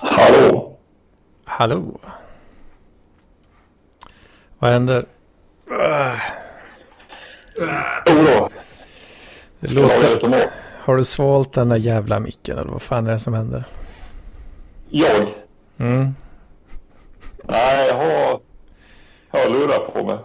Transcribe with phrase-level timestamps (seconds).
[0.00, 0.76] Hallå?
[1.44, 2.00] Hallå?
[4.58, 5.06] Vad händer?
[9.60, 10.50] Det laga låter...
[10.84, 13.64] Har du svalt den där jävla micken eller vad fan är det som händer?
[14.88, 15.28] Jag?
[15.78, 16.14] Mm.
[17.44, 18.40] Nej, jag har
[19.32, 20.18] hörlurar på mig.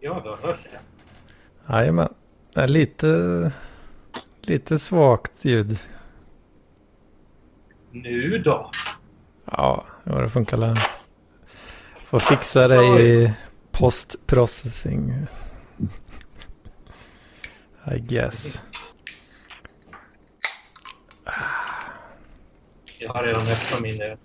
[0.00, 1.76] Ja, då hörs jag.
[1.76, 2.14] Jajamän.
[2.54, 3.52] Lite...
[4.40, 5.78] Lite svagt ljud.
[7.92, 8.70] Nu då?
[9.44, 10.78] Ja, det funkar lär.
[12.04, 13.32] Får fixa det i
[13.72, 15.26] postprocessing.
[17.94, 18.62] I guess.
[22.98, 24.18] Jag har redan öppnat min öl.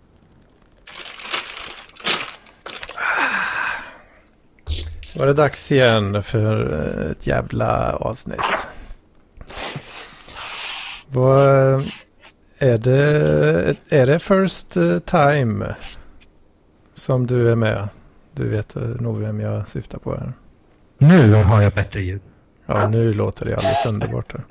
[5.16, 8.68] Var det dags igen för eh, ett jävla avsnitt.
[11.08, 11.82] Vad
[12.60, 13.76] är det?
[13.90, 15.76] Är det first eh, time
[16.96, 17.90] som du är med?
[18.34, 20.34] Du vet eh, nog vem jag syftar på här.
[20.98, 22.22] Nu har jag bättre ljud.
[22.66, 24.32] Ja, nu låter det alldeles underbart.
[24.32, 24.44] här.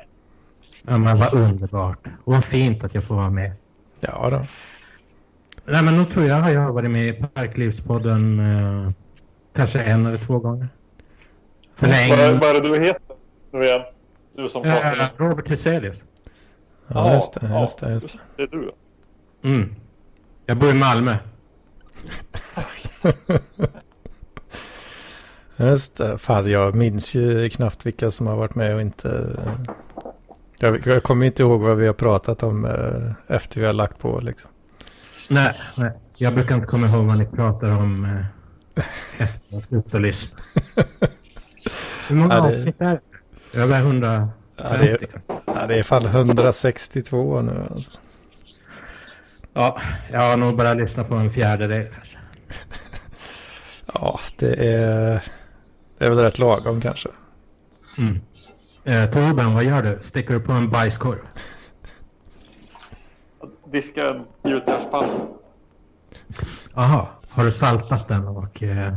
[0.89, 1.99] Ja, men vad underbart.
[2.25, 3.53] Och vad fint att jag får vara med.
[4.01, 4.43] Ja då.
[5.73, 8.91] Nej, men nu tror jag jag har varit med i Parklivspodden eh,
[9.57, 10.69] kanske en eller två gånger.
[11.75, 12.41] För Vad är, länge.
[12.41, 13.17] vad är det du heter
[13.53, 13.81] nu igen?
[14.37, 15.13] Du som pratar.
[15.17, 16.03] Robert Hyselius.
[16.89, 17.61] Ja, just det.
[17.61, 18.19] Just det, just det.
[18.37, 18.71] Det är du.
[19.49, 19.75] Mm.
[20.47, 21.17] Jag bor i Malmö.
[25.57, 26.19] Just det.
[26.19, 29.37] Fan, jag minns ju knappt vilka som har varit med och inte...
[30.59, 33.99] Jag, jag kommer inte ihåg vad vi har pratat om eh, efter vi har lagt
[33.99, 34.51] på liksom.
[35.31, 35.93] Nej, nej.
[36.17, 38.83] Jag brukar inte komma ihåg vad ni pratar om eh,
[39.19, 40.39] efter jag slutar lyssna.
[42.09, 43.01] Hur många Ja, det- avsnitt är det?
[43.61, 44.33] Över 150?
[44.57, 45.07] Ja, det, är,
[45.47, 48.01] ja, det är fan 162 nu alltså.
[49.53, 49.79] Ja,
[50.13, 52.19] jag har nog bara lyssnat på en fjärdedel kanske.
[53.95, 55.23] Ja, det är...
[55.99, 57.09] Det är väl rätt lagom kanske.
[57.99, 58.21] Mm.
[58.85, 59.99] Eh, Torben, vad gör du?
[60.01, 61.19] Sticker du på en bajskorv?
[63.73, 65.09] Diska en gjutjärnspanna.
[66.75, 68.63] Aha, har du saltat den och...
[68.63, 68.95] Eh,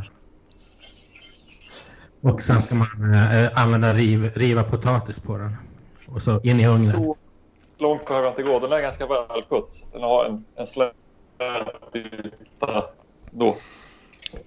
[2.22, 5.56] och sen ska man eh, använda riv, riva potatis på den.
[6.06, 6.92] Och så in i ugnen.
[6.92, 7.16] Så
[7.78, 8.60] långt behöver jag inte gå.
[8.60, 9.86] Den är ganska välskött.
[9.92, 10.94] Den har en, en slät
[11.94, 12.84] yta
[13.32, 13.58] då.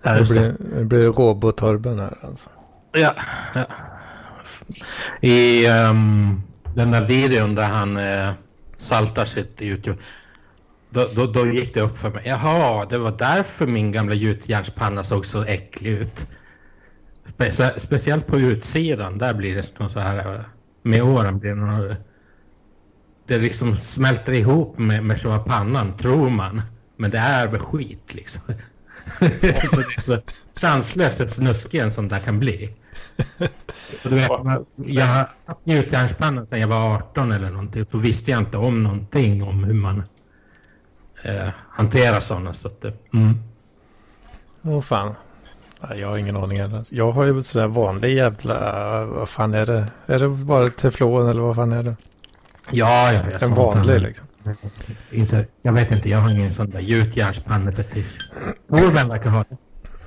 [0.03, 2.51] Det blir, det blir robotorben här alltså.
[2.93, 3.15] Ja.
[3.55, 3.65] ja.
[5.21, 6.43] I ehm,
[6.75, 8.33] den där videon där han uh,
[8.77, 9.99] saltar sitt YouTube.
[10.91, 12.23] Då, då, då gick det upp för mig.
[12.27, 16.27] Jaha, det var därför min gamla gjutjärnspanna såg så äcklig ut.
[17.35, 19.19] Spe, speciellt på utsidan.
[19.19, 20.45] Där blir det så här.
[20.83, 21.97] Med åren blir det något,
[23.27, 26.63] Det liksom smälter ihop med, med själva pannan, tror man.
[26.97, 28.43] Men det är väl skit liksom.
[29.19, 30.19] så det är så
[30.53, 32.75] sanslöst och snuskig en sån där kan bli.
[34.05, 34.31] Och du vet,
[34.77, 37.87] jag har haft gjutjärnspanna sedan jag var 18 eller någonting.
[37.91, 40.03] Så visste jag inte om någonting om hur man
[41.25, 42.55] eh, hanterar sådana.
[42.55, 42.85] Så att,
[43.15, 43.39] mm.
[44.63, 45.15] Åh fan.
[45.97, 46.59] Jag har ingen aning.
[46.91, 49.05] Jag har ju sådär vanlig jävla...
[49.05, 49.87] Vad fan är det?
[50.07, 51.97] Är det bara teflon eller vad fan är det?
[52.71, 53.43] Ja, jag vet.
[53.43, 54.27] En vanlig liksom.
[55.11, 58.31] Inte, jag vet inte, jag har ingen sån där gjutjärnspannefetisch.
[58.69, 59.57] Torben verkar ha det.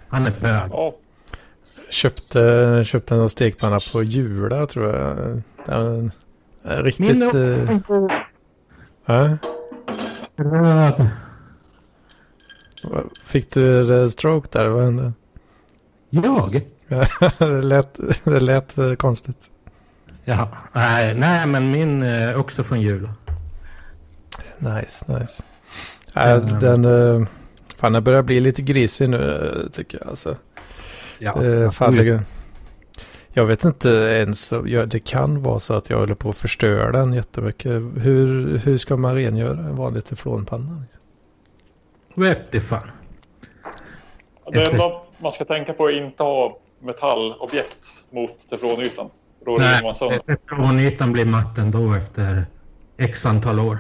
[0.08, 0.70] Han är bög.
[0.72, 0.94] Ja,
[1.90, 5.42] Köpte, köpte en stekpanna på Jula tror jag.
[5.66, 6.12] Den,
[6.64, 7.18] är riktigt...
[7.18, 7.80] Min eh,
[9.06, 9.38] ja.
[10.36, 11.10] röd.
[13.26, 14.68] Fick du stroke där?
[14.68, 15.14] Vad hände?
[16.24, 16.62] Jag?
[17.38, 19.50] det, lät, det lät eh, konstigt.
[20.24, 23.10] Ja, nej, nej, men min är också från jul.
[24.58, 25.44] Nice, nice.
[26.16, 26.60] Nej, Mm.
[26.60, 26.86] den...
[27.22, 27.28] eh,
[27.78, 30.08] Fan, den börjar bli lite grisig nu eh, tycker jag.
[30.08, 30.36] Alltså.
[31.20, 32.24] Ja, Eh, fan, det,
[33.34, 34.52] jag vet inte ens.
[34.66, 37.72] Jag, det kan vara så att jag håller på att förstöra den jättemycket.
[37.96, 40.82] Hur, hur ska man rengöra en vanlig teflonpanna?
[40.86, 41.02] liksom?
[42.24, 42.92] vet det fan.
[44.54, 44.92] det enda
[45.26, 49.10] man ska tänka på att inte ha metallobjekt mot teflonytan.
[49.46, 50.18] Då Nej, sönder.
[50.18, 52.46] teflonytan blir matt ändå efter
[52.98, 53.78] x antal år.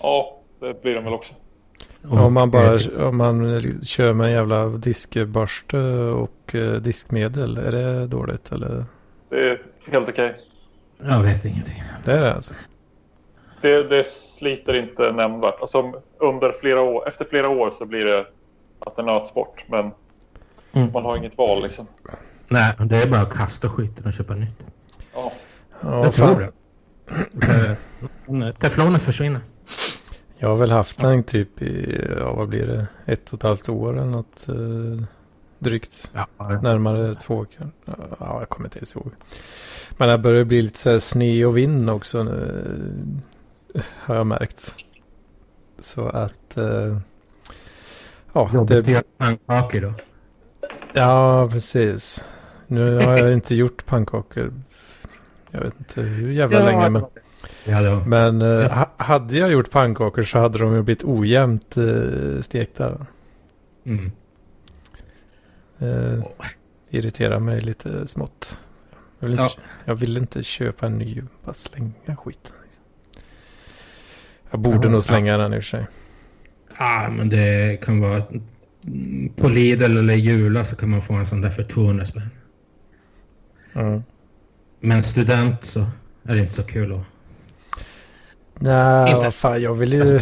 [0.00, 1.34] Ja, det blir de väl också.
[2.10, 5.78] Om man bara eh, om man kör med en jävla diskborste
[6.24, 7.56] och eh, diskmedel.
[7.56, 8.84] Är det dåligt eller?
[9.28, 10.36] Det är helt okej.
[11.02, 11.82] Jag vet ingenting.
[12.04, 12.54] Det är det alltså.
[13.60, 15.60] Det, det sliter inte nämnvärt.
[15.60, 18.26] Alltså, under flera år, efter flera år så blir det
[18.78, 19.64] att det nöts bort.
[19.68, 19.90] Men
[20.72, 20.92] Mm.
[20.92, 21.86] man har inget val liksom.
[22.48, 24.58] Nej, det är bara att kasta skiten och köpa nytt.
[25.14, 25.32] Ja.
[25.80, 26.50] Ja, jag tror det.
[28.28, 29.40] Eh, Teflonen försvinner.
[30.38, 33.68] Jag har väl haft den typ i, ja vad blir det, ett och ett halvt
[33.68, 35.06] år eller något eh,
[35.58, 36.12] drygt.
[36.38, 36.48] Ja.
[36.62, 37.72] Närmare två kan-
[38.20, 39.10] Ja, jag kommer inte ens ihåg.
[39.96, 42.64] Men det börjar bli lite så här sne och vind också nu.
[43.84, 44.74] Har jag märkt.
[45.80, 46.56] Så att...
[46.56, 46.98] Eh,
[48.32, 49.92] ja, Jobbigt det, att göra pannkakor då.
[50.94, 52.24] Ja, precis.
[52.66, 54.52] Nu har jag inte gjort pannkakor.
[55.50, 56.90] Jag vet inte hur jävla länge.
[56.90, 57.04] Men,
[57.64, 58.04] Ja, var.
[58.04, 63.06] men eh, ha, hade jag gjort pannkakor så hade de ju blivit ojämnt eh, stekta.
[63.84, 64.12] Mm.
[65.78, 66.24] Eh,
[66.90, 68.60] irriterar mig lite smått.
[69.20, 69.50] Jag vill, inte,
[69.84, 72.52] jag vill inte köpa en ny, bara slänga skiten.
[72.64, 72.82] Liksom.
[74.50, 75.02] Jag borde Ja, nog ja.
[75.02, 75.86] slänga den i och för sig.
[76.78, 78.22] Ja, men det kan vara...
[79.36, 82.30] På Lidl eller Jula så kan man få en sån där för 200 spänn.
[83.74, 84.02] Mm.
[84.80, 85.80] Men student så
[86.22, 87.00] är det inte så kul att...
[88.58, 89.24] Nej, Inte.
[89.24, 90.20] vad fan, jag vill ju...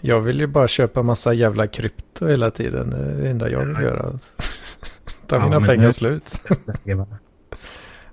[0.00, 2.90] Jag vill ju bara köpa massa jävla krypto hela tiden.
[2.90, 3.82] Det är det enda jag vill Ja.
[3.82, 4.12] göra.
[5.26, 6.42] Ta Ja, mina pengar nu- slut.
[6.84, 7.06] Jag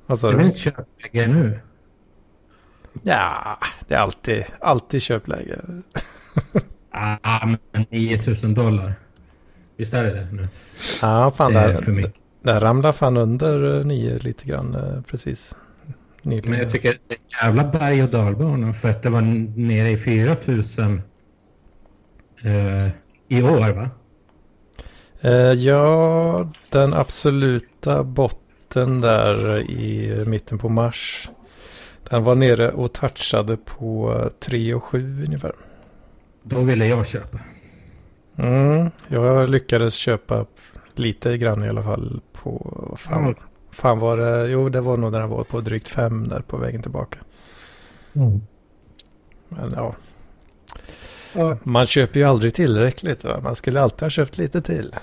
[0.06, 0.46] Vad sa vill du?
[0.46, 1.60] inte köpa lägga nu.
[3.04, 5.60] Ja, det är alltid, alltid köpläge.
[7.22, 8.94] Ah, men 9000 dollar.
[9.80, 10.48] Visst är det det nu?
[11.02, 12.14] Ja, fan, det är där, för mycket.
[12.42, 15.58] där ramlar fan under eh, nio lite grann eh, precis.
[16.22, 16.52] Nyligen.
[16.52, 19.22] Men jag tycker det är jävla berg och dalbana för att det var
[19.58, 21.02] nere i 4000
[22.44, 22.88] eh,
[23.28, 23.90] i år va?
[25.22, 31.30] Eh, ja, den absoluta botten där i mitten på mars.
[32.10, 35.54] Den var nere och touchade på 3 och 7 ungefär.
[36.44, 37.40] Då ville jag köpa.
[38.40, 40.46] Mm, jag lyckades köpa
[40.96, 43.44] lite grann i alla fall på, vad fan, Ja.
[43.72, 44.48] fan var det?
[44.48, 47.20] Jo, det var nog när den var på drygt 5 där på vägen tillbaka.
[49.50, 49.96] Men ja,
[51.34, 51.58] Ja.
[51.64, 53.24] man köper ju aldrig tillräckligt.
[53.24, 53.40] Va?
[53.44, 54.96] Man skulle alltid ha köpt lite till.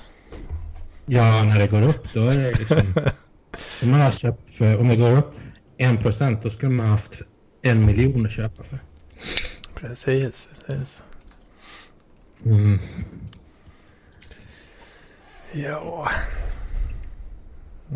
[1.06, 2.78] Ja, när det går upp då är det liksom...
[3.82, 5.32] om, man har köpt för, om det går upp
[5.78, 7.20] 1% då skulle man haft
[7.62, 8.78] en miljon att köpa för.
[9.74, 11.02] Precis, precis.
[12.44, 12.78] Mm.
[15.52, 16.08] Ja.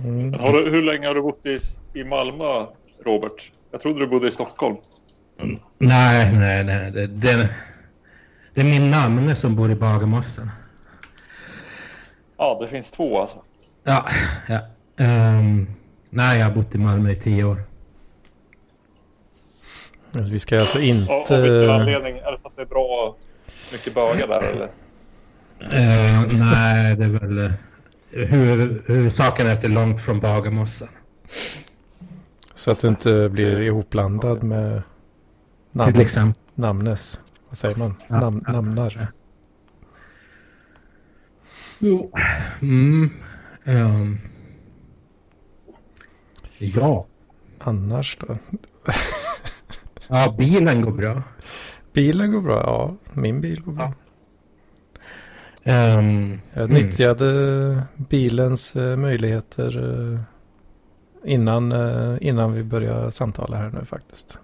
[0.04, 0.30] Mm.
[0.30, 1.58] Du, hur länge har du bott i,
[1.94, 2.66] i Malmö,
[3.06, 3.52] Robert?
[3.70, 4.76] Jag trodde du bodde i Stockholm.
[5.78, 6.90] Nej, nej, nej.
[6.90, 7.48] Det, det,
[8.54, 10.50] det är min namne som bor i Bagarmossen.
[12.36, 13.38] Ja, det finns två alltså.
[13.84, 14.08] Ja,
[14.48, 14.60] ja.
[15.04, 15.66] Ehm,
[16.10, 17.62] nej, jag har bott i Malmö i tio år.
[20.12, 21.12] Vi ska alltså inte...
[21.12, 22.18] av vilken anledning?
[22.18, 23.16] Är det för att det är bra
[23.72, 24.68] mycket bögar där eller?
[25.60, 27.38] Eh, nej, det är väl...
[27.38, 27.50] Uh,
[28.10, 30.88] hur, huvudsaken är att det är långt från Bagarmossen.
[32.54, 34.82] Så att du inte blir ihopblandad med
[35.72, 36.42] namn, Till exempel.
[36.54, 37.20] namnes.
[37.48, 37.94] Vad säger man?
[38.08, 39.12] Ja, Nam, ja, namnar.
[41.78, 42.12] Jo.
[42.62, 43.10] Mm.
[43.64, 44.18] ehm.
[46.58, 47.06] ja.
[47.58, 48.38] Annars då?
[50.08, 51.22] Ja, bilen går bra.
[51.92, 52.60] Bilen går bra.
[52.62, 53.92] Ja, min bil går bra.
[55.62, 56.74] Ehm, Jag Mm.
[56.76, 59.78] nyttjade bilens eh, möjligheter
[60.14, 60.20] eh,
[61.24, 64.38] innan, eh, innan vi började samtala här nu faktiskt.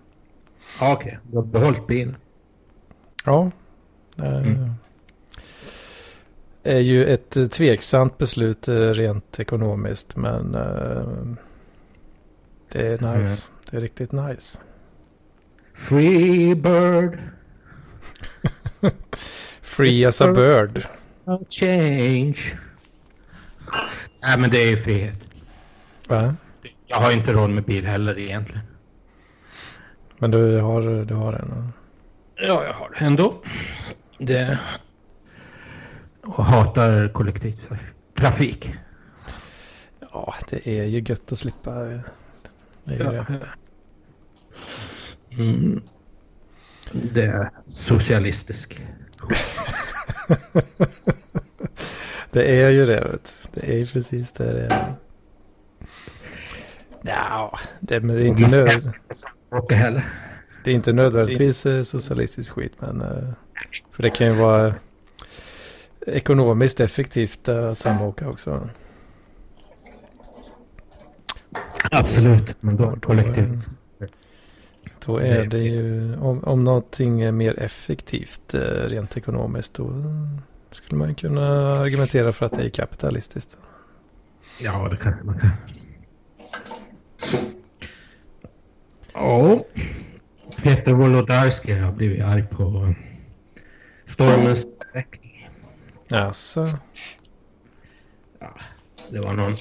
[0.80, 2.16] ja, Okej, du har behållit bilen.
[3.24, 3.50] Ja.
[4.18, 4.70] Mm.
[6.62, 10.52] Är ju ett tveksamt beslut rent ekonomiskt men
[12.72, 13.18] det är Mm.
[13.20, 13.50] nice.
[13.70, 14.58] Det är riktigt nice.
[15.74, 17.18] Free bird,
[19.62, 20.86] Free as a bird.
[21.24, 22.36] no change.
[24.22, 25.18] Nej, men det är ju frihet.
[26.08, 26.34] Va?
[26.86, 28.66] Jag har inte råd med bil heller egentligen.
[30.18, 31.72] Men du har, du har en?
[32.36, 33.42] Ja, jag har det ändå.
[34.18, 34.58] Det...
[36.22, 38.74] Och hatar kollektivtrafik.
[40.12, 41.74] Ja, det är ju gött att slippa.
[41.74, 43.26] Det är ju det.
[45.30, 45.82] Mm.
[46.92, 48.80] Det är socialistisk.
[52.30, 53.00] Det är ju det.
[53.00, 53.34] Vet.
[53.54, 54.94] Det är ju precis det det är.
[57.02, 60.04] Ja, det, men det, är inte Man ska nöd, helst inte åka heller.
[60.64, 62.72] det är inte nödvändigtvis eh, socialistisk skit.
[62.78, 63.28] Men, eh,
[63.92, 64.74] för det kan ju vara
[66.06, 68.68] ekonomiskt effektivt att samåka också.
[71.90, 73.70] Absolut, men Då- kollektivt.
[75.06, 79.92] Då är det ju, om, om någonting är mer effektivt eh, rent ekonomiskt då
[80.70, 83.56] skulle man kunna argumentera för att det är kapitalistiskt.
[84.60, 85.50] Ja, det kan man kan.
[89.12, 89.64] Ja.
[90.62, 92.94] Peter Wolodarski har blivit arg på
[94.04, 95.50] Stormens utveckling.
[96.10, 96.78] Alltså.
[98.38, 98.54] Ja,
[99.10, 99.54] det var någon...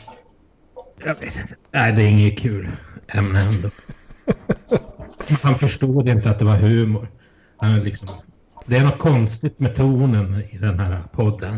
[1.05, 1.55] Jag vet inte.
[1.71, 2.71] Nej, det är inget kul
[3.07, 3.69] ämne ändå.
[5.41, 7.07] Han förstod inte att det var humor.
[7.57, 8.07] Han är liksom...
[8.65, 11.57] Det är något konstigt med tonen i den här podden.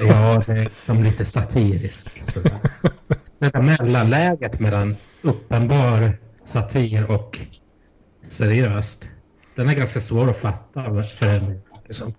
[0.00, 2.32] Ja, det är liksom lite satiriskt.
[2.32, 2.52] sådär.
[3.38, 7.38] Det där mellanläget mellan uppenbar satir och
[8.28, 9.10] seriöst.
[9.56, 11.62] Den är ganska svår att fatta för en.
[11.86, 12.14] Liksom.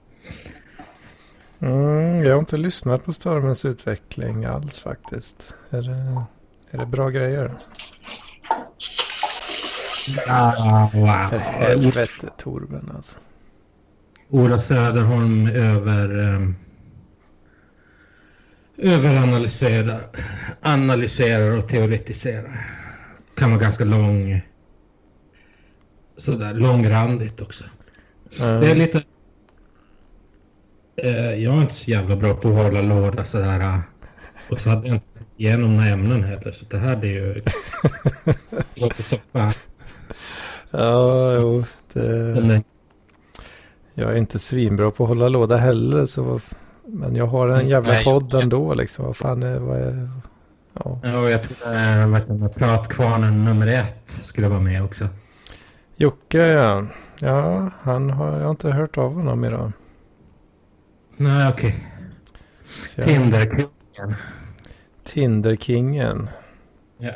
[1.60, 5.54] Mm, jag har inte lyssnat på Stormens utveckling alls faktiskt.
[5.70, 6.24] Är det,
[6.72, 7.52] är det bra grejer?
[10.28, 11.30] Ah, wow.
[11.30, 13.18] För helvete Torben alltså.
[14.30, 16.20] Ola Söderholm över...
[16.20, 16.56] Um,
[18.78, 20.02] överanalyserar
[20.62, 22.66] analyserar och teoretiserar.
[23.36, 24.42] Kan vara ganska lång...
[26.18, 27.64] Sådär långrandigt också.
[28.40, 28.62] Mm.
[28.62, 29.04] Det är lite...
[30.96, 33.60] Eh, jag är inte så jävla bra på att hålla låda sådär.
[33.60, 33.80] eh,
[34.50, 36.52] Och så hade jag inte igenom några ämnen heller.
[36.52, 37.42] Så det här blir ju...
[38.76, 39.54] låter som fan.
[40.72, 41.64] Ja, jo.
[41.94, 42.64] Det,
[43.94, 46.06] jag är inte svinbra på att hålla låda heller.
[46.06, 46.40] Så,
[46.86, 48.04] men jag har en jävla Nej.
[48.04, 49.06] podd ändå liksom.
[49.06, 50.10] Vad fan är, vad är
[50.74, 51.00] ja.
[51.04, 55.08] Ja, jag tror du, pratkvarnen nummer ett skulle vara med också.
[55.96, 56.86] Jocke ja.
[57.20, 59.72] Ja, han har, jag har inte hört av honom idag.
[61.18, 61.76] Nej, okej.
[62.96, 64.16] Jag- Tinderkungen.
[65.04, 66.30] Tinderkingen.
[66.98, 67.12] Ja.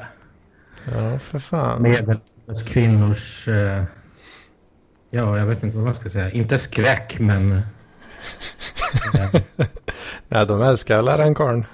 [0.95, 1.81] Ja, för fan.
[2.49, 3.47] Medelålders kvinnors...
[3.47, 3.83] eh,
[5.09, 6.31] ja, jag vet inte vad man ska säga.
[6.31, 7.51] Inte skräck, men...
[7.51, 7.61] eh,
[10.27, 11.65] Nej, de älskar väl karln.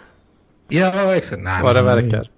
[0.68, 1.42] ja, exakt.
[1.42, 2.30] Nej, Vad det verkar.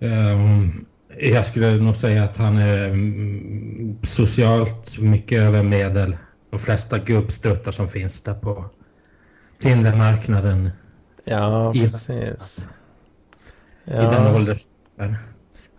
[0.00, 0.84] Ehm,
[1.20, 6.16] jag skulle nog säga att han är mm, socialt mycket över medel.
[6.50, 8.64] De flesta gubbstruttar som finns där på
[9.58, 10.70] Tindermarknaden
[11.24, 12.68] Ja, I- precis.
[13.84, 15.16] i den Ja, åldersgruppen.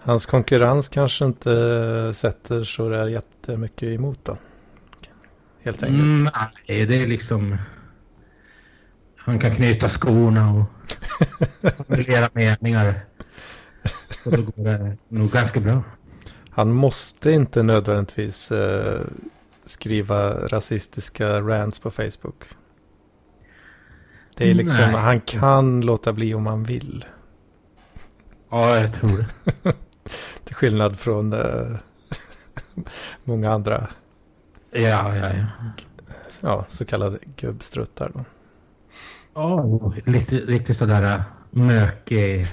[0.04, 4.38] Hans konkurrens kanske inte sätter så där jättemycket emot då.
[5.64, 6.02] Helt enkelt.
[6.02, 6.30] Mm,
[6.68, 7.58] nej, det är liksom...
[9.18, 10.66] Han kan knyta skorna och
[11.78, 12.94] formulera meningar.
[14.24, 15.84] Så då går det nog ganska bra.
[16.50, 19.02] Han måste inte nödvändigtvis eh,
[19.66, 22.44] skriva rasistiska rants på Facebook.
[24.36, 25.02] Det är liksom, Nej.
[25.02, 27.06] han kan låta bli om han vill.
[28.50, 29.26] Ja, jag tror
[29.64, 29.74] det.
[30.44, 31.78] Till skillnad från eh,
[33.24, 33.88] många andra
[34.72, 35.46] Ja, ja, ja.
[36.42, 38.12] ja, så kallade gubbstruttar.
[38.14, 38.26] Då.
[39.34, 42.48] Ja, lite, lite sådär äh, mökig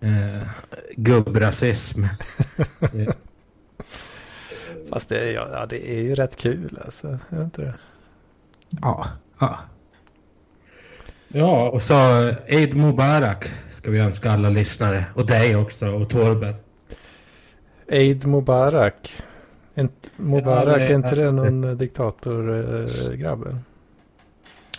[0.00, 0.48] eh,
[0.96, 2.04] gubbrasism.
[2.80, 3.14] Eh,
[4.90, 7.06] Fast det, är- ja, det är ju rätt kul alltså.
[7.08, 7.74] Är det inte det?
[8.70, 9.06] ja,
[9.38, 9.58] ja.
[11.28, 11.94] Ja, och så
[12.46, 13.48] Eid Mubarak
[13.88, 15.04] ska vi önska alla lyssnare.
[15.14, 16.54] Och dig också, och Torben.
[17.88, 19.12] Eid Mubarak.
[19.74, 23.58] Inte, Mubarak, det är- inte det någon eh, diktatorgrabb?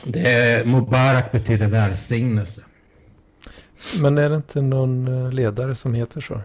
[0.03, 2.61] Det är, Mubarak betyder välsignelse.
[4.01, 6.41] Men är det inte någon eh, ledare som heter så?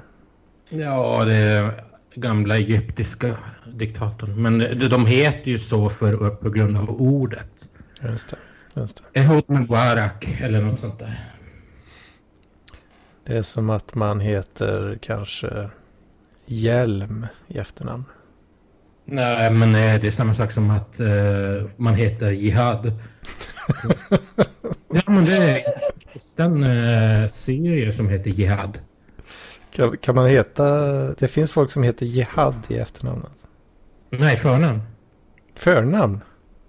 [0.68, 1.71] Ja, det är
[2.14, 3.37] gamla egyptiska
[3.73, 4.42] diktatorn.
[4.42, 7.71] Men de de heter ju så för, på grund av ordet.
[8.02, 8.37] Just det.
[8.80, 9.21] Just det.
[9.21, 11.33] Ehud Mubarak eller något sånt där.
[13.25, 15.71] Det är som att man heter kanske
[16.47, 18.04] Hjälm i efternamn.
[19.04, 21.07] Nej, men eh, det är samma sak som att eh,
[21.76, 22.87] man heter Jihad.
[24.88, 25.61] ja, men det är
[26.37, 28.78] den uh, syrier som heter Jihad.
[29.71, 30.64] Kan, kan man heta...
[31.12, 33.23] Det finns folk som heter Jihad i efternamn.
[33.25, 33.47] Alltså.
[34.11, 34.81] Nej, förnamn.
[35.54, 36.21] Förnamn?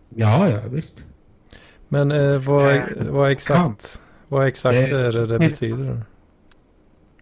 [0.10, 0.96] Ja, ja, visst.
[1.88, 6.04] Men eh, vad, vad exakt, vad exakt är det det betyder?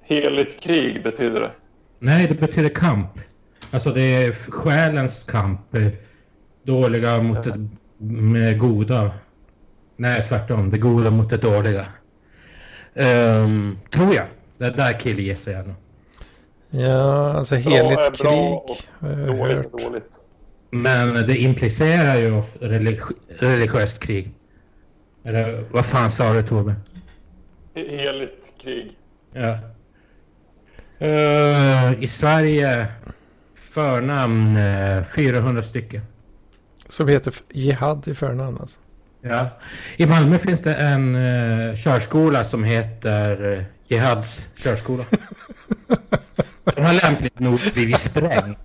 [0.04, 1.52] Heligt krig betyder det.
[2.00, 3.20] Nej, det betyder kamp.
[3.72, 5.76] Alltså det är själens kamp.
[5.76, 5.88] eh,
[6.64, 7.68] Dåliga mot det
[8.06, 9.12] med goda.
[9.98, 10.70] Nej, tvärtom.
[10.70, 11.86] Det goda mot det dåliga.
[12.94, 14.26] Ehm, tror jag.
[14.58, 15.76] Det där killgissar jag nog.
[16.70, 20.14] Ja, alltså är heligt bra krig jag Dåligt dåligt.
[20.70, 22.30] Men det implicerar ju
[22.60, 24.32] religi- religiöst krig.
[25.24, 26.76] Eller vad fan sa du Tove?
[27.76, 28.92] He- Heligt krig.
[29.34, 29.58] Ja.
[31.00, 32.88] Eh, I Sverige
[33.56, 36.02] förnamn eh, 400 stycken.
[36.90, 38.80] Som heter Jihad i förnamn alltså.
[39.22, 39.50] Ja.
[39.98, 45.06] I Malmö finns det en uh, körskola som heter uh, Jihads körskola.
[46.64, 48.56] Den har lämpligt nog blivit sprängd.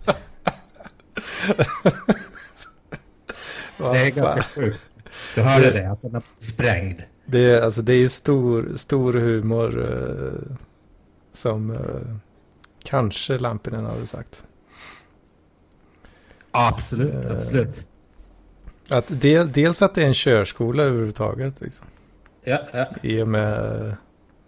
[3.76, 4.90] Det är ganska sjukt.
[5.35, 7.00] Du hörde det, att den är sprängd.
[7.26, 10.56] Det är, alltså, det är stor, stor humor eh,
[11.38, 12.16] som eh,
[12.85, 14.45] kanske Lampinen hade sagt.
[16.50, 17.30] Absolut, Eh.
[17.37, 17.87] absolut.
[18.88, 21.61] Att del, dels att det är en körskola överhuvudtaget.
[21.61, 21.87] Liksom,
[22.45, 22.87] Ja, ja.
[23.02, 23.97] I och med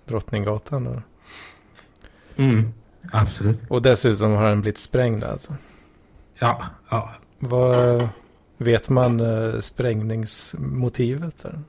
[0.06, 0.86] Drottninggatan.
[0.86, 1.00] Och,
[2.36, 2.72] Mm,
[3.12, 3.58] absolut.
[3.68, 5.56] och dessutom har den blivit sprängd alltså.
[6.38, 7.14] Ja, ja.
[7.38, 8.08] Vad
[8.58, 11.62] vet man eh, sprängningsmotivet där?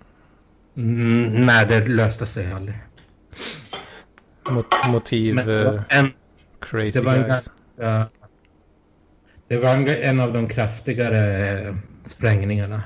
[0.75, 2.77] Mm, nej, det löste sig aldrig.
[4.49, 6.13] Mot, motiv Men det var en,
[6.59, 7.29] crazy det var en guys.
[7.77, 8.09] ganska...
[9.47, 12.83] Det var en, en av de kraftigare eh, sprängningarna.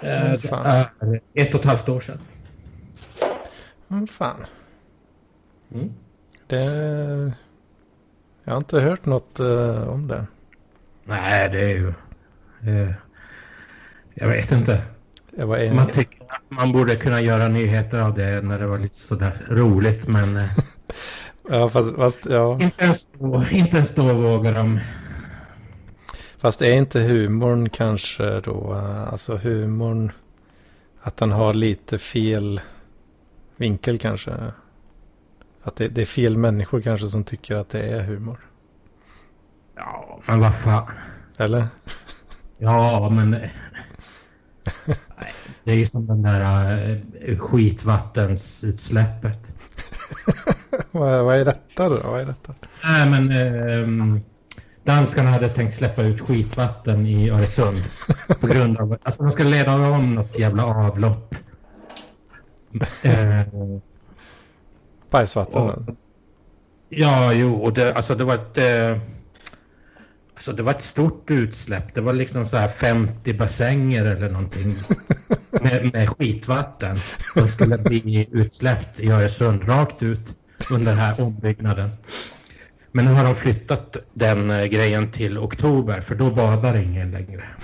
[0.00, 0.86] Mm, det fan.
[1.34, 2.18] ett och ett halvt år sedan.
[3.90, 4.46] Mm, fan.
[5.74, 5.92] Mm.
[6.46, 6.64] Det...
[8.44, 10.26] Jag har inte hört något eh, om det.
[11.04, 11.88] Nej, det är ju...
[12.62, 12.92] Eh,
[14.14, 14.82] jag vet inte.
[15.36, 15.76] Jag var en...
[15.76, 20.08] Man tycker man borde kunna göra nyheter av det när det var lite sådär roligt,
[20.08, 20.48] men eh,
[21.48, 22.60] Ja, fast, fast, ja.
[22.60, 24.80] inte, ens då, inte ens då vågar de.
[26.38, 30.12] fast är inte humorn kanske då, eh, alltså humorn,
[31.00, 32.60] att den har lite fel
[33.56, 34.32] vinkel kanske?
[35.62, 38.38] Att det, det är fel människor kanske som tycker att det är humor.
[39.76, 40.90] Ja, men vad fan.
[41.36, 41.66] Eller?
[42.58, 43.30] Ja, men...
[45.16, 45.32] Nej,
[45.64, 49.52] Det är ju som den där uh, skitvattensutsläppet.
[50.90, 52.00] vad, vad är detta då?
[52.04, 52.54] Vad är detta?
[52.84, 54.20] Nej, men ehm,
[54.84, 57.78] danskarna hade tänkt släppa ut skitvatten i Öresund
[58.40, 58.98] på grund av...
[59.02, 61.34] Alltså de ska leda om något jävla avlopp.
[63.02, 63.42] Eh,
[65.10, 65.62] Bajsvatten?
[65.62, 65.78] Och-?
[66.88, 68.58] Ja, jo, och det, alltså det var ett...
[68.58, 68.98] Eh,
[70.42, 71.94] alltså det var ett stort utsläpp.
[71.94, 74.74] Det var liksom så här 50 bassänger eller någonting.
[75.50, 76.98] Med, med skitvatten.
[77.34, 80.34] Som skulle bli utsläppt i Öresund rakt ut
[80.70, 81.90] under den här ombyggnaden.
[82.92, 87.44] Men nu har de flyttat den eh, grejen till oktober för då badar ingen längre.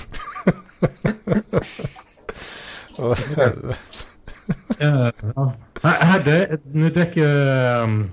[4.78, 5.52] Eh, ja.
[5.82, 7.48] Här, nu ju...
[7.50, 8.10] ehm,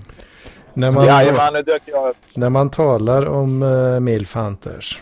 [0.76, 2.18] när, man, Jajamän, nu dök jag upp.
[2.34, 5.02] när man talar om uh, Milf Hunters.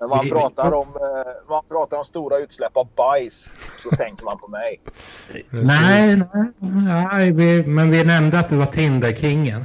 [0.00, 4.38] När man pratar, om, eh, man pratar om stora utsläpp av bajs så tänker man
[4.38, 4.80] på mig.
[5.50, 9.64] Nej, nej, nej vi, men vi nämnde att du var Tinder-kingen.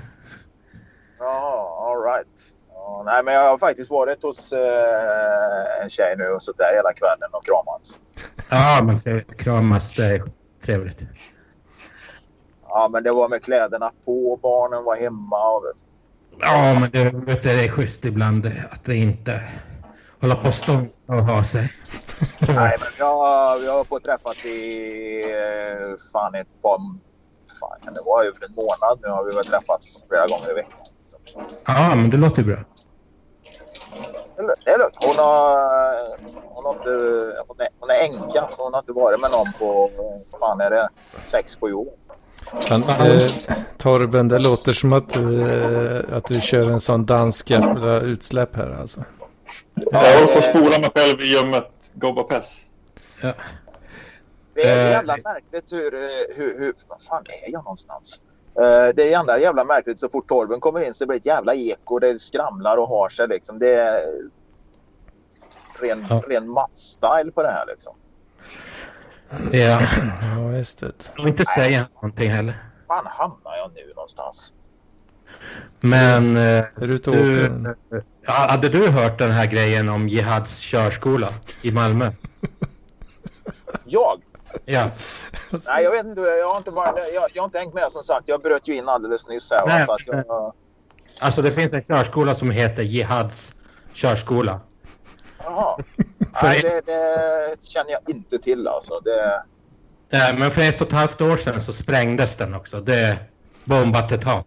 [1.20, 2.28] Jaha, all right.
[2.74, 6.76] Ja, nej, men jag har faktiskt varit hos eh, en tjej nu och suttit där
[6.76, 8.00] hela kvällen och kramats.
[8.50, 9.96] Ja, man kramas.
[9.96, 10.24] Det är
[10.66, 11.02] trevligt.
[12.70, 15.50] Ja, men det var med kläderna på, barnen var hemma.
[15.50, 15.64] Och,
[16.42, 19.42] Ja, men det, vet du, det är schysst ibland att det inte
[20.22, 21.74] hålla på och och ha sig.
[22.40, 26.78] nej, men har, vi har på träffats i eh, fan ett par...
[27.60, 30.54] Fan, kan det vara över en månad nu har vi väl träffats flera gånger i
[30.54, 30.80] veckan.
[31.68, 32.58] Ja, men det låter bra.
[34.38, 34.98] Det är lugnt.
[35.06, 35.44] Hon har,
[36.54, 36.90] hon har inte...
[37.48, 39.92] Hon är, hon är änka så hon har inte varit med någon på...
[40.40, 40.90] Fan är det?
[41.26, 41.88] 6-7 år.
[42.70, 43.22] Men, eh,
[43.78, 48.56] Torben, det låter som att du, eh, att du kör en sån dansk jävla utsläpp
[48.56, 49.04] här alltså.
[49.92, 52.62] Jag håller på att spola mig själv i ljummet Gobba Pess.
[53.22, 53.34] Ja.
[54.54, 54.92] Det är Eh.
[54.92, 56.00] jävla märkligt hur, eh,
[56.36, 56.74] hur, hur...
[56.88, 58.20] Vad fan är jag någonstans?
[58.56, 61.26] Eh, Det är jävla, jävla märkligt så fort Torben kommer in så blir det ett
[61.26, 62.00] jävla eko.
[62.00, 63.60] Det skramlar och har sig liksom.
[63.60, 64.02] Det är
[65.82, 66.22] ren, Ja.
[66.30, 67.96] ren matt-style på det här liksom.
[69.52, 69.82] Ja,
[70.22, 71.12] Ja, visst det.
[71.20, 72.64] och inte säga någonting heller.
[72.88, 74.54] fan hamnar jag nu någonstans?
[75.80, 77.76] Men eh, Är du ute och du, åker?
[78.26, 81.30] ja, hade du hört den här grejen om Jihads körskola
[81.62, 82.12] i Malmö?
[83.86, 84.22] Jag?
[84.66, 84.90] Ja.
[85.68, 86.22] Nej, jag vet inte.
[86.22, 88.28] Jag har inte, bara, jag, jag har inte hängt med som sagt.
[88.28, 89.68] Jag bröt ju in alldeles nyss här.
[89.68, 90.54] Nej, så att jag,
[91.22, 93.54] Alltså det finns en körskola som heter Jihads
[93.94, 94.60] körskola.
[95.44, 95.78] jaha.
[96.44, 99.00] Nej, det, det känner jag inte till alltså.
[99.00, 99.44] Det,
[100.12, 102.80] Eh, Men för ett och ett halvt år sedan så sprängdes den också.
[102.82, 103.18] Det
[103.66, 104.46] bombattentat.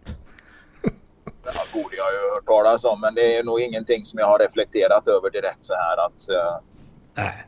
[1.43, 3.01] det borde jag ju hört talas om.
[3.01, 6.29] Men det är nog ingenting som jag har reflekterat över direkt så här att...
[6.29, 6.59] eh,
[7.15, 7.43] Nej.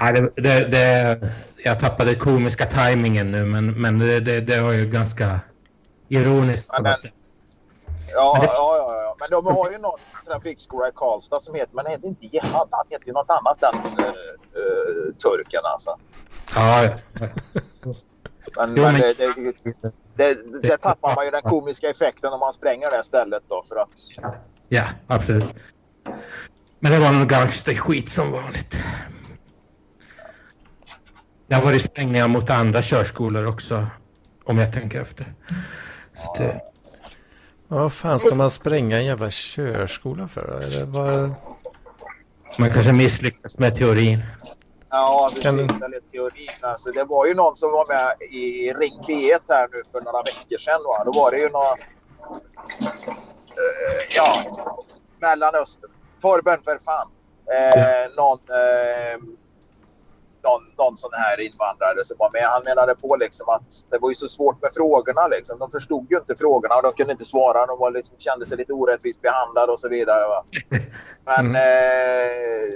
[0.00, 1.18] Nej, det, det, det,
[1.64, 5.40] jag tappade komiska tajmingen nu, men, men det, det, det var ju ganska
[6.08, 6.70] ironiskt.
[6.82, 6.84] men-.
[8.12, 8.97] Ja, Men det- ja, ja.
[9.18, 11.74] Men de har ju någon trafikskola i Karlstad som heter...
[11.74, 12.68] Men heter inte Jihad.
[12.70, 15.98] Han heter ju något annat än uh, turken alltså.
[16.54, 16.90] Ja, ja.
[18.56, 19.64] Men, Jo, men- det, det,
[20.16, 23.62] det, det tappar man ju den komiska effekten om man spränger det stället då.
[23.68, 23.90] För att...
[24.68, 25.54] ja, absolut.
[26.80, 28.76] Men det var nog gangsterskit som vanligt.
[31.46, 33.86] Det har varit sprängningar mot andra körskolor också,
[34.44, 35.34] om jag tänker efter.
[36.16, 36.60] Så det,
[37.68, 40.46] Vad fan ska man spränga en jävla körskola för?
[40.46, 40.56] då?
[40.56, 41.34] Eller vad...
[42.58, 44.18] man kanske misslyckas med teorin.
[44.90, 45.82] Ja, Kan precis.
[45.82, 46.48] Eller teorin.
[46.62, 50.22] Alltså, det var ju någon som var med i Ring B1 här nu för några
[50.22, 50.80] veckor sedan.
[50.84, 51.04] Va?
[51.04, 51.70] Då var det ju några...
[53.58, 54.32] eh, ja,
[55.20, 55.90] Mellanöstern.
[56.20, 57.08] Torben för fan.
[57.56, 59.18] Eh, någon, eh,
[60.42, 62.42] någon, någon sån här invandrare som var med.
[62.42, 65.28] Han menade på liksom att det var ju så svårt med frågorna.
[65.28, 65.58] Liksom.
[65.58, 67.66] De förstod ju inte frågorna och de kunde inte svara.
[67.66, 70.28] De var liksom, kände sig lite orättvist behandlade och så vidare.
[70.28, 70.44] Va?
[71.24, 72.68] Men eh,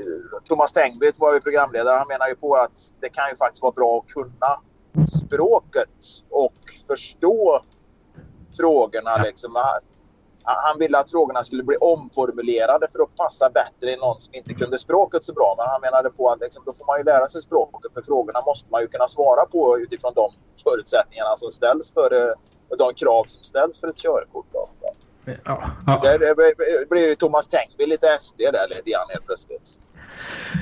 [0.44, 1.98] Thomas Tengvik var ju programledare.
[1.98, 4.56] Han menar ju på att det kan ju faktiskt vara bra att kunna
[5.06, 5.98] språket
[6.30, 6.54] och
[6.86, 7.62] förstå
[8.56, 9.16] frågorna.
[9.16, 9.56] Liksom.
[10.44, 14.54] Han, ville att frågorna skulle bli omformulerade för att passa bättre i någon som inte
[14.54, 15.54] kunde språket så bra.
[15.58, 18.40] Men han menade på att liksom, då får man ju lära sig språket för frågorna
[18.46, 20.30] måste man ju kunna svara på utifrån de
[20.64, 22.34] förutsättningarna som ställs för eh,
[22.68, 24.46] och de krav som ställs för ett körkort.
[24.52, 24.68] Då.
[25.44, 26.00] Ja, ja.
[26.02, 29.78] Där blev ju Thomas Tengvik lite SD där lite grann helt plötsligt.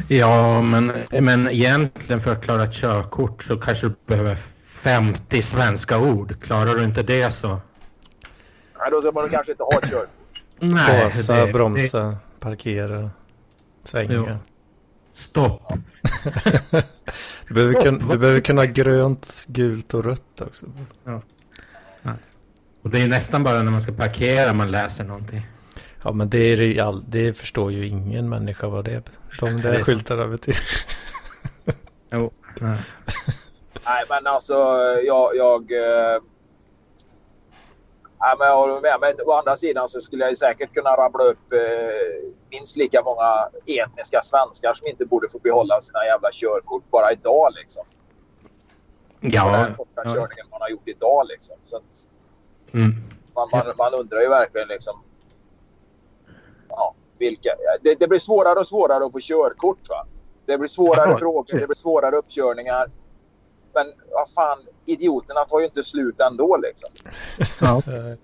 [0.08, 5.98] ja men, men egentligen för att klara ett körkort så kanske du behöver 50 svenska
[5.98, 6.42] ord.
[6.42, 7.60] Klarar du inte det så...
[8.80, 10.42] Nej, då ska man kanske inte ha ett körkort.
[10.58, 13.10] Nej, Gasa, det- bromsa, parkera,
[13.84, 14.12] svänga.
[14.12, 14.26] Jo.
[15.12, 15.72] Stopp.
[17.48, 20.66] Du behöver, kun, du behöver kunna grönt, gult och rött också.
[22.82, 25.46] Och det är nästan bara när man ska parkera man läser någonting.
[26.02, 29.02] Ja men det, är det, ju all, det förstår ju ingen människa vad det är.
[29.40, 30.60] De det är där skyltarna betyder.
[32.12, 32.32] Jo.
[32.60, 32.78] Nej.
[33.84, 34.54] Nej, men alltså
[35.06, 35.36] jag...
[35.36, 36.20] jag eh...
[38.20, 38.96] Nej, men jag håller med.
[39.00, 43.02] Men å andra sidan så skulle jag ju säkert kunna rabbla upp eh, minst lika
[43.02, 47.84] många etniska svenskar som inte borde få behålla sina jävla körkort bara idag liksom.
[49.20, 49.52] På Ja.
[49.52, 50.14] den korta ja.
[50.14, 51.56] körningen man har gjort idag liksom.
[51.62, 51.82] Så att
[52.72, 52.90] Mm.
[53.34, 55.02] man, man, man undrar ju verkligen liksom...
[56.68, 57.50] Ja, vilka...
[57.82, 60.06] Det, det blir svårare och svårare att få körkort va?
[60.46, 62.90] Det blir svårare Ja, frågor, det- det blir svårare uppkörningar.
[63.74, 66.90] Men vad fan, idioterna tar ju inte slut ändå liksom.
[67.60, 67.82] Ja.
[67.92, 68.14] Eh,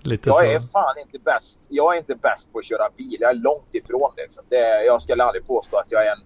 [0.00, 1.60] Lite Jag är fan inte bäst.
[1.68, 3.16] Jag är inte bäst på att köra bil.
[3.20, 4.44] Jag är långt ifrån liksom.
[4.48, 6.22] Det, jag skulle aldrig påstå att jag är en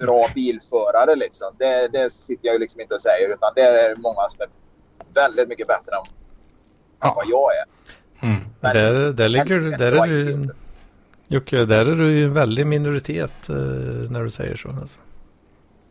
[0.00, 1.54] bra bilförare liksom.
[1.58, 4.48] Det, det sitter jag ju liksom inte och säger utan det är många som är
[5.14, 6.02] väldigt mycket bättre än
[7.00, 7.12] Ja.
[7.16, 7.64] vad jag är.
[8.28, 8.44] Mm.
[8.60, 10.54] Men- Där, där ligger du, där är du.
[11.26, 13.54] Jocke, där är du ju en väldig minoritet eh,
[14.10, 14.68] när du säger så.
[14.68, 15.00] Alltså.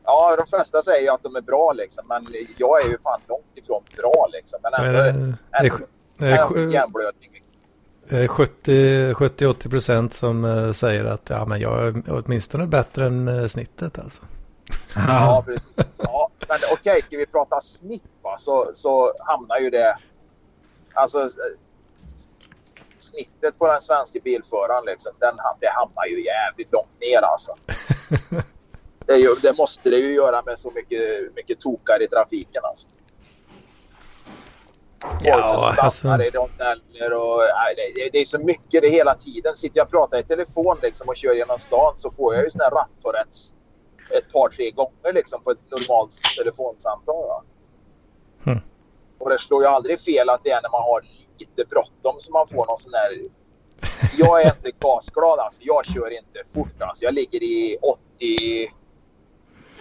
[0.10, 2.06] Ja, de flesta säger ju att de är bra liksom.
[2.08, 2.26] Men
[2.58, 4.60] jag är ju fan långt ifrån bra liksom.
[4.63, 7.30] Men Är ändå det, ändå är det, är har jag det, fått sju- hjärnblödning.
[7.34, 7.54] Liksom.
[8.17, 13.06] är det 70 70-80 procent som eh, säger att ja, men jag är åtminstone bättre
[13.06, 14.22] än eh, snittet alltså.
[14.96, 15.74] Ja, precis.
[15.98, 18.38] Ja, men okej, ska vi prata snitt va?
[18.38, 19.98] Så, så hamnar ju det...
[20.93, 21.30] Alltså
[22.98, 27.56] snittet på den svenska bilföraren liksom, den, det hamnar ju jävligt långt ner alltså.
[29.08, 32.89] Det, ju, det måste det ju göra med så mycket, mycket tokar i trafiken alltså.
[35.02, 35.60] Folk Ja, som
[35.91, 37.38] stannar alltså- i rondeller och...
[37.38, 39.56] Nej, det, det, är så mycket det hela tiden.
[39.56, 42.50] Sitter jag och pratar i telefon liksom och kör genom stan så får jag ju
[42.52, 43.54] sån här rattourettes
[44.10, 47.28] ett par, tre gånger liksom på ett normalt telefonsamtal.
[47.28, 47.43] Va?
[48.43, 48.60] Hmm.
[49.17, 51.02] Och det slår ju aldrig fel att det är när man har
[51.38, 53.12] lite bråttom som man får någon sån här...
[54.17, 55.62] Jag är inte gasglad alltså.
[55.63, 57.06] Jag kör inte fort alltså.
[57.06, 57.98] Jag ligger i 80...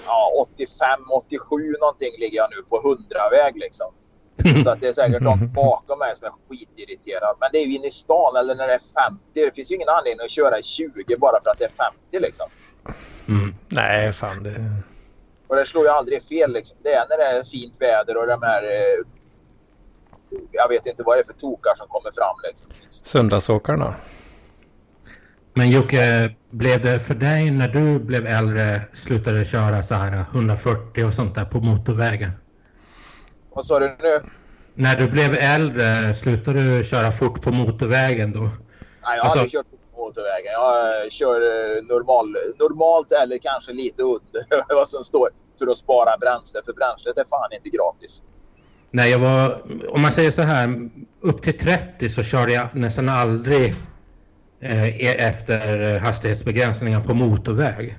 [0.07, 3.92] Ja, 85, 87 någonting ligger jag nu på 100-väg liksom.
[4.64, 7.37] Så att det är säkert någon bakom mig som är skitirriterad.
[7.40, 9.21] Men det är ju inne i stan eller när det är 50.
[9.33, 12.27] Det finns ju ingen anledning att köra i 20 bara för att det är 50
[12.27, 12.47] liksom.
[13.29, 13.55] Mm.
[13.69, 14.55] Nej, fan det...
[15.49, 16.79] Och det slår ju aldrig fel liksom.
[16.83, 18.62] Det är när det är fint väder och de här...
[18.62, 19.05] Eh,
[20.53, 22.71] jag vet inte vad det är för tokar som kommer fram liksom.
[22.90, 23.95] Söndagsåkarna.
[25.59, 31.05] Men Jocke, blev det för dig när du blev äldre slutade köra så här 140
[31.05, 32.31] och sånt där på motorvägen?
[33.55, 34.21] Vad sa du nu?
[34.75, 38.40] När du blev äldre slutade du köra fort på motorvägen då?
[38.40, 38.51] Nej,
[39.03, 40.53] jag har Alltså- aldrig kört fort på motorvägen.
[40.53, 45.77] Jag eh, kör eh, normal, normalt eller kanske lite under vad som står för att
[45.79, 46.61] spara bränsle.
[46.64, 48.23] För bränslet är fan inte gratis.
[48.90, 50.90] Nej, jag var, om man säger så här,
[51.23, 53.75] upp till 30 så körde jag nästan aldrig
[54.61, 57.97] efter eh, hastighetsbegränsningar på motorväg.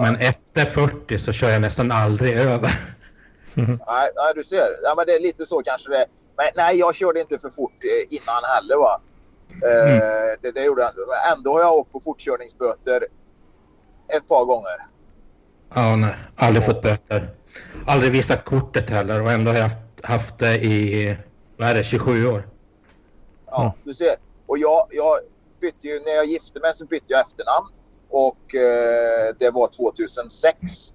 [0.00, 2.70] Men efter 40 så kör jag nästan aldrig över.
[3.54, 3.76] Nej,
[4.16, 4.68] nej, du ser.
[4.82, 6.06] Ja, men det är lite så kanske det.
[6.36, 8.76] Men nej, jag körde inte för fort eh, innan heller.
[8.76, 9.00] Va?
[9.52, 10.92] Eh, det, det gjorde jag.
[11.38, 13.06] Ändå har jag åkt på fortkörningsböter
[14.16, 14.76] ett par gånger.
[15.74, 16.14] Ja, nej.
[16.36, 17.30] Aldrig fått böter.
[17.86, 21.16] Aldrig visat kortet heller och ändå har jag haft, haft det i,
[21.56, 22.48] vad är det, 27 år.
[23.46, 23.72] Ja, Mm.
[23.84, 24.14] du ser.
[24.46, 25.18] Och jag, jag
[25.62, 27.68] bytte ju, när jag gifte mig så bytte jag efternamn.
[28.08, 30.94] Och eh, det var 2006.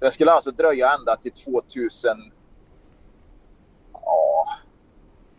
[0.00, 2.32] Det skulle alltså dröja ända till 2000.
[3.92, 4.44] Ja.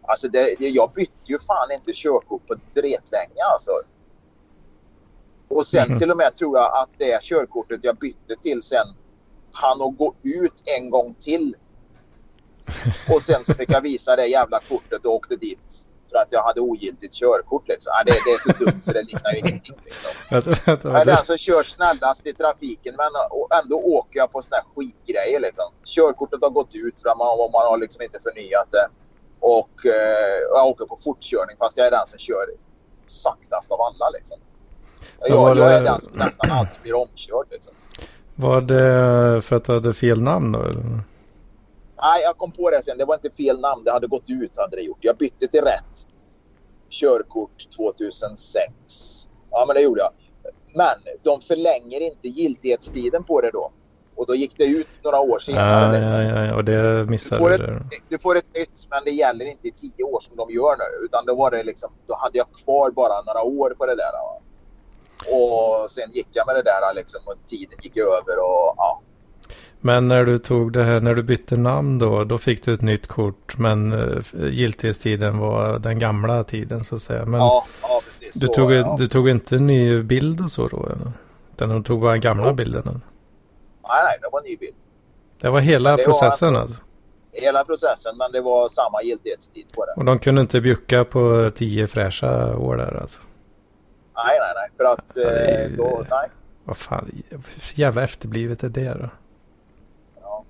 [0.02, 3.72] Alltså det, jag bytte ju fan inte körkort på dretlänge alltså.
[5.48, 5.98] Och sen Mhm.
[5.98, 8.88] till och med tror jag att det körkortet jag bytte till sen
[9.52, 11.56] han att gå ut en gång till.
[13.14, 15.89] Och sen så fick jag visa det jävla kortet och åkte dit.
[16.12, 17.94] För att jag hade ogiltigt körkort liksom.
[17.98, 20.12] Ja, det, det är så dumt så det liknar ju ingenting liksom.
[20.84, 23.12] Jag är den som kör snällast i trafiken men
[23.64, 25.66] ändå åker jag på såna här skitgrejer liksom.
[25.84, 28.88] Körkortet har gått ut för att man, man har liksom inte förnyat det.
[29.40, 32.46] Och eh, jag åker på fortkörning fast jag är den som kör
[33.06, 34.38] saktast av alla liksom.
[35.20, 37.74] Ja, Jag, jag är den som nästan alltid blir omkörd liksom.
[38.36, 40.60] Var det för att du hade fel namn då?
[40.60, 41.04] Eller?
[42.02, 42.98] Nej, jag kom på det sen.
[42.98, 43.84] Det var inte fel namn.
[43.84, 44.98] Det hade gått ut hade det gjort.
[45.02, 46.08] Jag bytte till rätt
[46.90, 49.30] körkort 2006.
[49.52, 50.12] Ja, men det gjorde jag.
[50.76, 53.72] Men de förlänger inte giltighetstiden på det då.
[54.16, 55.96] Och då gick det ut några år senare.
[55.96, 56.18] Ja, liksom.
[56.22, 57.56] ja, ja, och det Du, missade får du.
[57.56, 57.82] ett, där.
[58.10, 61.06] du får ett nytt, men det gäller inte i tio år som de gör nu.
[61.06, 64.12] Utan då var det liksom, då hade jag kvar bara några år på det där.
[64.12, 64.42] Va?
[65.36, 69.02] Och sen gick jag med det där liksom, och tiden gick över och ja.
[69.82, 72.82] Men när du tog det här, när du bytte namn då, då fick du ett
[72.82, 73.58] nytt kort.
[73.58, 77.26] Men uh, giltighetstiden var den gamla tiden så att säga.
[77.26, 78.34] Men ja, ja precis.
[78.34, 78.96] du, så, tog, ja.
[79.00, 80.86] du tog inte en ny bild och så då?
[80.86, 81.12] Eller?
[81.54, 82.54] Utan du tog bara gamla Jo.
[82.54, 82.84] bilden?
[82.86, 84.76] Nej, nej, det var en ny bild.
[85.42, 86.82] Det var hela Det var- processen alltså?
[87.32, 89.92] Hela processen, men det var samma giltighetstid på det.
[89.98, 93.22] Och de kunde inte bjucka på tio fräscha år där alltså?
[94.16, 94.70] Nej, nej, nej.
[94.78, 96.30] För att Ja, det eh, då, nej.
[96.64, 97.12] Vad fan,
[97.76, 99.10] jävla efterblivet är det då?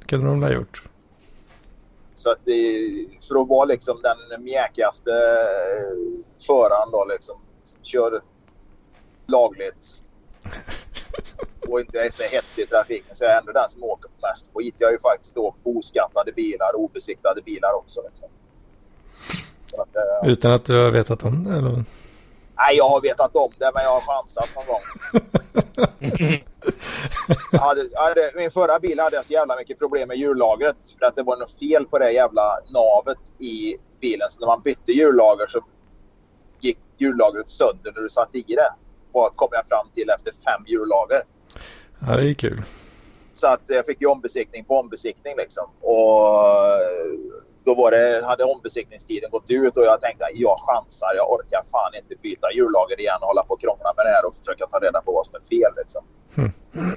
[0.09, 0.83] Kunde de ha gjort.
[2.15, 2.55] Så att det,
[3.27, 7.35] för att vara liksom den mjäkigaste eh, föraren då liksom.
[7.63, 8.21] som Kör
[9.27, 10.03] lagligt.
[11.69, 14.27] Och inte är så hetsig i trafiken så är jag ändå den som åker på
[14.27, 14.75] mest skit.
[14.77, 18.01] Jag har ju faktiskt åkt på oskattade bilar och obesiktade bilar också.
[18.09, 18.29] Liksom.
[19.77, 21.83] Att, eh, Utan att du har vetat om det eller?
[22.57, 24.81] Nej, jag har vetat om det men jag har chansat någon gång.
[27.51, 30.77] Hade, hade, min förra bil hade jag så jävla mycket problem med hjullagret.
[30.99, 34.27] För att det var något fel på det jävla navet i bilen.
[34.29, 35.59] Så när man bytte hjullager så
[36.59, 38.73] gick hjullagret sönder när du satt i det.
[39.11, 41.21] Vad kom jag fram till efter fem hjullager.
[42.07, 42.63] Ja, det är kul.
[43.33, 45.69] Så att jag fick ju ombesiktning på ombesiktning liksom.
[45.81, 46.05] Och
[47.69, 51.11] då var det, hade ombesiktningstiden gått ut och jag tänkte jag chansar.
[51.19, 54.23] Jag orkar fan inte byta hjullager igen och hålla på och krångla med det här
[54.27, 55.71] och försöka ta reda på vad som är fel.
[55.81, 56.01] Liksom.
[56.37, 56.51] Mm.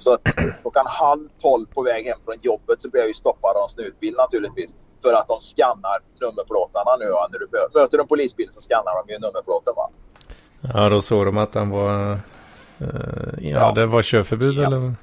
[0.04, 0.22] Så att
[0.62, 3.68] klockan halv tolv på väg hem från jobbet så blev jag ju stoppad av en
[3.68, 4.70] snutbil naturligtvis.
[5.02, 7.04] För att de skannar nummerplåtarna nu.
[7.32, 9.72] När du mö- möter en polisbil så skannar de ju nummerplåten.
[9.76, 9.90] Va?
[10.74, 12.12] Ja, då såg de att den var...
[12.12, 12.18] eh,
[13.38, 13.72] ja, Ja.
[13.74, 14.66] det var körförbud Ja.
[14.66, 14.94] eller?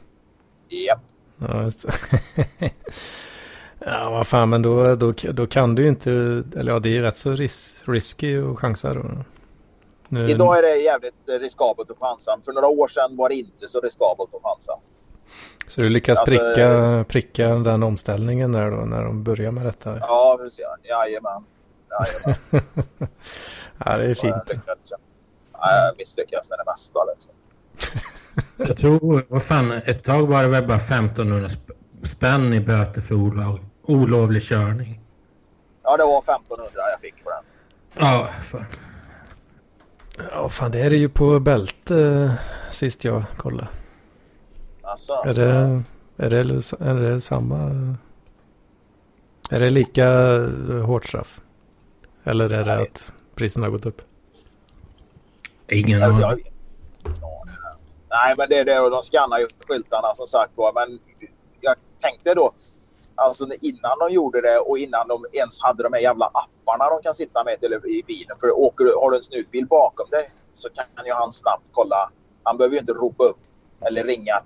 [0.69, 0.99] Japp.
[1.47, 1.85] Ja, just.
[3.85, 6.11] Ja, vad fan, men då, då, då kan du ju inte...
[6.57, 9.05] Eller ja, det är ju rätt så ris, risky att chansa då.
[10.07, 12.37] Nu, Idag är det jävligt riskabelt att chansa.
[12.45, 14.73] För några år sedan var det inte så riskabelt att chansa.
[15.67, 19.97] Så du lyckas alltså- pricka, pricka den omställningen där då, när de börjar med detta?
[19.99, 20.65] Ja, precis.
[20.83, 21.43] Jajamän.
[21.99, 22.65] Jajamän.
[23.85, 24.35] Ja, det är Jag fint.
[24.49, 24.91] lyckades.
[25.53, 26.99] Ja, Jag misslyckas med det mesta.
[27.13, 27.31] Liksom.
[28.57, 33.01] Jag tror, vad fan, ett tag var det väl bara 1500 sp- spänn i böter
[33.01, 33.59] för olov,
[33.89, 34.99] olovlig körning.
[35.83, 37.43] Ja, det var 1500 jag fick för den.
[38.05, 38.65] Ja, fan.
[40.31, 42.31] Ja, fan det är det ju på bälte eh,
[42.71, 43.67] sist jag kollade.
[44.81, 45.83] Alltså, Är det,
[46.17, 46.39] är det,
[46.79, 47.57] är det samma?
[49.51, 51.41] Är det lika eh, hårt straff?
[52.23, 52.83] Eller är det Nej.
[52.83, 54.01] att priserna har gått upp?
[55.67, 56.19] Ingen aning.
[56.19, 56.39] jag,
[58.09, 60.73] nej, men det är det och de skannar ju skyltarna som sagt var.
[60.73, 60.99] Men
[61.61, 62.53] jag tänkte då,
[63.19, 67.01] alltså innan de gjorde det och innan de ens hade de här jävla apparna de
[67.03, 68.37] kan sitta med i bilen.
[68.39, 72.11] För åker du, har du en snutbil bakom dig så kan ju han snabbt kolla.
[72.43, 73.39] Han behöver ju inte ropa upp
[73.87, 74.43] eller ringa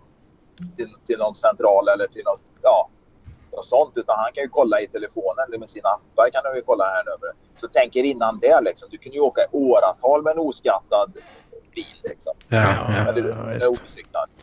[0.76, 2.90] till, till någon central eller till något, ja,
[3.52, 3.98] något sånt.
[3.98, 6.84] Utan han kan ju kolla i telefonen eller med sina appar kan du ju kolla
[6.84, 7.32] här nu.
[7.56, 8.90] Så tänker innan det liksom.
[8.92, 11.14] Du kunde ju åka i åratal med en oskattad
[11.76, 12.34] bil liksom.
[12.50, 12.58] Ja,
[12.88, 13.10] Ja.
[13.10, 13.60] Eller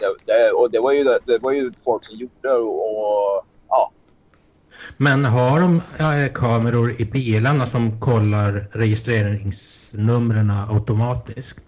[0.00, 0.14] Ja.
[0.26, 3.44] Det, det, och det var, ju, det var ju folk som gjorde och, och.
[4.96, 5.82] Men har de
[6.34, 11.58] kameror i bilarna som kollar registreringsnumren automatiskt?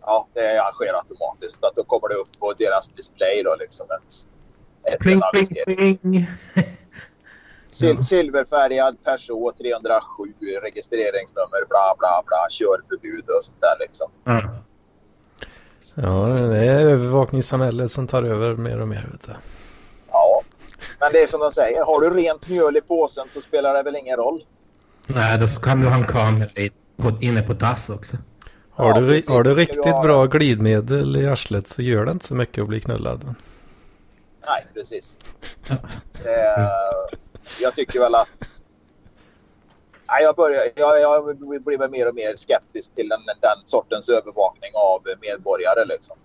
[0.00, 1.64] Ja, det sker automatiskt.
[1.64, 6.26] Att då kommer det upp på deras display då liksom ett, ett pling, pling, pling.
[7.78, 14.10] Sil silverfärgad Peugeot 307 registreringsnummer bla bla bla körförbud och sånt där liksom.
[14.26, 14.44] Mm.
[15.96, 19.06] Ja, det är övervakningssamhället som tar över mer och mer.
[19.12, 19.32] Vet du.
[21.00, 21.84] Men det är som de säger.
[21.84, 24.40] Har du rent mjöl i påsen så spelar det väl ingen roll.
[25.06, 26.48] Nej, då kan du ha en kamera
[27.20, 28.16] inne på dass också.
[28.70, 30.02] Har, ja, du, precis, har du riktigt ha...
[30.02, 33.34] bra glidmedel i arslet så gör det inte så mycket att bli knullad.
[34.46, 35.18] Nej, precis.
[36.24, 36.68] eh,
[37.60, 38.62] jag tycker väl att...
[40.08, 44.70] Nej, jag, börjar, jag, jag blir mer och mer skeptisk till den, den sortens övervakning
[44.74, 45.84] av medborgare.
[45.84, 46.16] Liksom.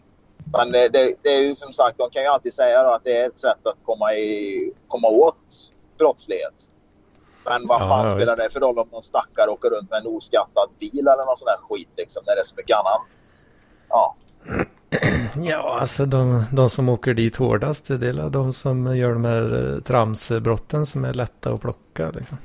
[0.57, 3.17] Men det, det, det, är ju som sagt, de kan ju alltid säga att det
[3.17, 6.69] är ett sätt att komma, i, komma åt brottslighet.
[7.45, 8.37] Men vad fan ja, spelar visst.
[8.37, 11.45] det för roll om någon stackare åker runt med en oskattad bil eller någon sån
[11.45, 13.01] där skit liksom när det är så mycket annan.
[13.89, 14.15] Ja.
[15.35, 19.73] Ja, alltså de, de som åker dit hårdast det är de som gör de här
[19.75, 22.11] eh, tramsbrotten som är lätta att plocka.
[22.11, 22.37] Liksom.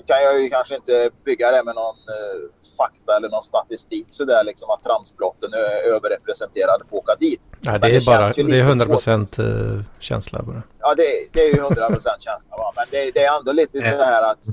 [0.00, 2.38] Nu kan jag ju kanske inte bygga det med någon eh,
[2.78, 7.40] fakta eller någon statistik sådär liksom att tramsbrotten är överrepresenterade på att åka dit.
[7.60, 9.46] Nej, det är det bara det är 100 procent eh,
[9.98, 10.62] känsla bara.
[10.80, 12.56] Ja, det, det är ju 100 procent känsla.
[12.56, 12.72] Va?
[12.76, 14.44] Men det, det, är ändå lite så här att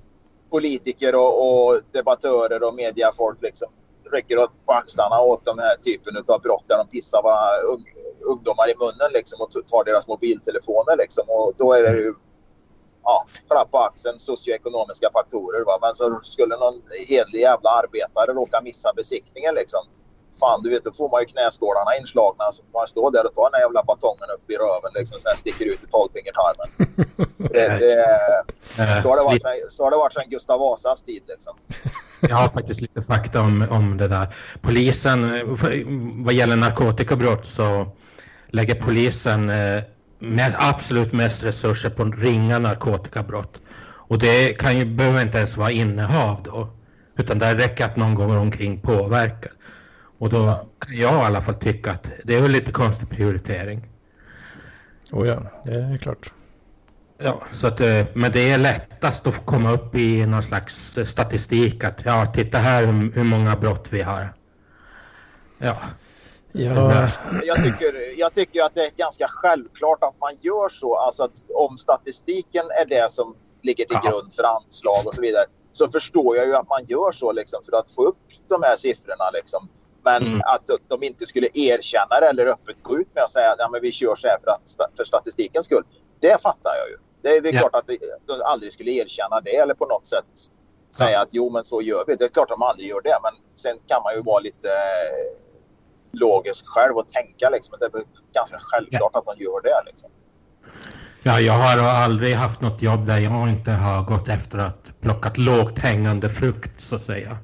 [0.49, 3.67] politiker och, och debattörer och mediafolk liksom
[4.11, 7.49] rycker på axlarna åt den här typen av brott där de pissar våra
[8.31, 10.97] ungdomar i munnen liksom, och tar deras mobiltelefoner.
[10.97, 11.23] Liksom.
[11.27, 12.13] Och då är det ju
[13.07, 15.65] ja, klapp på axeln, socioekonomiska faktorer.
[15.65, 15.75] Va?
[15.81, 19.83] Men så skulle någon hedlig jävla arbetare råka missa besiktningen liksom.
[20.39, 22.45] Fan, du vet, då får man ju knäskålarna inslagna.
[22.51, 25.19] Så får man stå där och ta den här jävla batongen upp i röven liksom.
[25.19, 26.69] Sen sticker ut i tolvfingertarmen.
[27.53, 31.55] det, det, så, har det varit, så har det varit sedan Gustav Vasas tid liksom.
[32.21, 34.27] Jag har faktiskt lite fakta om, om det där.
[34.61, 35.19] Polisen,
[36.25, 37.87] vad gäller narkotikabrott så
[38.47, 39.83] lägger polisen eh,
[40.19, 43.61] med absolut mest resurser på ringa narkotikabrott.
[44.07, 46.69] Och det kan ju, behöver inte ens vara innehav då.
[47.17, 49.51] Utan det räcker att någon gång omkring påverkar.
[50.19, 53.89] Och då kan jag i alla fall tycka att det är väl lite konstig prioritering.
[55.11, 56.31] Oh ja, det är klart.
[57.17, 61.83] Ja, så att, eh, men det är lättast att komma upp i någon slags statistik
[61.83, 64.33] att ja, titta här hur många brott vi har.
[65.57, 65.77] Ja.
[66.51, 67.07] Ja.
[67.43, 70.95] Jag, tycker, jag tycker att det är ganska självklart att man gör så.
[70.95, 74.09] Alltså att om statistiken är det som ligger till ja.
[74.09, 77.63] grund för anslag och så vidare så förstår jag ju att man gör så liksom,
[77.69, 79.29] för att få upp de här siffrorna.
[79.33, 79.69] Liksom.
[80.03, 80.41] Men mm.
[80.45, 83.79] att de inte skulle erkänna det eller öppet gå ut med att säga att ja,
[83.81, 85.83] vi kör så här för, att, för statistikens skull.
[86.19, 86.97] Det fattar jag ju.
[87.21, 87.59] Det är, det är ja.
[87.59, 87.91] klart att
[88.25, 90.25] de aldrig skulle erkänna det eller på något sätt
[90.91, 91.21] säga ja.
[91.21, 92.15] att jo men så gör vi.
[92.15, 94.67] Det är klart att de aldrig gör det men sen kan man ju vara lite
[94.67, 95.46] eh,
[96.11, 97.75] logisk själv och tänka liksom.
[97.79, 99.19] Det är ganska självklart ja.
[99.19, 100.09] att de gör det liksom.
[101.23, 105.37] Ja, jag har aldrig haft något jobb där jag inte har gått efter att plockat
[105.37, 107.37] lågt hängande frukt så att säga.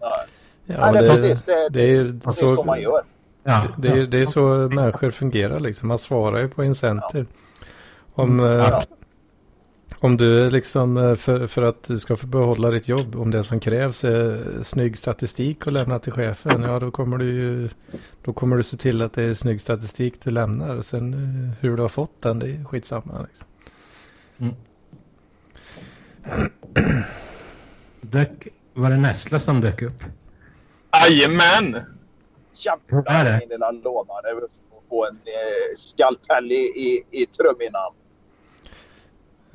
[0.00, 0.24] Ja,
[0.66, 1.42] ja det, är precis.
[1.42, 3.04] Det, det är, det är så, så man gör.
[3.42, 5.88] Ja, det, det, det är så människor fungerar liksom.
[5.88, 7.26] Man svarar ju på incentive.
[8.14, 8.58] Om, mm.
[8.58, 8.80] ja.
[10.00, 13.44] Om du liksom eh, för, för att du ska få behålla ditt jobb, om det
[13.44, 17.68] som krävs är snygg statistik att lämna till chefen, ja då kommer du ju
[18.24, 20.82] då kommer du se till att det är snygg statistik du lämnar.
[20.82, 23.26] Sen eh, hur du har fått den, det är skitsamma.
[23.28, 23.48] Liksom.
[24.38, 24.54] Mm.
[28.00, 30.04] Dök, var det Nessla som dök upp?
[30.92, 31.82] Jajamän!
[32.52, 34.48] Jävlar min lilla lånare
[34.88, 37.92] få en eh, skalpell i, i, i trumhinnan.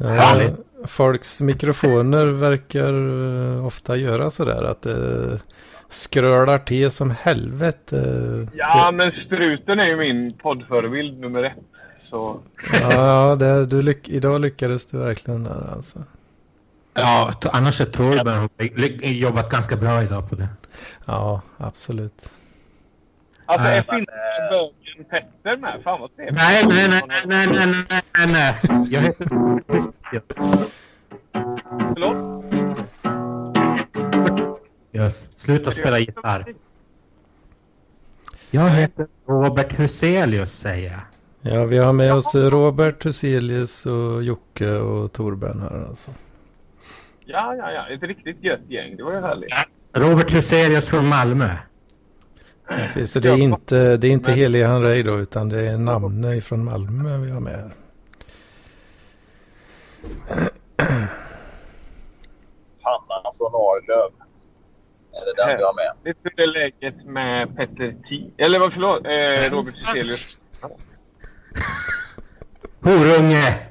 [0.04, 0.42] Ja,
[0.86, 5.40] folks mikrofoner verkar uh, ofta göra sådär att det
[5.90, 8.48] skrölar till som helvete.
[8.54, 11.54] ja, men struten är ju min poddförebild nummer ett.
[12.10, 12.40] Så.
[12.92, 16.04] ja, det, du lyck idag lyckades du verkligen där alltså.
[16.94, 18.50] Ja, annars är Torben
[19.02, 20.48] jobbat ganska bra idag på det.
[21.06, 22.32] Ja, absolut.
[23.46, 25.82] Alltså är filmbögen Petter med?
[25.84, 26.38] Fan vad trevligt.
[26.38, 28.88] Nej, nej, nej, nej, nej, nej, nej, nej.
[28.92, 29.28] Jag heter...
[31.94, 32.46] Förlåt?
[34.94, 35.30] Yes.
[35.36, 36.54] Sluta spela gitarr.
[38.52, 41.02] Jag heter Robert Huselius säger jag.
[41.54, 46.12] Ja, vi har med oss Robert Huselius och Jocke och Torben här alltså.
[47.26, 47.88] Ja, ja, ja.
[47.88, 48.98] Ett riktigt gött gäng.
[48.98, 49.54] Det var ju härligt.
[49.94, 51.50] Robert Huselius från Malmö.
[52.68, 54.40] Precis, så det är inte, det är inte men...
[54.40, 57.72] Helig Hanrej då utan det är namne från Malmö vi har med här.
[63.38, 64.12] från Arlöv.
[65.14, 65.94] Är det den vi har med?
[66.04, 68.30] Det är det läget med Petter T.
[68.38, 70.40] Eller vad förlåt, eh, Robert Cecelius.
[72.82, 73.68] Horunge!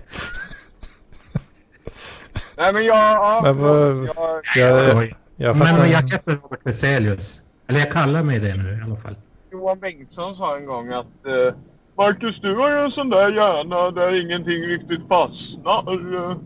[2.57, 2.97] Nej men jag...
[2.97, 5.16] Ja, Men vad- jag, Jag, Skoj.
[5.36, 5.86] jag Men fattar.
[5.86, 7.41] jag heter Robert Veselius.
[7.73, 9.16] Eller jag kallar mig det nu i alla fall.
[9.53, 11.55] Johan Bengtsson sa en gång att eh,
[11.97, 15.93] Marcus, du har ju en sån där hjärna där ingenting riktigt fastnar.
[16.14, 16.37] eh."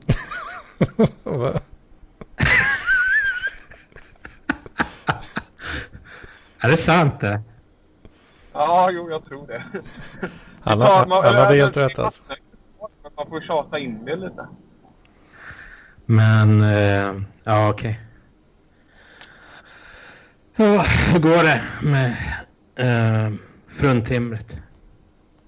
[1.24, 1.52] Va?
[6.60, 7.40] Är det sant det?
[8.52, 9.62] Ja, jo, jag tror det.
[10.60, 12.22] Han, han, han hade eller, helt rätt alltså.
[13.16, 14.46] Man får tjata in det lite.
[16.04, 17.14] Men, eh,
[17.44, 18.00] ja okej.
[20.56, 22.06] Ja, hur går det med
[22.76, 23.32] eh,
[23.68, 24.56] fruntimret?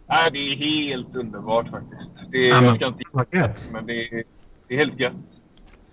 [0.09, 2.31] Nej, det är helt underbart faktiskt.
[2.33, 3.69] Det är, Ja, men- jag ska inte gött.
[3.73, 4.23] men det är,
[4.69, 5.13] det är helt gött.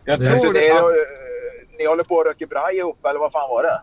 [0.06, 3.06] Jag Det- Så tror det är, att, eh, ni håller på att röka braj ihop
[3.06, 3.82] eller vad fan var det?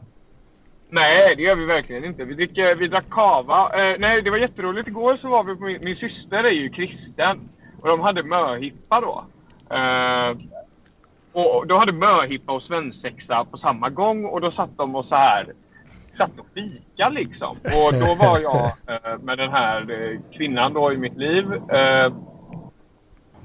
[0.90, 2.24] Nej, det gör vi verkligen inte.
[2.24, 3.70] Vi, dricker, vi drack kava.
[3.74, 4.88] Eh, nej, det var jätteroligt.
[4.88, 7.48] Igår så var vi på min, min syster är ju kristen.
[7.80, 9.24] Och de hade möhippa då.
[9.76, 10.36] Eh,
[11.32, 14.24] och de hade möhippa och svensexa på samma gång.
[14.24, 15.46] Och då satt de och så här
[16.16, 17.56] satt och fika liksom.
[17.64, 21.52] Och då var jag eh, med den här eh, kvinnan då i mitt liv.
[21.54, 22.12] Eh,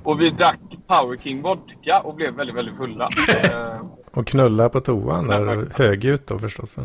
[0.03, 3.07] och vi drack Power King vodka och blev väldigt, väldigt fulla.
[3.43, 3.81] Eh,
[4.13, 6.77] Och knulla på toan där högljutt då förstås.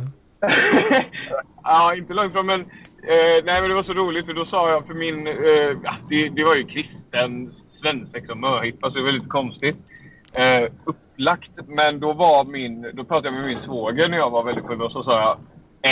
[1.63, 2.61] ja, inte långt från men...
[2.61, 5.27] Eh, nej men det var så roligt för då sa jag för min...
[5.27, 9.77] Eh, det, det var ju kristen svensexa och möhippa så det var lite konstigt.
[10.33, 11.51] Eh, upplagt.
[11.67, 12.91] Men då var min...
[12.95, 15.39] Då pratade jag med min svåger när jag var väldigt full och så sa jag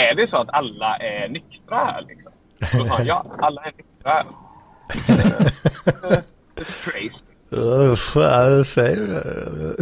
[0.01, 2.31] Är det så att alla är nyktra här liksom?
[2.59, 4.25] Då sa han ja, alla är nyktra här.
[6.55, 7.11] Eh, crazy.
[7.49, 9.75] Vad fan säger du?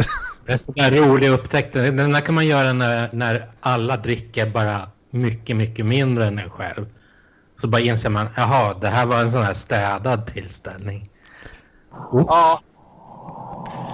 [0.46, 1.72] Det är sådär rolig upptäckt.
[1.72, 6.50] Den där kan man göra när, när alla dricker bara mycket, mycket mindre än en
[6.50, 6.86] själv.
[7.60, 11.10] Så bara inser man, jaha, det här var en sån här städad tillställning.
[12.12, 12.26] Oops.
[12.28, 12.60] Ja.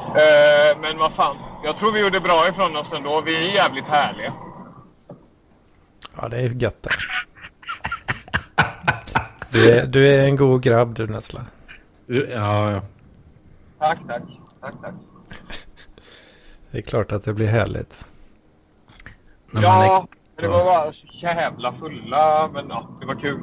[0.09, 1.37] Eh, men vad fan.
[1.65, 3.21] Jag tror vi gjorde bra ifrån oss ändå.
[3.21, 4.33] Vi är jävligt härliga.
[6.21, 6.91] Ja, det är gött det.
[9.51, 11.41] Du är, du är en god grabb du Nessla.
[12.07, 12.81] Ja, ja.
[13.79, 14.23] Tack, tack.
[14.61, 14.95] Tack, tack.
[16.71, 18.05] Det är klart att det blir härligt.
[19.51, 20.07] När är- Ja,
[20.37, 22.51] men det var bara så jävla fulla.
[22.55, 23.41] Men ja, det var kul.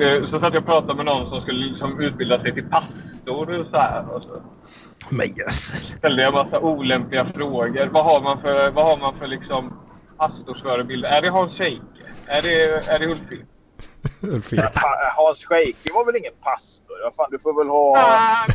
[0.00, 3.60] Eh, Så satt jag och pratade med någon som skulle liksom utbilda sig till pastor
[3.60, 4.08] och så här.
[4.14, 4.40] Och så
[5.10, 5.86] Men jösses.
[5.98, 7.86] ställde jag massa olämpliga frågor.
[7.92, 9.72] Vad har man för, vad har man för liksom
[10.18, 11.08] pastorsförebilder?
[11.08, 11.82] Är det Hans Scheike?
[12.26, 13.06] Är det, är det?
[13.06, 14.52] Ulf
[15.16, 17.02] Hans Scheike var väl ingen pastor?
[17.04, 18.46] Vad fan, du får väl ha Ah,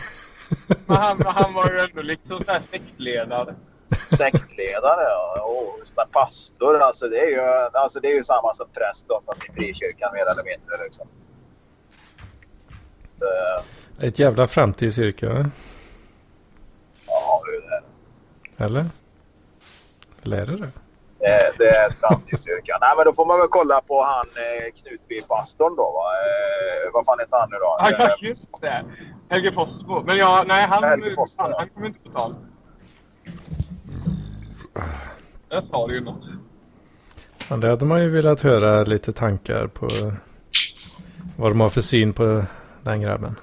[0.88, 3.56] men han, han var ju ändå liksom så här sektledare.
[4.18, 5.76] sektledare ja.
[5.95, 6.82] där pastor.
[6.82, 7.41] Alltså det, är ju,
[7.74, 10.84] alltså det är ju samma som präst då, fast i frikyrkan mer eller mindre.
[10.84, 11.08] Liksom.
[13.22, 15.34] Eh, Ett jävla framtidsyrke, va?
[15.34, 15.49] Ja, det är
[17.08, 17.11] det.
[18.57, 18.86] Eller?
[20.24, 20.72] Eller är det det?
[21.19, 22.78] Det, det är ett framtidsyrke.
[22.82, 25.84] Nej, men då får man väl kolla på han eh, Knutby-pastorn då.
[25.84, 26.05] Va?
[26.24, 27.76] Eh, vad fan heter han nu då?
[27.80, 28.86] Ja, ja, just det.
[29.30, 30.03] Helge Fossbo.
[30.03, 30.82] Men ja, nej, han,
[31.15, 32.34] Fossbo, han, han kommer inte på tal.
[35.49, 36.24] Där sa du ju något.
[37.49, 39.88] Men det hade man ju velat höra lite tankar på
[41.38, 42.43] vad de har för syn på
[42.82, 43.36] den grabben.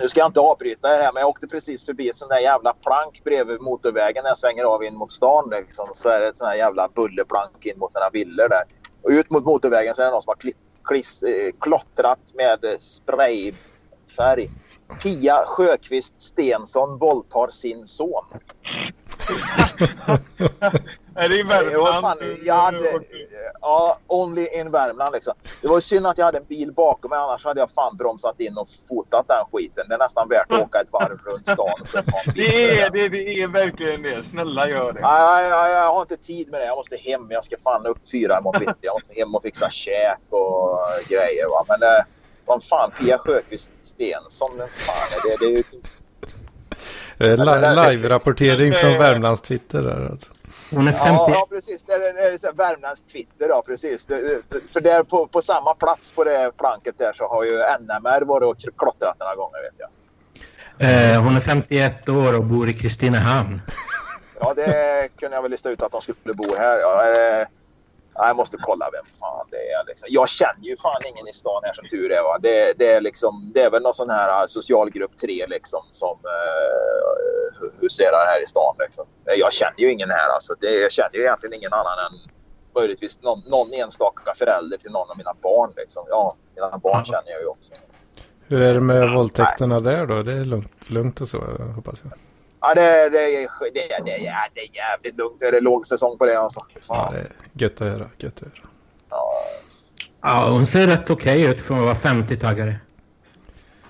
[0.00, 2.38] Nu ska jag inte avbryta det här, men jag åkte precis förbi ett sånt där
[2.38, 5.50] jävla plank bredvid motorvägen när jag svänger av in mot stan.
[5.50, 5.88] Liksom.
[5.94, 8.62] Så är det ett sånt där jävla bullerplank in mot några villor där.
[9.02, 12.76] Och ut mot motorvägen så är det någon som har klitt, kliss, eh, klottrat med
[12.80, 14.50] sprayfärg.
[15.02, 18.24] Pia Sjöqvist Stensson våldtar sin son
[21.14, 22.00] är det i Värmland?
[22.02, 22.92] fan, jag hade,
[23.60, 25.34] ja, only in Värmland liksom.
[25.62, 28.40] Det var synd att jag hade en bil bakom mig annars hade jag fan bromsat
[28.40, 29.84] in och fotat den skiten.
[29.88, 32.04] Det är nästan värt att åka ett varv runt stan.
[32.04, 34.24] på Det är, det, det är verkligen det.
[34.30, 35.00] Snälla gör det.
[35.00, 36.66] Nej, nej, jag har inte tid med det.
[36.66, 37.30] Jag måste hem.
[37.30, 38.78] Jag ska fan upp fyra imorgon bitti.
[38.80, 41.48] Jag måste hem och fixa käk och grejer.
[41.50, 41.64] Va?
[41.68, 42.04] Men eh,
[42.44, 45.36] vad fan, Pia Sjöqvist Stensson, vem fan är det?
[45.46, 45.86] Det är ju typ...
[46.20, 50.30] Det är men det- li- live-rapportering från Värmlands Twitter där alltså.
[50.70, 51.28] Hon är Ja, 51.
[51.28, 51.84] ja, precis.
[51.84, 54.06] Det är, det är så värmländsk Twitter, ja, precis.
[54.06, 54.42] Det, det,
[54.72, 58.42] för där på, på samma plats på det planket där så har ju NMR varit
[58.42, 59.90] och klottrat några gånger, vet jag.
[61.14, 63.60] Eh, hon är 51 år och bor i Kristinehamn.
[64.42, 66.78] Ja, det kunde jag väl lista ut att de skulle bo här.
[66.78, 67.46] Ja, eh,
[68.28, 69.84] jag måste kolla vem fan det är.
[69.86, 70.08] Liksom.
[70.10, 72.22] Jag känner ju fan ingen i stan här som tur är.
[72.22, 72.38] Va?
[72.38, 77.70] Det, det, är, liksom, det är väl någon sån här socialgrupp 3 liksom, som uh,
[77.80, 78.74] huserar här i stan.
[78.78, 79.06] Liksom.
[79.24, 80.28] Jag känner ju ingen här.
[80.34, 80.54] Alltså.
[80.60, 82.18] Det, jag känner ju egentligen ingen annan än
[82.74, 85.72] möjligtvis någon, någon enstaka förälder till någon av mina barn.
[85.76, 86.04] Liksom.
[86.08, 87.72] Ja, mina barn känner jag ju också.
[88.46, 90.22] Hur är det med våldtäkterna där då?
[90.22, 91.38] Det är lugnt, lugnt och så
[91.76, 92.12] hoppas jag.
[92.60, 95.40] Ja, det, det, det, det, det, det är jävligt lugnt.
[95.40, 96.66] Det är låg säsong på det alltså.
[96.88, 98.10] Ja, det är gött att höra.
[98.18, 98.68] Gött att höra.
[99.10, 99.34] Ja.
[100.22, 102.74] ja, hon ser rätt okej okay ut för att vara 50-taggare.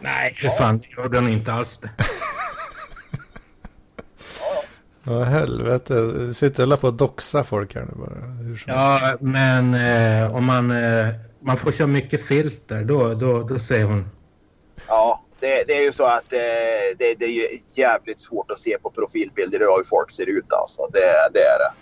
[0.00, 0.78] Nej, för fan.
[0.78, 1.90] Det gjorde hon inte alls det.
[5.04, 5.94] Ja, helvete.
[5.94, 8.12] Du sitter på att doxa folk här nu bara.
[8.66, 11.08] ja, men eh, om man, eh,
[11.40, 14.10] man får köra mycket filter, då, då, då ser hon.
[14.86, 16.38] Ja, det, det, är ju så att eh,
[16.98, 20.52] det, det, är jävligt svårt att se på profilbilder idag hur folk ser ut.
[20.52, 20.86] Alltså.
[20.92, 21.72] Det, det är det.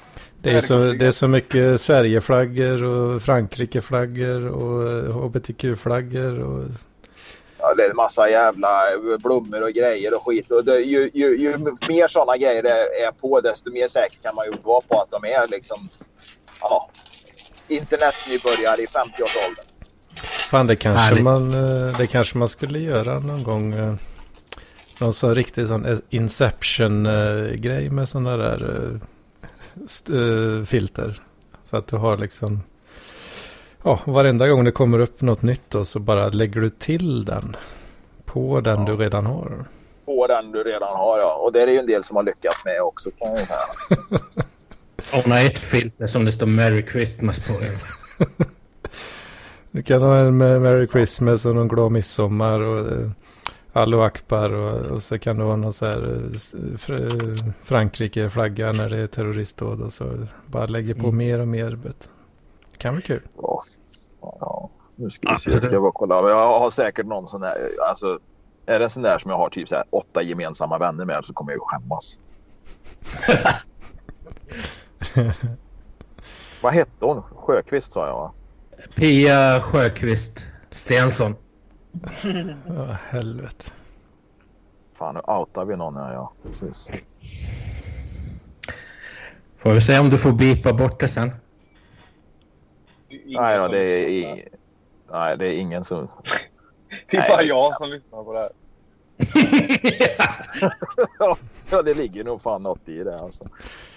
[0.42, 6.40] Det är, så, det är så mycket Sverigeflaggor och Frankrikeflaggor och hbtq-flaggor.
[6.42, 6.64] Och...
[7.58, 8.82] Ja, det är en massa jävla
[9.18, 10.50] blommor och grejer och skit.
[10.50, 14.34] Och det, ju, ju, ju mer sådana grejer det är på desto mer säker kan
[14.34, 15.88] man ju vara på att de är liksom
[16.60, 16.88] ja,
[17.68, 19.67] internetnybörjare i 50-årsåldern.
[20.22, 23.74] Fan, det kanske, man, eh, det kanske man skulle göra någon gång.
[23.74, 23.94] Eh,
[25.00, 29.00] någon sån riktig sån Inception-grej med sådana där
[30.66, 31.22] filter.
[31.64, 32.62] Så att du har liksom...
[33.82, 37.56] Ja, varenda gång det kommer upp något nytt då, så bara lägger du till den.
[38.24, 38.86] På den ja.
[38.86, 39.64] du redan har.
[40.04, 41.34] På den du redan har, ja.
[41.34, 43.58] Och det är ju en del som har lyckats med också kan jag säga.
[45.22, 47.52] Hon har ett filter som det står Merry Christmas på.
[49.78, 53.10] Du kan ha en med Merry Christmas och någon glad midsommar och eh,
[53.72, 56.30] Allo Akbar och, och, så kan du ha någon så här eh,
[56.78, 57.08] fr
[57.64, 61.16] Frankrike-flagga när det är terroristdåd och så bara lägger på mm.
[61.16, 61.76] mer och mer.
[61.76, 62.08] Bet.
[62.72, 63.20] Det kan bli kul.
[63.42, 63.60] Ja,
[64.20, 64.70] ja.
[64.96, 66.14] nu ska vi se, jag ska bara kolla.
[66.14, 68.18] Jag har säkert någon sån där, alltså
[68.66, 71.24] är det en sån där som jag har typ så här åtta gemensamma vänner med
[71.24, 72.20] så kommer jag ju skämmas.
[76.62, 77.22] Vad hette hon?
[77.22, 78.32] Sjöqvist sa jag va?
[78.94, 81.36] Pia Sjöqvist Stensson.
[82.68, 83.64] Ja, helvete.
[84.94, 86.32] Fan, nu outar vi någon här, ja.
[86.42, 86.90] Precis.
[89.56, 91.32] Får vi se om du får bipa bort det sen.
[93.26, 94.48] Nej då, det är, i...
[95.10, 96.08] Nej, det är ingen som...
[97.10, 98.50] Det är bara jag som lyssnar på det här.
[101.70, 103.20] ja, det ligger nog fan något i det.
[103.20, 103.44] Alltså.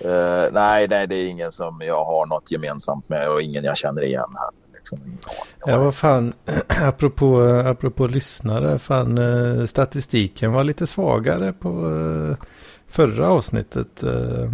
[0.05, 3.77] Uh, nej, nej, det är ingen som jag har något gemensamt med och ingen jag
[3.77, 4.60] känner igen här.
[4.81, 5.17] Liksom.
[5.65, 6.33] Ja, vad fan,
[6.81, 12.45] apropå, apropå lyssnare, fan eh, statistiken var lite svagare på eh,
[12.87, 14.03] förra avsnittet.
[14.03, 14.51] Eh,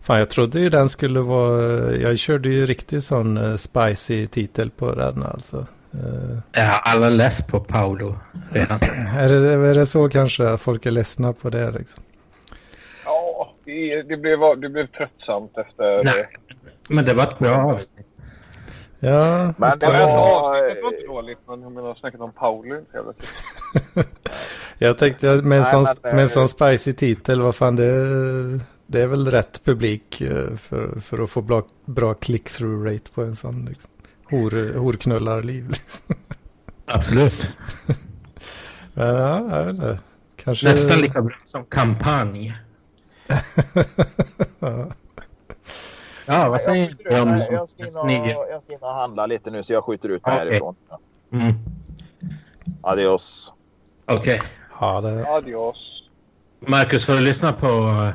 [0.00, 4.94] fan, jag trodde ju den skulle vara, jag körde ju riktigt sån spicy titel på
[4.94, 5.66] den alltså.
[6.52, 8.18] Ja, alla less på Paolo
[8.50, 8.78] redan.
[9.18, 12.02] är, det, är det så kanske att folk är ledsna på det liksom?
[13.04, 16.26] Ja, det, det, blev, det blev tröttsamt efter Nej,
[16.88, 18.13] Men det var ett bra avsnitt.
[19.04, 20.82] Ja, men det var...
[20.82, 22.80] var inte dåligt, men jag menar snackat om Pauli
[24.78, 29.06] Jag tänkte med en, sån, med en sån spicy titel, vad fan det, det är
[29.06, 33.64] väl rätt publik eh, för, för att få bra, bra click-through rate på en sån
[33.64, 33.90] liksom,
[34.30, 35.68] hor, horknullarliv.
[35.68, 36.16] Liksom.
[36.86, 37.56] Absolut.
[38.94, 39.98] men ja, jag vet inte.
[40.36, 40.68] Kanske...
[40.68, 42.54] Nästan lika bra som kampanj.
[44.58, 44.90] ja.
[46.26, 49.50] Ja, vad säger du om jag ska, in och, jag ska in och handla lite
[49.50, 50.48] nu så jag skjuter ut mig okay.
[50.48, 50.76] härifrån.
[51.32, 51.52] Mm.
[52.82, 53.52] Adios.
[54.06, 54.18] Okej.
[54.18, 54.38] Okay.
[54.80, 55.28] Ja, det...
[55.28, 55.76] Adios.
[56.60, 58.14] Marcus, får du lyssna på uh,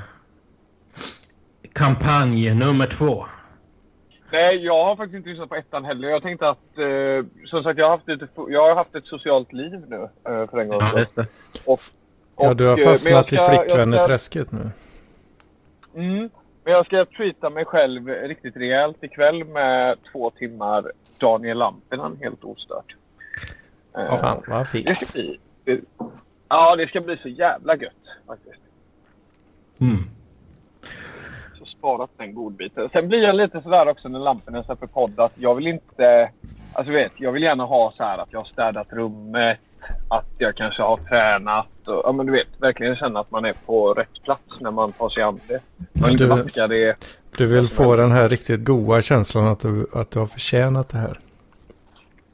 [1.74, 3.26] kampanj nummer två?
[4.32, 6.10] Nej, jag har faktiskt inte lyssnat på ettan heller.
[6.10, 9.54] Jag tänkte att, eh, som sagt, jag har haft, lite, jag har haft ett socialt
[9.54, 10.80] liv nu eh, för en gång.
[10.82, 11.28] Ja, just det.
[11.66, 11.82] Och,
[12.36, 14.72] och, ja, du har fastnat ska, i flickvänneträsket nu.
[15.96, 16.30] Mm,
[16.64, 22.44] men jag ska tweeta mig själv riktigt rejält ikväll med två timmar Daniel Lampinen helt
[22.44, 22.96] ostört.
[23.94, 24.88] Oh, fan, vad fint.
[24.88, 25.82] Det ska bli, det,
[26.50, 27.94] ja, det ska bli så jävla gött
[28.28, 28.62] faktiskt.
[29.80, 30.04] Mm.
[31.60, 32.90] Så sparat den godbiten.
[32.94, 36.32] Sen blir jag lite sådär också när Lampinen släpper podd att jag vill inte...
[36.74, 39.60] Alltså vet, jag vill gärna ha så här att jag har städat rummet,
[40.10, 41.79] att jag kanske har tränat.
[41.90, 44.92] Och, ja, men du vet, verkligen känna att man är på rätt plats när man
[44.92, 45.62] tar sig an det.
[45.94, 46.96] Man du, det.
[47.38, 50.98] Du vill få den här riktigt goda känslan att du, att du har förtjänat det
[50.98, 51.20] här.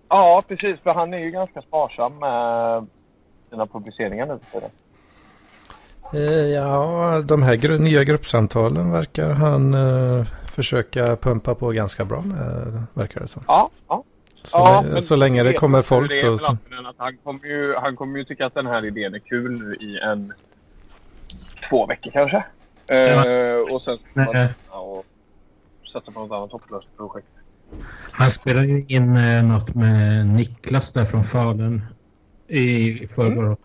[0.09, 0.79] Ja, precis.
[0.79, 2.87] För han är ju ganska sparsam med
[3.49, 4.69] sina publiceringar nu för det.
[6.13, 12.21] Eh, ja, de här gru nya gruppsamtalen verkar han eh, försöka pumpa på ganska bra
[12.21, 13.43] med, verkar det som.
[13.47, 14.03] Ja, ja.
[14.45, 16.57] Så, ja, lä- men så länge det kommer folk det med Så,
[16.97, 19.99] han, kommer ju, han kommer ju tycka att den här idén är kul nu i
[19.99, 20.33] en
[21.69, 22.37] två veckor kanske.
[22.87, 25.05] Eh, och sen ska man ja, och
[25.93, 27.27] sätta på något annat hopplöst projekt.
[28.11, 31.81] Han spelar ju in eh, något med Niklas där från Falun
[32.47, 33.57] i, i förrgår.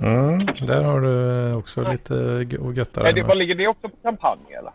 [0.00, 3.36] mm, där har du också lite g- att götta Nej, dig det, vad med.
[3.36, 4.72] ligger det också på kampanj eller?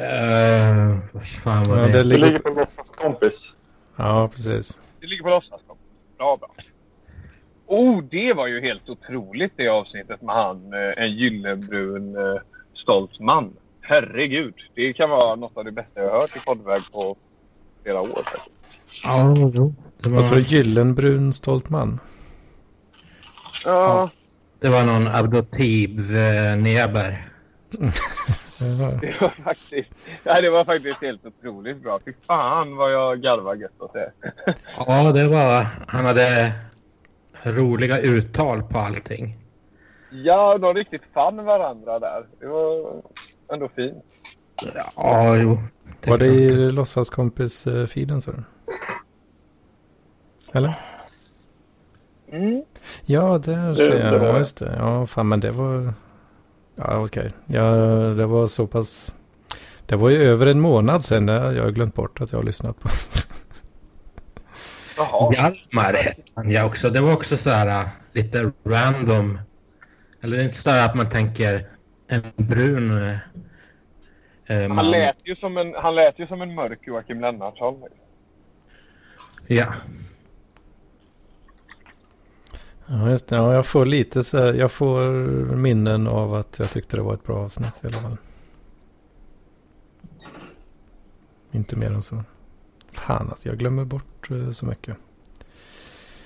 [0.00, 1.92] Uh, vad fan var Ja, det?
[1.92, 2.26] det Det ligger...
[2.26, 3.54] ligger på låtsas kompis.
[3.96, 4.80] Ja, precis.
[5.00, 5.76] Det ligger på låtsaskom.
[6.18, 6.48] Bra, bra.
[7.66, 12.40] Oh, det var ju helt otroligt det avsnittet med han, eh, en gyllenbrun eh,
[12.82, 13.52] stolt man.
[13.80, 17.16] Herregud, det kan vara något av det bästa jag har hört i poddväg på
[17.82, 18.06] flera år.
[18.06, 18.52] faktiskt.
[19.06, 19.74] Ja, jo.
[19.98, 22.00] Det var, Alltså gyllenbrun stolt man.
[23.64, 24.10] Ja,
[24.60, 27.28] det var någon adoptiv eh, neber.
[28.60, 29.90] Det var faktiskt,
[30.24, 32.00] ja, det var faktiskt helt otroligt bra.
[32.04, 34.12] Fy fan vad jag garvar gött åt det.
[34.86, 35.66] Ja, det var...
[35.88, 36.52] Han hade
[37.42, 39.36] roliga uttal på allting.
[40.10, 42.26] Ja, de riktigt fann varandra där.
[42.40, 43.02] Det var
[43.52, 44.04] ändå fint.
[44.96, 45.58] Ja, jo.
[46.06, 48.32] Var det är i låtsaskompis-feeden så?
[50.52, 50.72] Eller?
[52.32, 52.62] Mm.
[53.04, 54.18] Ja, där Det- ser det jag.
[54.18, 54.38] var Ja, det.
[54.38, 54.74] just det.
[54.78, 55.92] Ja, fan men det var...
[56.76, 57.30] Ja, okej.
[57.46, 57.62] Ja,
[58.16, 59.14] det var så pass...
[59.86, 61.26] Det var ju över en månad sedan.
[61.26, 62.88] Det jag har glömt bort att jag har lyssnat på.
[64.96, 65.34] Jaha.
[65.34, 66.90] Hjalmar hette han ja också.
[66.90, 69.38] Det var också så här äh, lite random.
[70.20, 71.66] Eller det är inte så här att man tänker
[72.08, 73.10] en brun
[74.46, 74.78] äh, man.
[74.78, 77.82] Han lät, ju som en, han lät ju som en mörk Joakim Lennartsson.
[79.46, 79.66] Ja.
[82.92, 83.36] Ja, just det.
[83.36, 85.00] Ja, jag får lite så här, Jag får
[85.56, 88.16] minnen av att jag tyckte det var ett bra avsnitt i alla fall.
[91.52, 92.24] Inte mer än så.
[92.92, 94.96] Fan, alltså, jag glömmer bort eh, så mycket.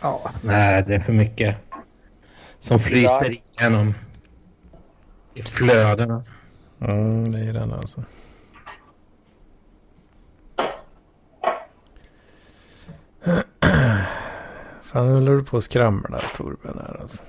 [0.01, 0.31] ja.
[0.43, 1.57] Nej, det är för mycket
[2.61, 3.95] som flyter igenom
[5.35, 6.25] i flödena.
[6.81, 8.05] Mm, det är den alltså.
[14.95, 17.23] Fan, nu håller du på att skramla Torben här alltså.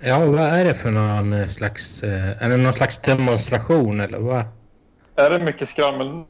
[0.00, 2.02] Ja, vad är det för någon eh, slags...
[2.02, 4.44] eh, Är det någon slags demonstration eller vad?
[5.16, 6.24] Är det mycket skrammel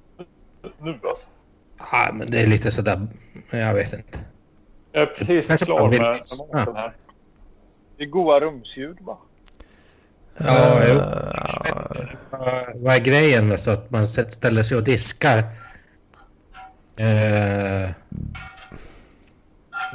[0.81, 1.29] nu alltså?
[1.79, 3.07] Ja, men det är lite sådär...
[3.51, 4.19] Jag vet inte.
[4.93, 6.01] Jag är precis Kanske klar med
[6.53, 6.93] maten här.
[7.97, 9.17] Det är goa rumsljud bara.
[10.37, 10.95] Ja, jo.
[10.95, 12.07] Eh,
[12.75, 13.59] Vad- är grejen?
[13.59, 15.39] Så att man ställer sig och diskar?
[16.97, 17.91] Eh,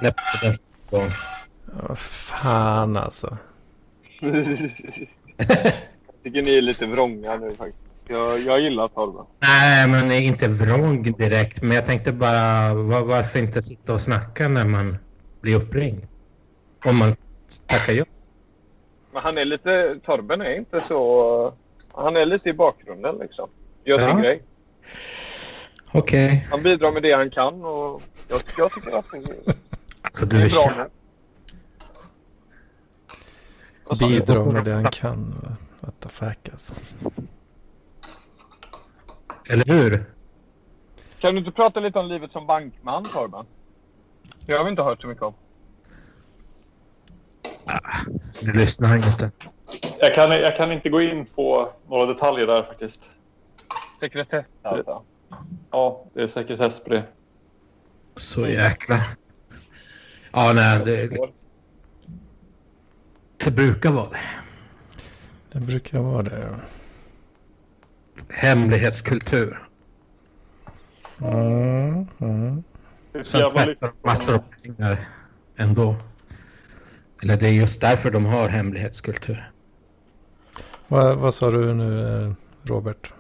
[0.02, 0.54] när den
[0.90, 1.10] gång.
[1.88, 3.38] ja, fan alltså.
[6.24, 7.78] tycker ni är lite vrånga nu faktiskt.
[8.08, 9.26] Jag, jag gillar Torben.
[9.40, 11.62] Nej, men inte vrång direkt.
[11.62, 14.98] Men jag tänkte bara, var, varför inte sitta och snacka när man
[15.42, 16.08] blir uppringd?
[16.86, 17.16] Om man
[17.68, 18.06] tackar ja.
[19.14, 20.00] Men han är lite...
[20.06, 21.54] Torben är inte så...
[21.94, 23.50] Han är lite i bakgrunden liksom.
[23.86, 24.18] Gör sin Ja.
[24.18, 24.44] grej.
[25.92, 26.48] Okej.
[26.52, 29.56] Han bidrar med det han kan och jag, jag tycker att det är,
[30.14, 30.90] Det du är är bra kär.
[33.92, 33.98] nu.
[33.98, 35.58] Bidra med det han kan.
[35.80, 36.74] What the fuck alltså.
[39.50, 40.06] Eller hur?
[41.20, 43.46] Kan du inte prata lite om livet som bankman Torben?
[44.46, 45.34] Det har vi inte hört så mycket om.
[48.40, 49.32] Du lyssnar inte.
[50.00, 53.12] Jag kan, jag kan inte gå in på några detaljer där faktiskt.
[54.00, 55.04] Sekretess alltså.
[55.72, 57.04] Ja, det är sekretess på det.
[58.18, 58.96] Så jäkla...
[60.32, 60.86] Ja, nej.
[60.86, 61.10] Det,
[63.38, 64.20] det brukar vara det.
[65.52, 66.40] Det brukar vara det.
[66.40, 66.60] ja.
[68.30, 69.60] Hemlighetskultur.
[71.22, 72.64] Mm, mm.
[73.12, 75.00] Det är så Sen tvättar de massor av pengar
[75.56, 75.96] ändå.
[77.24, 79.52] Eller det är just därför de har hemlighetskultur.
[80.88, 83.14] Vad, vad sa du nu eh, Robert?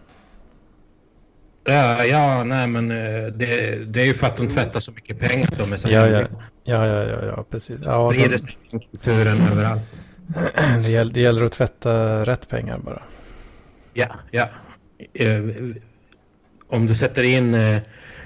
[1.64, 5.20] Ja, ja nej men eh, det, det är ju för att de tvättar så mycket
[5.20, 6.28] pengar de är Ja.
[6.64, 7.82] Ja, ja, ja, ja precis.
[7.86, 8.57] Ja, Sprider de, sig
[8.91, 9.82] kulturen överallt.
[10.84, 13.01] det, gäller, det gäller att tvätta rätt pengar bara.
[13.93, 14.49] Ja, ja.
[15.14, 15.43] Eh,
[16.70, 17.82] Om du sätter in eh,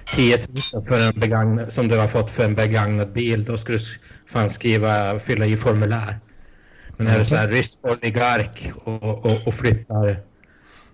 [0.05, 0.37] 10
[0.73, 3.79] 000 för en begagnad, som du har fått för en begagnad bil, då ska du
[4.27, 6.19] fan skriva, fylla i formulär.
[6.97, 10.19] Men är du så här rysk oligark och, och, och flyttar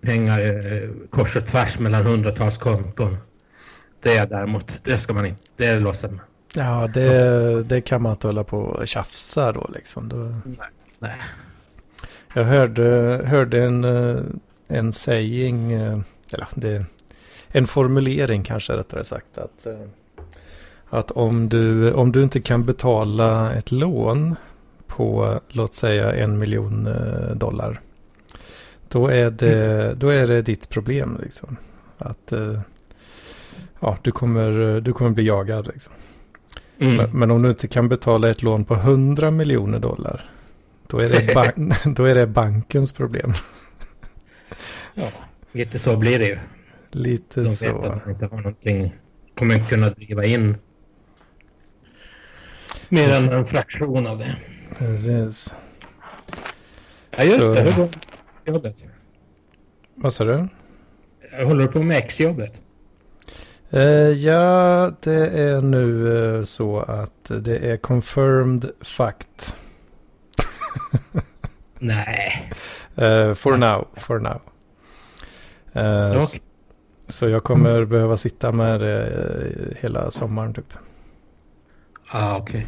[0.01, 3.17] pengar eh, kors och tvärs mellan hundratals konton.
[4.01, 6.21] Det är däremot, det ska man inte, det är låsen.
[6.53, 10.09] Ja, det, det kan man inte hålla på och tjafsa då liksom.
[10.09, 10.33] Då,
[10.99, 11.15] Nej.
[12.33, 12.83] Jag hörde,
[13.25, 14.23] hörde en, eh,
[14.67, 15.99] en saying, eh,
[16.33, 16.85] eller det,
[17.47, 19.37] en formulering kanske rättare sagt.
[19.37, 19.67] Att,
[20.89, 24.35] att om, du, om du inte kan betala ett lån
[24.87, 26.89] på låt säga en miljon
[27.35, 27.81] dollar.
[28.89, 31.57] Då är det, då är det ditt problem liksom.
[31.97, 32.33] Att
[33.79, 35.93] ja, du, kommer, du kommer bli jagad liksom.
[36.79, 36.95] Mm.
[36.95, 40.29] Men, men, om du inte kan betala ett lån på 100 miljoner dollar.
[40.87, 43.33] Då är det, ban då är det bankens problem.
[44.93, 45.07] ja,
[45.51, 46.37] lite så blir det ju.
[46.91, 47.65] Lite de så.
[47.65, 48.95] De vet att de inte har någonting.
[49.35, 50.57] Kommer inte kunna driva in.
[52.89, 54.35] Mer än en fraktion av det.
[54.77, 55.55] Precis.
[57.11, 57.53] Ja just så.
[57.53, 57.61] det.
[57.61, 57.89] Hur går
[58.49, 58.83] jobbet?
[59.95, 60.47] Vad sa du?
[61.43, 62.61] Håller på med exjobbet.
[63.73, 63.81] Uh,
[64.11, 69.55] ja, det är nu uh, så att det är confirmed fact.
[71.79, 72.51] Nej.
[73.01, 74.41] Uh, for now, for now.
[75.75, 76.39] Uh, okay.
[77.07, 80.73] Så jag kommer behöva sitta med det hela sommaren typ.
[82.11, 82.67] Ah, okej.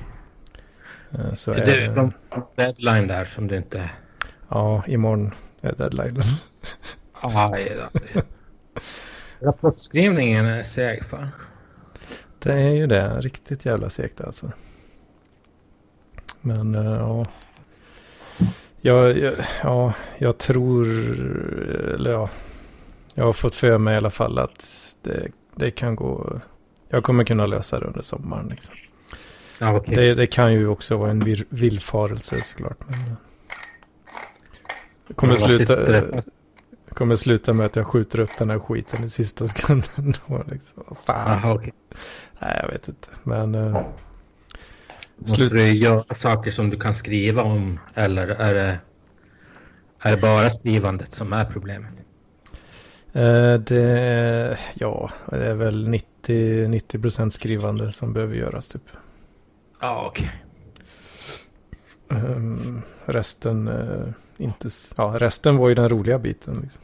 [1.12, 1.36] Okay.
[1.36, 2.12] Så är det är det...
[2.56, 3.90] deadline där som det inte?
[4.50, 6.24] Ja, imorgon är deadline.
[7.14, 7.90] ah, ja,
[9.40, 11.28] Rapportskrivningen är seg fan.
[12.40, 13.20] Det är ju det.
[13.20, 14.52] Riktigt jävla segt alltså.
[16.42, 17.26] Men uh, ja.
[18.82, 19.34] Jag, jag,
[19.64, 20.88] ja, jag tror,
[21.96, 22.30] eller ja,
[23.14, 24.66] jag har fått för mig i alla fall att
[25.02, 26.40] det, det kan gå,
[26.90, 28.48] jag kommer kunna lösa det under sommaren.
[28.48, 28.76] Liksom.
[29.60, 29.96] Ja, okay.
[29.96, 32.78] det, det, kan ju också vara en vir, villfarelse såklart.
[32.88, 33.16] Men, det
[35.16, 36.22] kommer sluta,
[36.94, 40.14] kommer sluta med att jag skjuter upp den här skiten i sista sekunden.
[40.52, 40.84] liksom.
[41.06, 41.32] Fan.
[41.32, 41.72] Aha, okay.
[42.40, 43.08] Nej, jag vet inte.
[43.24, 43.56] Men...
[43.56, 43.86] Uh,
[45.18, 45.52] Måste slut...
[45.52, 48.80] du göra saker som du kan skriva om eller är det,
[50.00, 51.94] är det bara skrivandet som är problemet?
[53.16, 58.84] Uh, det, ja, det är väl 90, 90 skrivande som behöver göras typ.
[59.82, 60.32] Ja, ah, okej.
[62.06, 62.20] Okay.
[62.20, 64.08] Ehm, resten, uh,
[64.42, 66.60] inte, ja, resten var ju den roliga biten.
[66.62, 66.82] Liksom.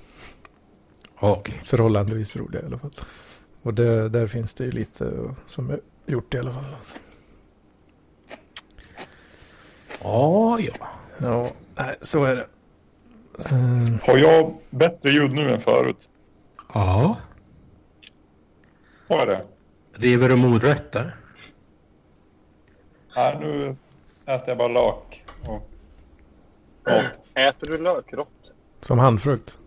[1.20, 1.56] Okay.
[1.64, 2.94] Förhållandevis roliga i alla fall.
[3.62, 6.74] Och det, där finns det ju lite som är gjort i alla fall.
[6.78, 6.96] Alltså.
[10.04, 10.88] Ja, ja.
[11.18, 12.48] Ja, nej, så är det.
[13.50, 14.00] Mm.
[14.04, 16.10] Har jag bättre ljud nu än förut?
[16.74, 17.18] Ja.
[19.08, 19.46] Har jag det?
[19.94, 21.16] River du morötter?
[23.16, 23.76] Nej, nu
[24.26, 25.26] äter jag bara lök.
[25.48, 25.70] Och...
[27.34, 28.52] Äter du lökrått?
[28.82, 29.58] Som handfrukt?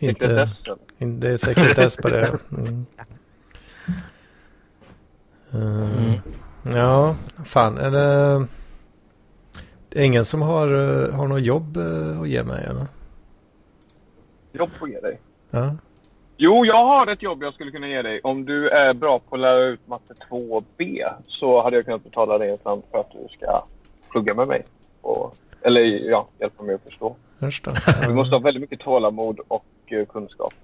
[0.00, 0.50] Inte,
[0.98, 2.38] in, det är sekretess på det.
[5.54, 5.66] Mm.
[5.72, 6.18] Uh,
[6.74, 8.46] ja, fan är det...
[9.88, 12.86] Det är ingen som har, uh, har något jobb uh, att ge mig eller?
[14.52, 15.20] Jobb att ge dig?
[15.50, 15.76] Ja.
[16.44, 18.20] Jo, jag har ett jobb jag skulle kunna ge dig.
[18.22, 22.38] Om du är bra på att lära ut matte 2B så hade jag kunnat betala
[22.38, 23.64] dig en slant för att du ska
[24.10, 24.64] plugga med mig.
[25.00, 27.16] Och, eller ja, hjälpa mig att förstå.
[28.00, 30.54] Du måste ha väldigt mycket tålamod och uh, kunskap.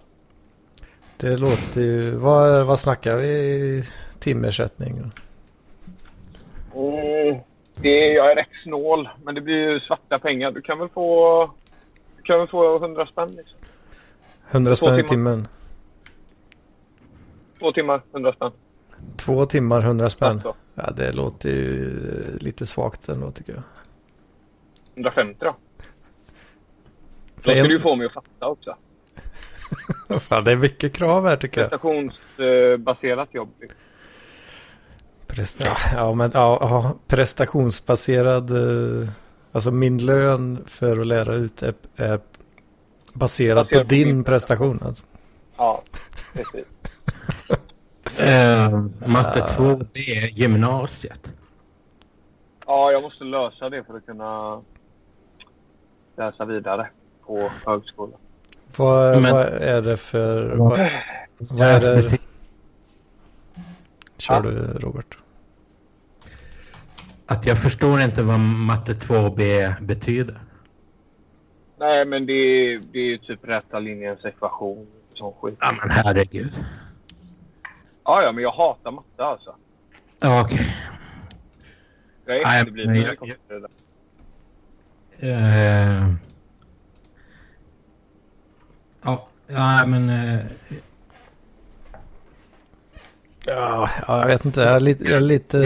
[1.17, 2.11] Det låter ju...
[2.11, 3.85] Vad, vad snackar vi
[4.19, 5.13] timersättning?
[6.75, 7.39] Mm,
[7.75, 10.51] det, jag är rätt snål, men det blir ju svarta pengar.
[10.51, 11.51] Du kan väl få,
[12.17, 13.29] du kan väl få 100 spänn.
[13.29, 13.59] Liksom.
[14.51, 15.49] 100 spänn i timmen?
[17.59, 18.53] Två timmar, 100 spänn.
[19.17, 20.29] Två timmar, 100 spänn?
[20.29, 20.55] Alltså.
[20.75, 23.63] Ja, det låter ju lite svagt ändå tycker jag.
[24.95, 25.57] 150 då?
[27.35, 28.77] Då ska du få mig att fatta också.
[30.21, 31.71] Fan, det är mycket krav här tycker jag.
[31.71, 33.49] Prestationsbaserat jobb.
[35.27, 38.51] Presta ja, men ja, ja, prestationsbaserad.
[38.51, 39.09] Eh,
[39.53, 42.21] alltså min lön för att lära ut är, är
[43.13, 44.83] baserad på, på din prestation.
[44.85, 45.07] Alltså.
[45.57, 45.83] Ja,
[46.33, 46.65] precis.
[48.21, 51.31] Uh, matte 2 det är gymnasiet.
[52.67, 54.61] Ja, jag måste lösa det för att kunna
[56.17, 56.91] läsa vidare
[57.27, 58.21] på högskolan.
[58.77, 60.57] Vad, Men, vad är det för...
[60.57, 60.91] Vad,
[61.39, 62.19] vad är det?
[64.19, 65.19] Kör du Robert.
[67.27, 70.39] Att jag förstår inte vad matte 2B betyder.
[71.79, 74.87] Nej, men det är, det är typ rätta linjens ekvation.
[75.15, 75.57] Sån skit.
[75.61, 76.53] Ja, men herregud.
[78.09, 79.55] Ja, ja, men jag hatar matte alltså.
[80.21, 80.61] Ja, okej.
[82.25, 82.39] Okay.
[82.41, 83.69] Jag är efterbliven till det där.
[85.23, 86.15] Uh,
[89.03, 90.11] Ja, ja men...
[90.11, 90.41] Eh,
[93.47, 94.61] Ja, ja, jag vet inte.
[94.61, 95.59] Jag är lite, jag är, lite,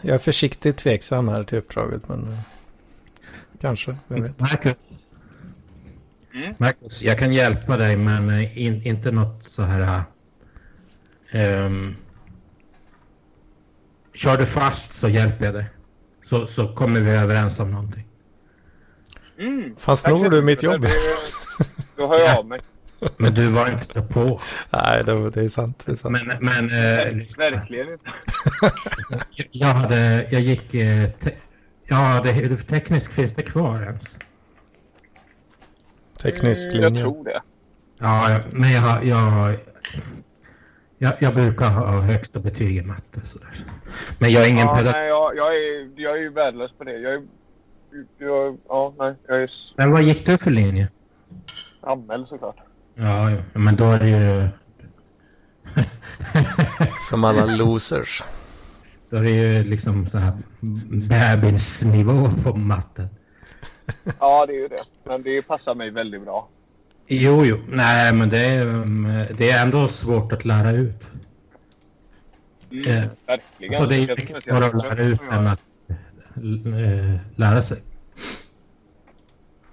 [0.00, 2.08] jag är försiktigt tveksam här till uppdraget.
[2.08, 2.38] Men eh,
[3.60, 4.40] kanske, vem vet.
[4.40, 4.76] Marcus.
[6.34, 6.54] Mm.
[6.58, 10.04] Marcus, jag kan hjälpa dig men in, inte något så här...
[11.34, 11.96] Um,
[14.14, 15.64] kör du fast så hjälper jag dig.
[16.24, 18.06] Så, så kommer vi överens om någonting.
[19.38, 19.74] Mm.
[19.78, 20.86] Snor Tack du mitt jobb?
[21.96, 22.60] Då hör jag av mig.
[23.16, 24.40] Men du var inte så på.
[24.70, 25.82] Nej, det, det är sant.
[25.86, 26.18] Det är sant.
[26.26, 27.50] Men, men eh, lyssna.
[27.50, 28.10] Verkligen inte.
[29.50, 30.74] jag hade, jag gick...
[30.74, 31.30] Eh, te,
[31.84, 34.18] ja, det, tekniskt finns det kvar ens.
[36.22, 37.02] Teknisk Mm, Jag linje.
[37.04, 37.42] tror det.
[37.98, 39.56] Ja, jag- men jag, har- jag,
[41.02, 43.20] jag, jag brukar ha högsta betyg i matte.
[43.24, 43.48] Sådär.
[44.18, 44.92] Men jag är ingen Ja, pedagog.
[44.94, 46.92] nej, jag, jag, är, jag är ju värdelös på det.
[46.98, 47.22] Jag är,
[48.18, 50.88] jag, ja, nej, jag är Men vad gick du för linje?
[51.80, 52.56] anmäld såklart.
[52.94, 54.48] Ja, ja, men då är det ju...
[57.10, 58.22] Som alla losers.
[59.10, 60.32] då är det ju liksom så här
[61.08, 63.08] bebisnivå på matten.
[64.20, 64.82] Ja, det är ju det.
[65.04, 66.48] Men det passar mig väldigt bra.
[67.12, 67.58] Jo, jo.
[67.68, 68.64] Nej, men det är,
[69.38, 71.06] det är ändå svårt att lära ut.
[72.70, 73.74] Mm, Eh, verkligen.
[73.82, 75.60] Så det är mycket svårare att lära ut än att
[76.36, 77.82] eh, lära sig.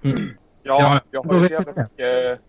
[0.02, 0.30] Mm.
[0.62, 2.40] Ja, Ja, jag har ju så jävla jag mycket...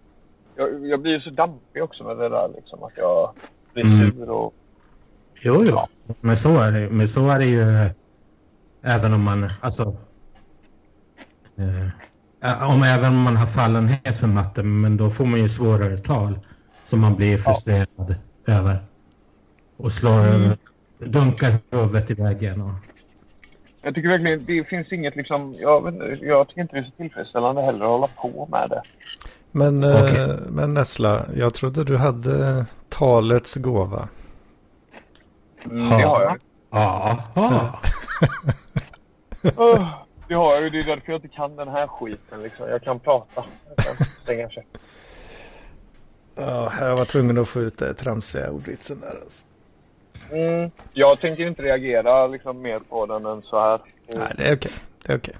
[0.55, 2.83] Jag, jag blir ju så dampig också med det där liksom.
[2.83, 3.33] Att jag
[3.73, 4.11] blir Mm.
[4.11, 4.53] sur och...
[5.41, 5.77] Jo, jo.
[6.21, 7.91] Men så är det, men så är det ju eh,
[8.81, 9.97] även om man, alltså...
[11.57, 11.87] Eh,
[12.41, 16.39] om även om man har fallenhet för matte, men då får man ju svårare tal
[16.85, 18.15] som man blir frustrerad
[18.45, 18.79] över.
[19.77, 20.57] Och slår över,
[20.99, 22.61] dunkar huvudet i väggen.
[22.61, 22.71] Och,
[23.81, 25.55] Jag tycker verkligen det finns inget liksom...
[25.57, 28.81] Jag, jag tycker inte det är så tillfredsställande heller att hålla på med det.
[29.51, 30.37] Men, eh, Okej.
[30.49, 34.07] men Nessla, jag trodde du hade talets gåva.
[35.65, 36.37] Mm, det har jag.
[36.71, 37.79] ja, ja.
[40.29, 40.69] det har jag ju.
[40.69, 42.69] Det är därför jag inte kan den här skiten liksom.
[42.69, 43.43] Jag kan prata.
[43.75, 44.81] Jag kan stänga käften.
[46.35, 49.19] Ja, jag var tvungen att få ut det tramsiga ordvitsen där.
[49.23, 49.45] Alltså.
[50.31, 53.81] Mm, jag tänker inte reagera liksom mer på den än så här.
[54.07, 54.19] Mm.
[54.19, 54.71] Nej, det är okej.
[55.05, 55.35] Det är okej.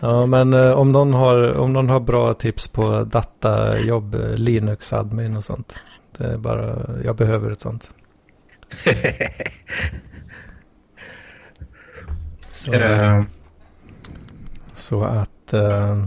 [0.00, 5.36] Ja, men eh, om någon, har, om någon har bra tips på datajobb, eh, Linux-admin
[5.36, 5.80] och sånt.
[6.16, 7.90] Det är bara, jag behöver ett sånt.
[12.64, 13.22] Så, Eh,
[14.74, 16.04] så att eh,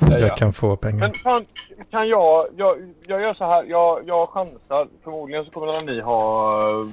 [0.00, 0.18] Ja, ja.
[0.18, 0.98] jag kan få pengar.
[0.98, 1.44] Men fan,
[1.90, 2.76] kan jag, jag...
[3.06, 3.64] Jag gör så här.
[3.64, 4.88] Jag, jag chansar.
[5.04, 6.86] Förmodligen så kommer ni ha eh,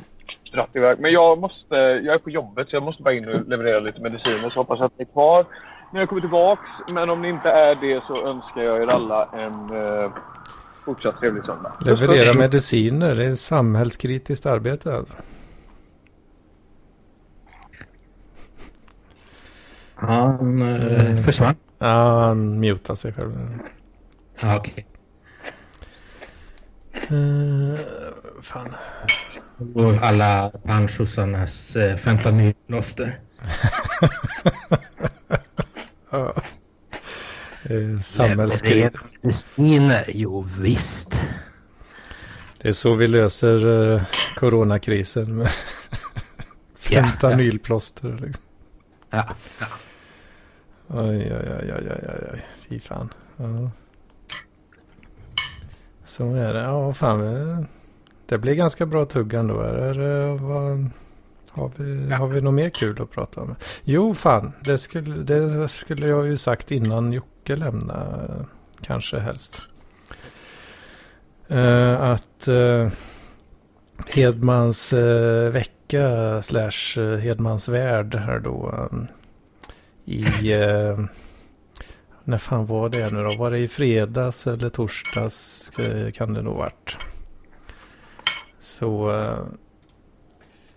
[0.54, 1.00] dratt iväg.
[1.00, 1.76] Men jag måste...
[1.76, 4.50] Jag är på jobbet så jag måste bara in och leverera lite mediciner.
[4.50, 5.46] Så hoppas jag att ni är kvar
[5.94, 6.70] när jag kommer tillbaks.
[6.94, 10.12] Men om ni inte är det så önskar jag er alla en eh,
[10.86, 11.74] fortsatt trevlig söndag.
[11.80, 15.18] Leverera mediciner, det är samhällskritiskt arbete alltså.
[19.98, 21.56] Han eh, försvann.
[21.80, 23.60] Ja, han mutar sig själv.
[24.42, 24.88] Ja, okej.
[27.12, 27.76] Uh,
[28.42, 28.76] fan.
[29.74, 33.20] Och alla panschosarnas eh, fentanylplåster.
[36.10, 36.34] Ja.
[37.70, 38.36] Uh.
[39.24, 41.22] Mediciner, jo visst.
[42.62, 44.02] Det är så vi löser uh,
[44.36, 45.48] coronakrisen
[46.78, 48.18] fentanylplåster.
[48.22, 48.44] Liksom.
[49.10, 49.68] Ja, ja.
[50.88, 52.42] Oj, oj, oj, oj, oj, oj.
[52.70, 53.10] Fy fan.
[53.38, 53.70] Ja.
[56.06, 56.60] Så är det.
[56.62, 57.22] Ja, fan.
[57.22, 57.66] vi-
[58.26, 59.60] Det blir ganska bra tugg ändå.
[59.62, 60.90] Är det, vad,
[61.50, 63.56] har, vi, har vi något mer kul att prata om?
[63.84, 64.52] Jo, fan.
[64.64, 68.46] Det skulle, det skulle jag ju sagt innan Jocke lämnade.
[68.82, 69.62] Kanske helst.
[71.48, 72.90] Eh, att eh,
[74.16, 78.88] Hedmans eh, vecka slash eh, Hedmans värld här då.
[78.92, 78.98] eh,
[80.08, 80.54] i...
[80.54, 81.00] Eh,
[82.24, 83.36] när fan var det nu då?
[83.38, 86.98] Var det i fredags eller torsdags eh, kan det nog varit.
[88.60, 89.12] Så...
[89.12, 89.46] Eh,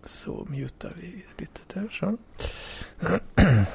[0.05, 2.17] så mutar vi lite där så.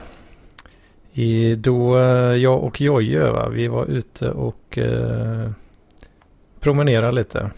[1.13, 5.51] I, då eh, jag och Jojje va, vi var ute och eh,
[6.59, 7.51] promenerade lite.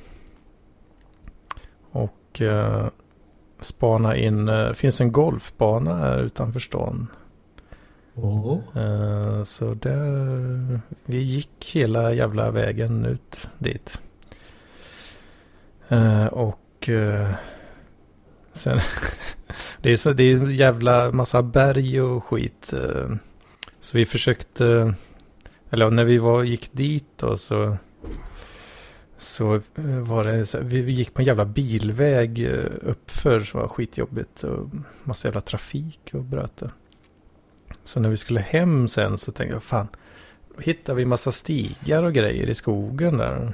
[1.91, 2.87] Och eh,
[3.59, 7.07] spana in, eh, det finns en golfbana här utanför stan.
[8.21, 9.43] Oh.
[9.43, 13.99] Så där, vi gick hela jävla vägen ut dit.
[15.87, 17.33] Eh, och eh,
[18.53, 18.79] sen,
[19.81, 22.73] det är så det är en jävla massa berg och skit.
[23.79, 24.93] Så vi försökte,
[25.69, 27.77] eller när vi var, gick dit då så
[29.17, 32.47] Så var det så här, vi, vi gick på en jävla bilväg
[32.81, 34.43] uppför som var skitjobbigt.
[34.43, 34.69] Och
[35.03, 36.71] massa jävla trafik och bröt det.
[37.87, 39.87] Så när vi skulle hem sen så tänkte jag fan.
[40.55, 43.53] Då hittade vi massa stigar och grejer i skogen där.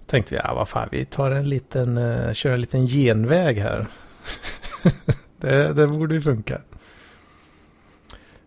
[0.00, 3.58] Så tänkte vi, ja vad fan vi tar en liten, uh, kör en liten genväg
[3.58, 3.86] här.
[5.40, 6.60] det, det borde ju funka.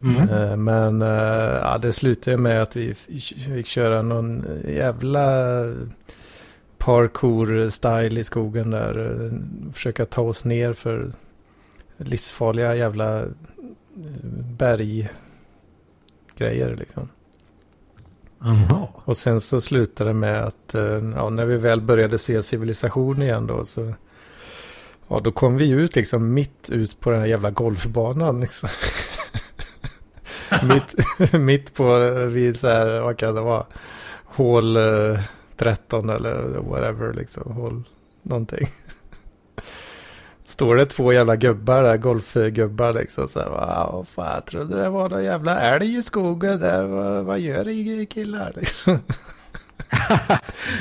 [0.04, 0.30] Mm.
[0.30, 5.64] Eh, Men eh, ja, det slutade med att vi fick köra någon jävla
[6.78, 9.32] parkour-style i skogen där.
[9.74, 11.12] Försöka ta oss ner för
[11.98, 13.26] livsfarliga jävla
[14.58, 15.10] berggrejer
[16.76, 17.10] liksom.
[18.40, 18.88] Jaha.
[18.96, 23.22] Och sen så slutade det med att eh, ja, när vi väl började se civilisation
[23.22, 23.94] igen då så
[25.08, 28.70] Ja, då kom vi ut liksom mitt ut på den här jävla golfbanan liksom.
[30.68, 30.96] mitt,
[31.34, 33.66] mitt på, eh, vid så här, vad kan det vara?
[34.26, 35.20] Hål eh,
[35.58, 37.52] 13 eller whatever liksom.
[37.52, 37.84] Hål
[38.22, 38.68] någonting.
[40.48, 43.28] Står det två jävla gubbar där, golfgubbar liksom.
[43.28, 46.84] Så här, wow, fan, jag trodde det var någon jävla älg i skogen där.
[46.84, 48.54] Vad, vad gör ni killar?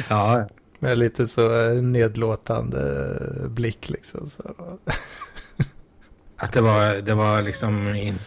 [0.08, 0.48] Ja,
[0.78, 3.16] Med lite så eh, nedlåtande
[3.48, 4.28] blick liksom.
[4.28, 4.42] Så.
[6.36, 7.94] att det var, det var liksom...
[7.94, 8.18] In,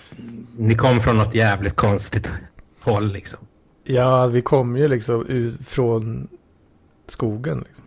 [0.57, 2.31] ni kom från något jävligt konstigt
[2.81, 3.39] håll liksom.
[3.83, 6.27] Ja, vi kom ju liksom ut från
[7.07, 7.63] skogen.
[7.67, 7.85] Liksom,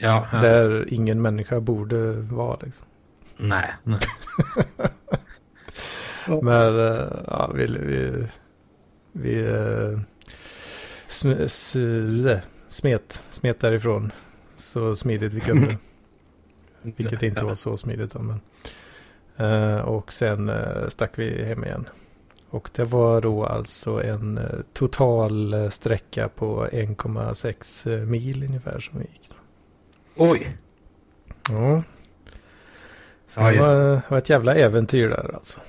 [0.00, 0.38] Ja, ja.
[0.38, 2.58] Där ingen människa borde vara.
[2.62, 2.86] Liksom.
[3.38, 4.00] Nej, nej.
[6.42, 8.26] Men eh, ja, vi, vi,
[9.12, 10.00] vi eh,
[11.06, 11.32] sm,
[12.68, 14.12] smet, smet därifrån
[14.56, 15.76] så smidigt vi kunde.
[16.82, 18.12] Vilket inte var så smidigt.
[18.12, 18.40] Då, men.
[19.36, 20.52] Eh, och sen
[20.88, 21.88] stack vi hem igen.
[22.50, 24.40] Och det var då alltså en
[24.72, 29.30] total sträcka på 1,6 mil ungefär som vi gick.
[30.16, 30.56] Oj!
[31.50, 31.82] Ja.
[33.38, 35.60] Ja, det, var, var ett jävla äventyr där alltså.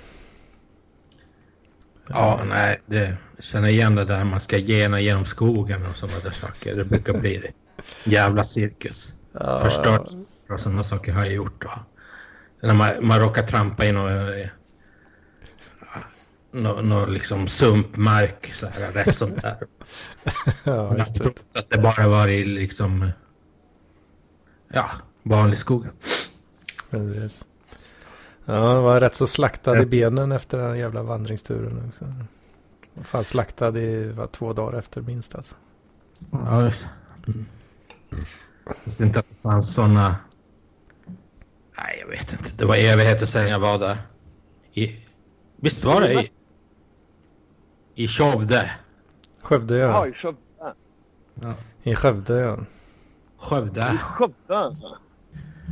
[2.10, 6.32] Ja, nej, det känner igen det där man ska gena genom skogen och sådana där
[6.32, 6.76] saker.
[6.76, 7.52] Det brukar bli det.
[8.12, 9.14] Jävla cirkus.
[9.32, 10.10] Ja, Förstört
[10.50, 11.62] och sådana saker har jag gjort.
[11.62, 11.70] Då.
[12.68, 14.48] När man, man råkar trampa i någon, eh,
[16.52, 19.58] nå, nå liksom sumpmark så här, rätt som där.
[20.64, 23.10] Ja, Man trodde att det bara var i liksom,
[24.74, 24.92] ja,
[25.24, 25.88] vanlig skog.
[26.90, 27.46] Precis.
[28.50, 29.82] Ja, det var rätt så slaktad Ja.
[29.82, 32.06] i benen efter den här jävla vandringsturen också.
[33.02, 35.56] Fan slaktad i vad, två dagar efter minst alltså.
[36.32, 36.88] Ja, just
[37.28, 37.46] mm.
[38.84, 40.16] Visste inte att det fanns sådana...
[41.78, 42.52] Nej, jag vet inte.
[42.58, 43.98] Det var evigheter sedan jag var där.
[44.74, 45.06] I...
[45.56, 46.32] Visst var det i...
[47.96, 48.72] I Skövde?
[49.42, 50.08] Skövde Ja, ja.
[50.08, 50.38] i Skövde.
[51.84, 52.58] I Skövde ja.
[53.38, 53.92] Skövde?
[53.94, 54.98] I Skövde alltså.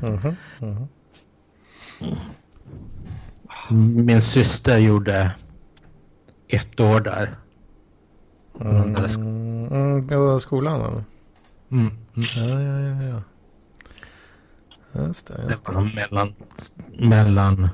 [0.01, 0.88] Mhm, mhm.
[3.70, 5.32] Min syster gjorde
[6.47, 7.36] ett år där.
[8.61, 11.03] Mm, mm, ja, skolan eller?
[11.72, 11.91] Mm.
[12.15, 12.28] Mm.
[12.36, 13.22] Ja, ja, ja, ja.
[15.05, 15.76] Just det, just Det det.
[15.76, 16.34] var mellan...
[16.99, 17.70] Mellan...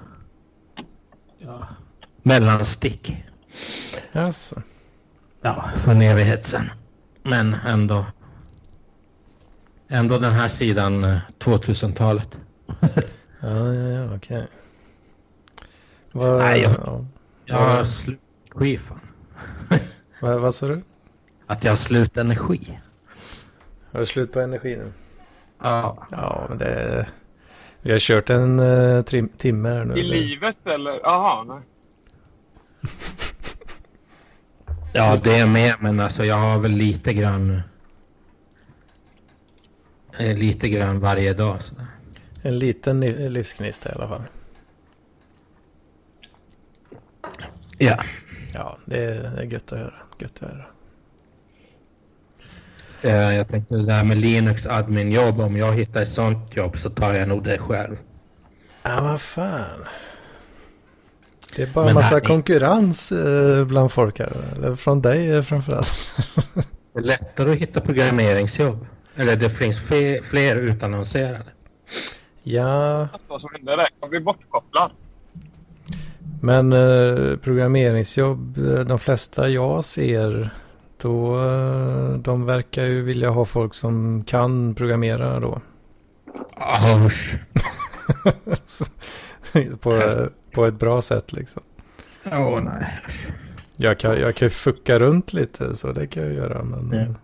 [1.38, 1.68] Ja.
[2.24, 3.24] Mellanstick.
[4.12, 4.62] Jaså.
[5.42, 6.70] Ja, för en evighet sedan.
[7.24, 8.06] Men ändå...
[9.88, 12.40] Ändå den här sidan eh, 2000-talet.
[13.42, 14.48] Ja, ja, ja, okej.
[16.16, 17.06] Vad, Nej, jag- ja.
[17.46, 18.20] Jag har slut
[18.56, 19.00] energi fan.
[20.22, 20.82] vad, vad sa du?
[21.48, 22.80] Att jag har slut energi.
[23.92, 24.92] Har du slut på energi nu?
[25.62, 26.08] Ja.
[26.12, 27.08] Ja, men det...
[27.82, 29.96] Vi har kört en uh, trim, timme här nu.
[29.98, 30.16] I eller?
[30.16, 31.00] livet eller?
[31.04, 31.60] Jaha, nej.
[34.94, 35.76] Ja, det är med.
[35.80, 37.62] Men alltså jag har väl lite grann...
[40.20, 41.62] eh, Lite grann varje dag.
[41.62, 41.86] sådär.
[42.42, 44.22] En liten li- livsgnista i alla fall.
[47.78, 48.04] Ja.
[48.54, 49.94] Ja, det är, det är gött att höra.
[50.20, 50.66] Gött att höra.
[53.02, 55.40] Eh, Jag tänkte det där med Linux admin-jobb.
[55.40, 57.96] Om jag hittar ett sånt jobb så tar jag nog det själv.
[58.84, 59.86] Ja, vad fan.
[61.56, 64.32] Det är bara Men massa här- konkurrens eh, bland folk här.
[64.56, 65.92] Eller från dig eh, framförallt.
[66.94, 68.86] Det är lättare att hitta programmeringsjobb.
[69.16, 71.46] Eller det finns fler, fler utannonserade.
[72.44, 73.90] Ja, Vad som hände där.
[74.02, 74.92] Jag blev bortkopplad.
[76.44, 80.50] Men eh, programmeringsjobb, eh, de flesta jag ser,
[81.02, 85.62] då, eh, de verkar ju vilja ha folk som kan programmera då.
[89.80, 90.02] På,
[90.52, 91.62] på ett bra sätt liksom.
[92.26, 92.88] Åh nej.
[93.76, 96.64] Jag kan, jag kan ju fucka runt lite så det kan jag göra.
[96.64, 97.16] Men, det.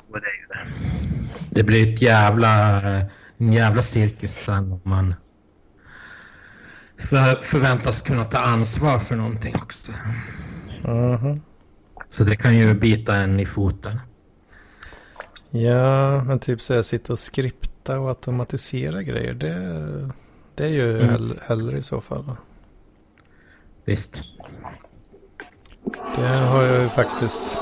[1.50, 2.82] det blir ett jävla,
[3.38, 5.14] en jävla cirkus sen om man
[7.00, 9.92] för, förväntas kunna ta ansvar för någonting också.
[10.84, 11.42] Mhm.
[12.10, 14.00] Så det kan ju bita en i foten.
[15.50, 19.34] Ja, men typ så här sitta och skripta och automatisera grejer.
[19.34, 20.10] Det,
[20.56, 21.10] det är ju Mm.
[21.10, 22.36] hell, hellre i så fall.
[23.86, 24.22] Visst.
[26.16, 27.60] Det har jag ju faktiskt.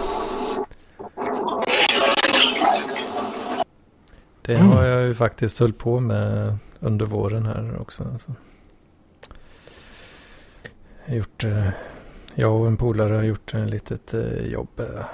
[4.41, 4.67] Det Mm.
[4.69, 8.03] har jag ju faktiskt höll på med under våren här också.
[8.11, 8.31] Alltså.
[11.07, 11.69] Gjort, eh,
[12.35, 15.05] jag och en polare har gjort ett litet eh, jobb eh,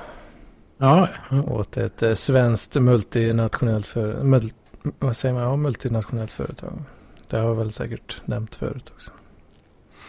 [0.78, 1.41] Ja, ja.
[1.44, 4.54] åt ett svenskt multinationellt, för, mul,
[5.00, 5.44] vad säger man?
[5.44, 6.84] Ja, multinationellt företag.
[7.30, 9.12] Det har jag väl säkert nämnt förut också.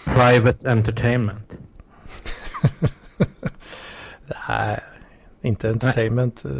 [0.06, 1.58] Private entertainment.
[4.48, 4.80] Nej,
[5.40, 6.44] inte entertainment.
[6.44, 6.50] eh,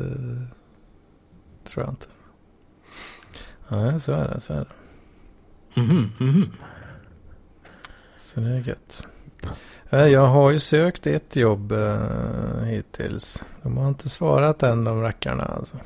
[1.64, 2.06] tror jag inte.
[3.68, 4.40] Nej, så är det.
[4.40, 5.80] Så är det.
[5.80, 6.50] Mhm, mhm.
[8.18, 9.08] Så det är gött.
[9.90, 13.44] Eh, Jag har ju sökt ett jobb uh, hittills.
[13.62, 15.76] De har inte svarat än de rackarna alltså.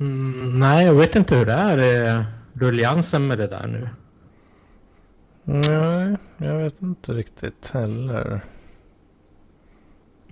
[0.00, 2.06] Mm, nej, jag vet inte hur det är.
[2.18, 3.88] eh, Rulliansen med det där nu.
[5.44, 8.40] Nej, jag vet inte riktigt heller.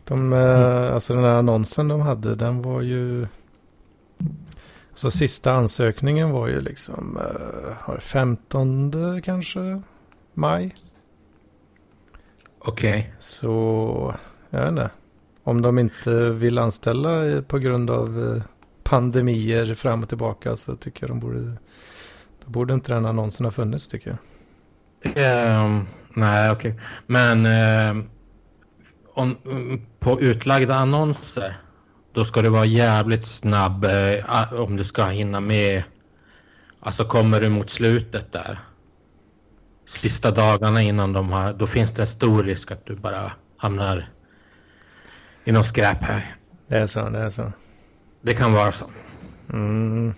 [0.05, 3.27] De, eh, alltså den här annonsen de hade, den var ju...
[4.91, 9.83] Alltså sista ansökningen var ju liksom, uh, var det 15 kanske?
[10.35, 10.75] Maj?
[12.59, 13.15] Okej.
[13.19, 14.15] Så,
[14.51, 14.91] jag vet inte.
[15.45, 18.43] Om de inte vill anställa eh, på grund av eh,
[18.83, 21.57] pandemier fram och tillbaka så tycker jag de borde...
[22.45, 24.19] Då borde inte den annonsen ha funnits tycker jag.
[25.17, 26.81] Ehm, nej, okej.
[27.07, 28.09] Men ehm,
[29.15, 29.37] om,
[29.99, 31.57] på utlagda annonser
[32.13, 35.83] då ska det vara jävligt snabb eh, om du ska hinna med.
[36.81, 38.61] Alltså kommer du mot slutet där.
[39.89, 44.09] Sista dagarna innan de har, då finns det en stor risk att du bara hamnar
[45.45, 46.23] i någon skräphög.
[46.67, 47.53] Det är så, det är så.
[48.21, 48.85] Det kan vara så.
[49.53, 50.15] Mm.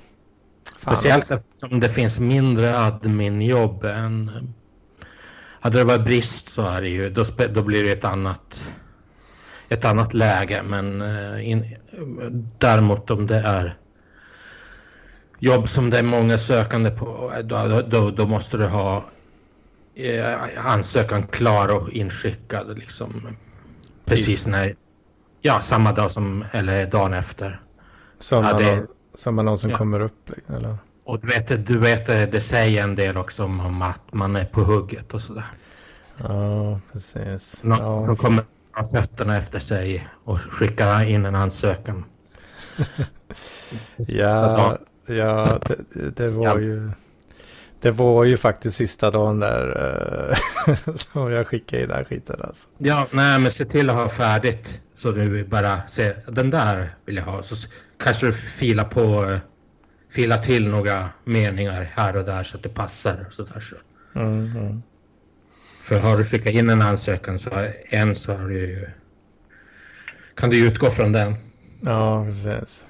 [0.78, 0.96] Fan.
[0.96, 4.30] Speciellt eftersom det finns mindre adminjobb än...
[5.60, 8.72] Hade det varit brist så är det ju, då, då blir det ett annat,
[9.68, 10.62] ett annat läge.
[10.62, 11.76] Men eh, in,
[12.58, 13.76] däremot om det är
[15.38, 19.02] jobb som det är många sökande på, då, då, då måste du ha eh,
[20.56, 23.26] ansökan klar och inskickad liksom.
[24.04, 24.76] Precis när,
[25.40, 27.60] ja samma dag som, eller dagen efter.
[28.18, 29.76] Som, Ja, det- som som Ja.
[29.76, 30.30] kommer upp.
[30.36, 30.76] liksom, Eller?
[31.04, 34.60] Och du vet, du vet, det säger en del också om att man är på
[34.60, 35.44] hugget och sådär.
[36.16, 37.64] Ja, precis.
[37.64, 42.04] Någon Ja, som kommer ha fötterna efter sig och skickar in en ansökan.
[43.96, 44.78] Ja, dagen.
[45.16, 45.58] ja
[45.94, 46.90] det, det var ju...
[47.80, 50.32] Det var ju faktiskt sista dagen där
[50.66, 52.68] eh, som jag skickade in den här skiten alltså.
[52.78, 54.80] ja, nej men se till att ha färdigt.
[54.94, 57.42] Så du bara ser, den där vill jag ha.
[57.42, 57.68] Så
[57.98, 59.38] kanske du filar på, eh,
[60.10, 63.24] filar till några meningar här och där så att det passar.
[63.26, 63.76] Och så där, så.
[64.14, 64.82] Mm, mm.
[65.82, 67.50] För har du skickat in en ansökan så
[67.84, 68.88] en så har du ju,
[70.34, 71.34] kan du utgå från den.
[71.80, 72.86] Ja, precis.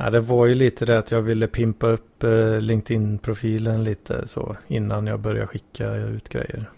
[0.00, 4.56] Ja, det var ju lite det att jag ville pimpa upp eh, LinkedIn-profilen lite så
[4.66, 6.70] innan jag började skicka ut grejer.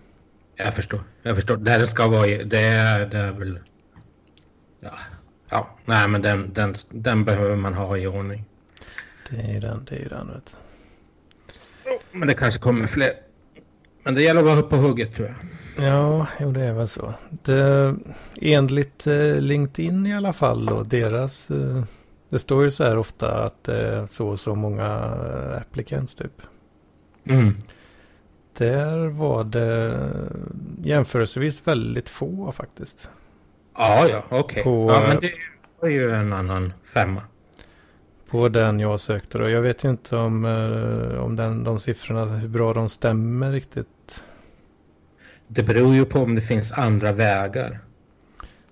[0.57, 1.01] Jag förstår.
[1.23, 1.57] Jag förstår.
[1.57, 3.59] Den ska vara det är, det är väl...
[4.81, 4.93] Ja.
[5.51, 5.71] ja.
[5.85, 8.45] Nej, men den, den, den behöver man ha i ordning.
[9.31, 10.57] Det är ju den, det är ju den vet
[11.85, 12.19] du.
[12.19, 13.11] Men det kanske kommer fler.
[14.03, 15.37] Men det gäller att vara på hugget tror jag.
[15.87, 17.15] Ja, jo det är väl så.
[17.31, 17.95] Det,
[18.41, 21.51] enligt eh, LinkedIn i alla fall och deras...
[21.51, 21.85] Eh,
[22.31, 26.15] det står ju så här ofta att det är så och så många eh, applicants
[26.15, 26.43] typ.
[27.25, 27.57] Mm.
[28.59, 29.99] Där var det
[30.83, 33.11] jämförelsevis väldigt få faktiskt.
[33.77, 34.63] Ja, ja, okej.
[34.63, 35.33] På, Ja, eh, men det
[35.81, 37.23] var ju en annan femma.
[38.31, 42.49] På den jag sökte och jag vet inte om, eh, om den, de siffrorna, hur
[42.49, 44.25] bra de stämmer riktigt.
[45.47, 47.79] Det beror ju på om det finns andra vägar.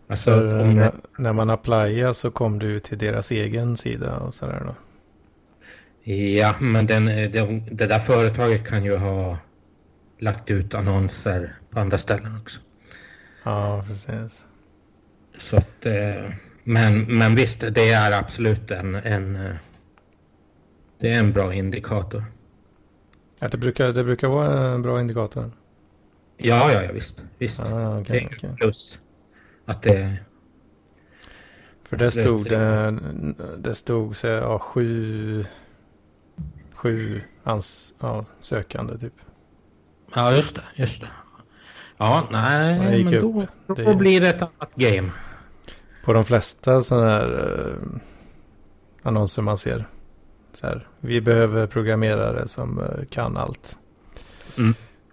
[0.09, 4.35] Alltså, om när, det, när man applyar så kom du till deras egen sida och
[4.35, 4.75] sådär då.
[6.13, 9.39] ja, men den, det, det där företaget kan ju ha
[10.19, 12.61] lagt ut annonser på andra ställen också.
[13.43, 14.47] Ja, precis.
[15.39, 16.31] Så att, eh,
[16.65, 19.57] men, men visst, det är absolut en, en, eh,
[21.01, 22.25] det är en bra indikator.
[23.39, 25.51] Ja, det brukar, det brukar vara en bra indikator.
[26.37, 27.23] Ja, ja, ja visst.
[27.39, 27.61] visst.
[27.61, 28.51] Ah, det okej, är okej.
[28.57, 28.99] plus
[29.69, 30.17] att det...
[31.83, 32.99] För det stod det,
[33.59, 35.45] det stod så ja, sju,
[36.75, 39.13] sju ans, ja, sökande typ.
[40.15, 40.63] Ja, just det.
[40.75, 41.09] Just det.
[41.97, 45.11] Ja, det nej, men då, då Det- blir det ett annat game.
[46.05, 48.01] På de flesta sådana här eh,
[49.03, 49.89] annonser man ser.
[50.53, 53.79] Så här, vi behöver programmerare som eh, kan allt.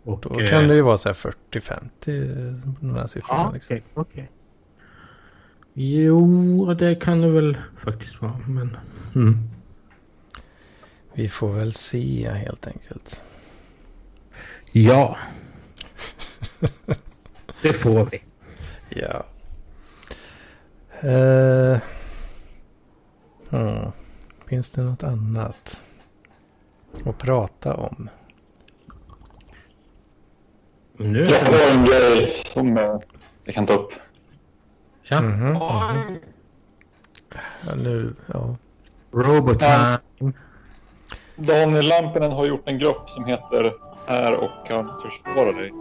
[0.03, 1.13] Och, Då eh, kan det ju vara så här
[1.51, 1.79] 40-50
[2.79, 3.41] de här siffrorna.
[3.41, 3.77] Ja, liksom.
[3.77, 3.83] okej.
[3.93, 4.29] okej.
[5.77, 8.37] Jo, det kan det väl faktiskt vara.
[8.47, 8.77] Men,
[9.15, 9.37] mm.
[11.13, 13.23] Vi får väl se helt enkelt.
[14.71, 15.17] Ja.
[17.61, 18.23] det får vi.
[18.89, 19.25] Ja.
[21.09, 21.79] Eh,
[23.49, 23.91] hmm.
[24.47, 25.81] Finns det något annat
[27.05, 28.09] att prata om?
[30.97, 31.57] Nu är Jag det...
[31.57, 32.99] har en grej som eh,
[33.43, 33.93] jag kan ta upp.
[35.07, 35.55] Ja, Mhm.
[35.61, 36.21] Oj.
[37.67, 38.55] Ja, nu, ja.
[39.11, 39.97] Robotime.
[41.35, 43.73] Daniel Lampinen har gjort en grupp som heter
[44.07, 45.71] Här och kan försvara dig.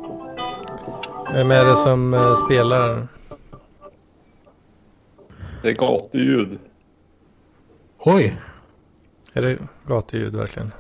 [1.33, 3.09] Vem är det som eh, spelar?
[5.63, 6.59] Det är gatuljud.
[7.99, 8.37] Oj.
[9.33, 10.73] Är det gatuljud verkligen?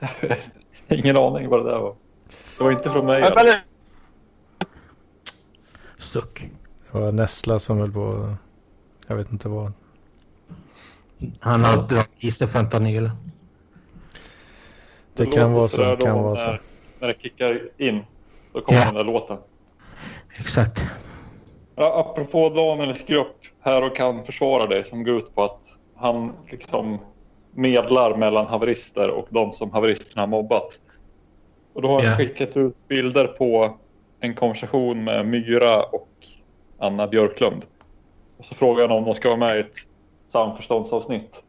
[0.88, 1.94] Ingen aning vad det där var.
[2.58, 3.22] Det var inte från mig.
[3.22, 3.60] Lite.
[5.98, 6.50] Suck.
[6.92, 8.34] Det var Nessla som höll på.
[9.06, 9.72] Jag vet inte vad.
[11.40, 13.02] Han har dragit i sig fentanyl.
[15.14, 15.82] Det Det kan vara så.
[15.82, 16.50] Det kan vara så.
[16.50, 16.60] när,
[17.00, 18.04] när det kickar in.
[18.52, 18.84] Då kommer Ja.
[18.86, 19.38] den där låten.
[20.38, 20.84] Exakt.
[21.74, 26.32] Ja, apropå Daniels grupp Här och kan försvara dig som går ut på att han
[26.50, 26.98] liksom
[27.54, 30.78] medlar mellan haverister och de som haveristerna har mobbat.
[31.72, 32.16] Och då har han Ja.
[32.16, 33.76] skickat ut bilder på
[34.20, 36.08] en konversation med Myra och
[36.78, 37.64] Anna Björklund.
[38.36, 39.76] Och så frågar han om de ska vara med i ett
[40.28, 41.44] samförståndsavsnitt.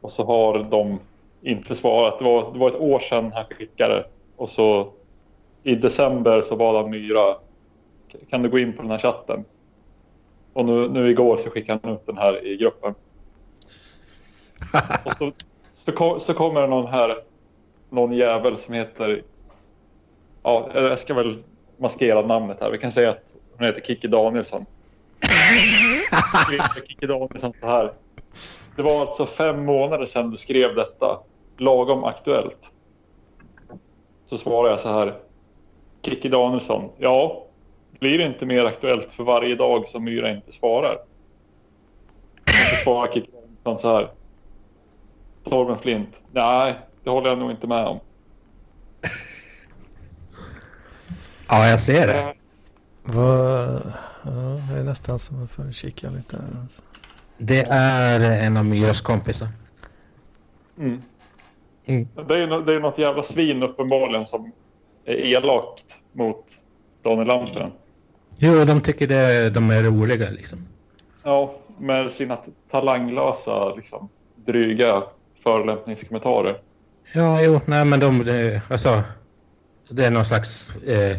[0.00, 0.98] Och så har de
[1.42, 2.18] inte svarat.
[2.18, 4.06] Det var, det var ett år sedan han skickade.
[4.36, 4.92] Och så
[5.62, 7.36] i december så bad han Myra
[8.30, 9.44] kan du gå in på den här chatten?
[10.52, 12.94] Och nu, nu igår så skickade han ut den här i gruppen.
[15.04, 15.32] Och så,
[15.74, 17.14] så, kom, så kommer det någon här,
[17.90, 19.22] någon jävel som heter,
[20.42, 21.42] ja jag ska väl
[21.76, 22.70] maskera namnet här.
[22.70, 24.66] Vi kan säga att hon heter Kikki Danielsson.
[26.86, 27.92] Kikki Danielsson så här.
[28.76, 31.20] Det var alltså fem månader sedan du skrev detta.
[31.56, 32.72] Lagom aktuellt.
[34.26, 35.14] Så svarar jag så här.
[36.02, 36.90] Kikki Danielsson.
[36.98, 37.44] Ja,
[38.00, 40.96] blir det inte mer aktuellt för varje dag som Myra inte svarar?
[42.46, 44.10] Så svarar Kikki Danielsson så här.
[45.44, 46.22] Torben Flint.
[46.32, 46.74] Nej,
[47.04, 48.00] det håller jag nog inte med om.
[51.48, 52.34] Ja, jag ser det.
[53.12, 53.82] Vad,
[54.22, 56.36] ja, det är nästan som att få kika lite.
[56.36, 56.60] Här.
[56.62, 56.82] alltså.
[57.38, 59.48] Det är en av Myras kompisar.
[60.78, 61.02] Mm.
[61.84, 62.08] Mm.
[62.14, 64.52] Det är, det är något jävla svin uppenbarligen som
[65.04, 66.44] är elakt mot
[67.02, 67.70] Daniel Lampinen.
[68.36, 70.66] Jo, de tycker det, de är roliga liksom.
[71.22, 72.38] Ja, med sina
[72.70, 75.02] talanglösa, liksom, dryga
[75.42, 76.60] förolämpningskommentarer.
[77.12, 79.02] Ja, jo, nej men de, det, alltså,
[79.90, 81.16] det är någon slags, eh,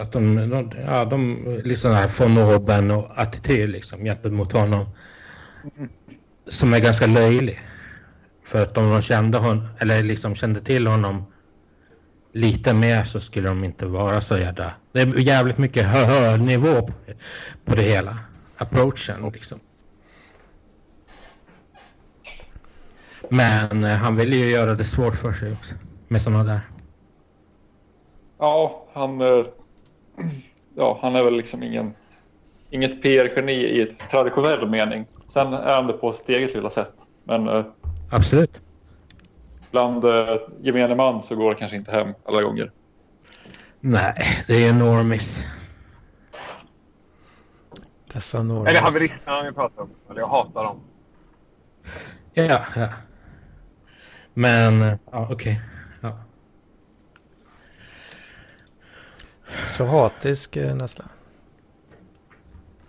[0.00, 4.86] att de, de, ja, de, liksom den här von oben och attityd liksom gentemot honom.
[6.46, 7.60] Som är ganska löjlig.
[8.44, 11.24] För att om de kände hon, eller liksom kände till honom
[12.32, 14.74] lite mer så skulle de inte vara så jävla...
[14.92, 16.92] Det är jävligt mycket hö- hö nivå på,
[17.64, 18.18] på det hela.
[18.56, 19.60] Approachen liksom.
[23.30, 25.74] Men eh, han vill ju göra det svårt för sig också.
[26.08, 26.60] Med sådana där.
[28.38, 29.44] Ja, han, eh,
[30.74, 31.94] ja, han är väl liksom ingen,
[32.70, 35.06] inget PR-geni i ett traditionell mening.
[35.28, 36.94] Sen är han det på sitt eget lilla sätt.
[37.24, 37.64] Men eh,
[38.10, 38.50] Absolut.
[39.70, 42.70] bland eh, gemene man så går det kanske inte hem alla gånger.
[43.80, 44.14] Nej,
[44.48, 45.44] det är normis.
[48.12, 48.78] Dessa Är det normis.
[48.78, 49.90] haveristerna vi pratar om?
[50.10, 50.80] Eller jag hatar dem.
[52.32, 52.88] Ja, ja.
[54.34, 55.60] Men, eh, ja okej.
[55.64, 55.73] Ja.
[59.68, 61.04] Så hatisk eh, Nessla.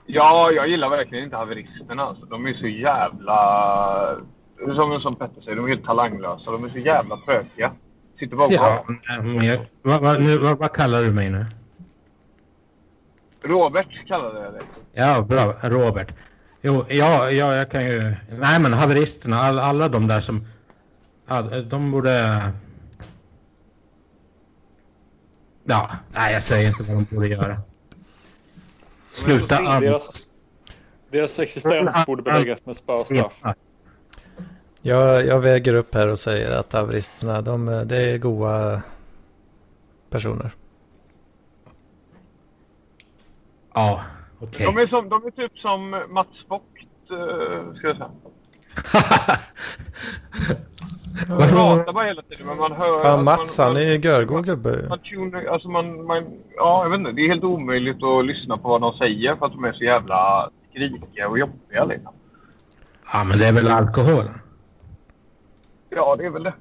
[0.05, 2.03] Ja, jag gillar verkligen inte haveristerna.
[2.03, 2.25] Alltså.
[2.25, 4.17] De är så jävla...
[4.75, 6.51] Som, som Petter säger, de är helt talanglösa.
[6.51, 7.71] De är så jävla tråkiga.
[8.19, 8.85] Sitter bara och ja
[9.21, 11.45] men jag, vad, vad, nu, vad, vad kallar du mig nu?
[13.43, 14.61] Robert kallade jag det.
[14.93, 15.53] Ja, bra.
[15.61, 16.13] Robert.
[16.61, 18.01] Jo, ja, ja, jag kan ju...
[18.39, 20.47] Nej, men haveristerna, all, alla de där som...
[21.27, 22.41] Ja, de borde...
[25.67, 27.61] Ja, nej, jag säger inte vad de borde göra.
[29.11, 30.33] Sluta Deras, andas.
[31.11, 33.43] deras existens borde beläggas med spöstraff.
[34.81, 38.81] Jag, jag väger upp här och säger att haveristerna, de, det är goa
[40.09, 40.55] personer.
[43.73, 44.03] Ja,
[44.39, 44.65] okej.
[44.65, 46.65] De, är som, de är typ som Mats Vogt,
[47.11, 48.11] uh, ska jag säga.
[51.27, 52.99] Man pratar bara hela tiden men man hör...
[53.03, 54.85] Fan Mats, man, han är ju görgod gubbe.
[54.89, 56.23] man alltså man, man,
[56.55, 59.45] ja jag vet inte, det är helt omöjligt att lyssna på vad de säger för
[59.45, 62.11] att de är så jävla skrikiga och jobbiga liksom.
[63.13, 64.25] Ja, men det är väl alkohol?
[65.89, 66.53] Ja, det är väl det.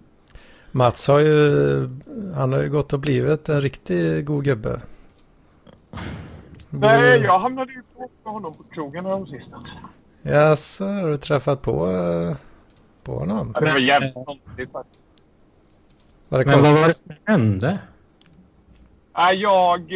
[0.70, 1.88] Mats har ju,
[2.36, 4.80] han har ju gått och blivit en riktig god gubbe.
[6.70, 7.82] Borde- Nej, jag hamnade ju
[8.24, 9.26] på honom på krogen här
[10.26, 12.36] Jaså, har du träffat på, eh,
[13.04, 13.52] på honom?
[13.54, 15.00] Ja, det var jävligt konstigt faktiskt.
[16.28, 17.78] Var det Men vad var det som hände?
[19.14, 19.92] Jag,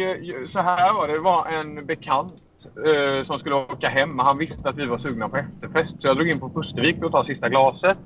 [0.51, 1.13] så här var det.
[1.13, 2.33] Det var en bekant
[2.63, 4.19] eh, som skulle åka hem.
[4.19, 5.91] Han visste att vi var sugna på efterfest.
[6.01, 7.97] Så jag drog in på Pustervik för att ta sista glaset.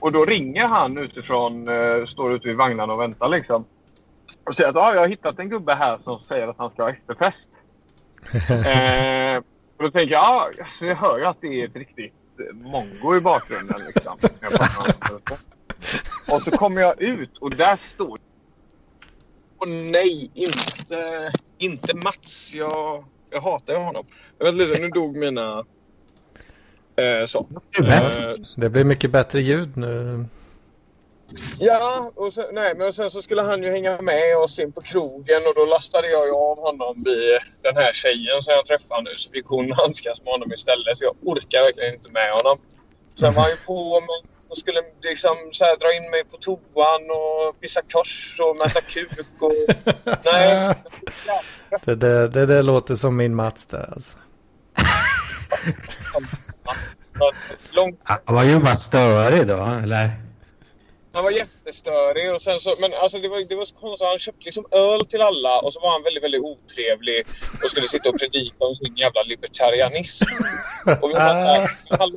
[0.00, 3.64] Och då ringer han utifrån, eh, står ute vid vagnarna och väntar liksom.
[4.44, 6.82] Och säger att ah, jag har hittat en gubbe här som säger att han ska
[6.82, 7.38] ha efterfest.
[8.50, 9.42] eh,
[9.80, 12.54] och då tänker jag, ah, alltså, jag hör ju att det är ett riktigt eh,
[12.56, 13.80] mongo i bakgrunden.
[13.86, 14.18] Liksom.
[14.20, 14.28] Det.
[16.34, 18.18] och så kommer jag ut och där står
[19.58, 22.52] Åh nej, inte, inte Mats.
[22.54, 24.04] Jag, jag hatar honom.
[24.38, 25.58] Jag vet lite, nu dog mina...
[26.96, 27.46] Eh, så.
[27.84, 30.24] Eh, Det blir mycket bättre ljud nu.
[31.58, 34.80] Ja, och sen, nej, men sen så skulle han ju hänga med oss in på
[34.80, 39.02] krogen och då lastade jag ju av honom vid den här tjejen som jag träffade
[39.02, 39.10] nu.
[39.16, 42.56] Så fick hon handskas med honom istället för jag orkar verkligen inte med honom.
[43.14, 46.36] Sen var han ju på mig och skulle liksom så här, dra in mig på
[46.36, 49.52] toan och pissa kors och mäta kuk och...
[50.24, 50.74] Nej.
[51.84, 54.18] Det, det, det, det låter som min Mats där alltså.
[57.72, 60.29] Långt Han var ju bara störig då, eller?
[61.12, 64.08] Han var jättestörig och sen så, men alltså det var, det var så konstigt.
[64.08, 67.26] Han köpte liksom öl till alla och så var han väldigt, väldigt otrevlig
[67.62, 70.24] och skulle sitta och predika om sin jävla libertarianism.
[71.02, 71.66] Och vi bara,
[71.98, 72.16] "Hallå,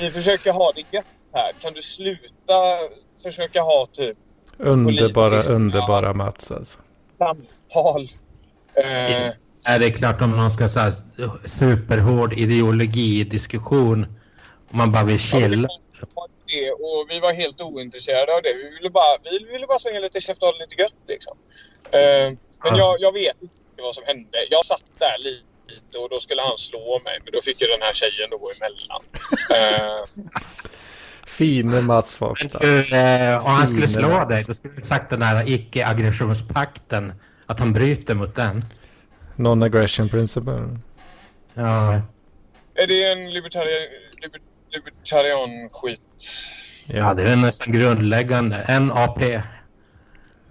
[0.00, 1.04] vi försöker ha det gött
[1.34, 1.52] här.
[1.60, 2.58] Kan du sluta
[3.22, 4.16] försöka ha typ
[4.58, 6.78] Underbara, underbara Mats alltså.
[7.18, 8.08] samtal?
[8.74, 9.32] Eh,
[9.64, 10.92] Är det klart om någon ska säga
[11.44, 14.06] superhård ideologi-diskussion.
[14.70, 15.68] Om man bara vill chilla.
[16.52, 18.52] Det, och vi var helt ointresserade av det.
[18.62, 21.36] Vi ville bara, vi ville bara svänga lite käft och ha lite gött liksom.
[21.90, 22.26] Eh,
[22.64, 24.38] men jag, jag vet inte vad som hände.
[24.50, 27.20] Jag satt där lite och då skulle han slå mig.
[27.24, 29.02] Men då fick ju den här tjejen då gå emellan.
[29.58, 30.22] Eh,
[31.26, 32.94] Fine Mats Vogt alltså.
[32.96, 34.28] Eh, Om han skulle slå Mats.
[34.28, 37.12] dig, då skulle du sagt den här icke-aggressionspakten.
[37.46, 38.64] Att han bryter mot den.
[39.36, 40.78] Non-aggression principle.
[41.54, 42.02] Ja.
[42.74, 43.88] är det en libertarian,
[44.22, 44.40] liber,
[44.72, 46.00] libertarian-skit?
[46.86, 48.80] ja, Ja, det är nästan grundläggande.
[48.80, 49.18] NAP.
[49.18, 49.42] det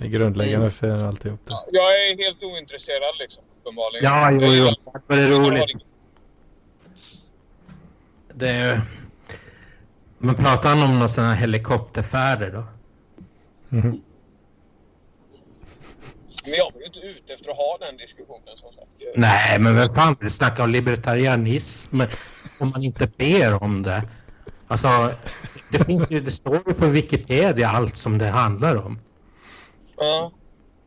[0.06, 1.54] är grundläggande för alltihop det.
[1.72, 4.06] Jag är helt ointresserad liksom, uppenbarligen.
[4.06, 4.92] Ja, jo, Jag jo.
[4.92, 5.76] Tack för det roligt.
[8.34, 8.82] det- är...
[10.18, 12.64] Men pratar han om några sådana helikopterfärder då?
[13.70, 14.02] Mhm.
[16.46, 18.88] Men jag var ju inte ute efter att ha den diskussionen som sagt.
[19.16, 22.02] Nej, men vem fan vill snacka om libertarianism
[22.62, 24.04] om man inte ber om det?
[24.68, 25.12] Alltså,
[25.72, 29.00] det finns ju, det står ju på Wikipedia allt som det handlar om.
[29.98, 30.32] Ja.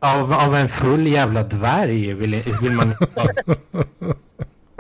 [0.01, 2.95] Av, av en full jävla dvärg vill, vill man.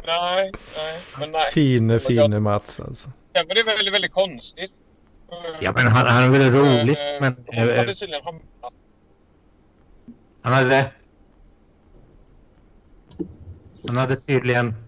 [0.07, 1.51] Nej, nej, men nej.
[1.53, 3.11] Fine, fine Mats alltså.
[3.35, 4.73] Sen var det väldigt, väldigt konstigt.
[5.61, 7.37] Ja, men han, han är väl rolig, Eh, men...
[7.53, 8.45] Eh, hade tydligen hamnat...
[10.43, 10.93] Han hade...
[13.89, 14.84] Han hade tydligen...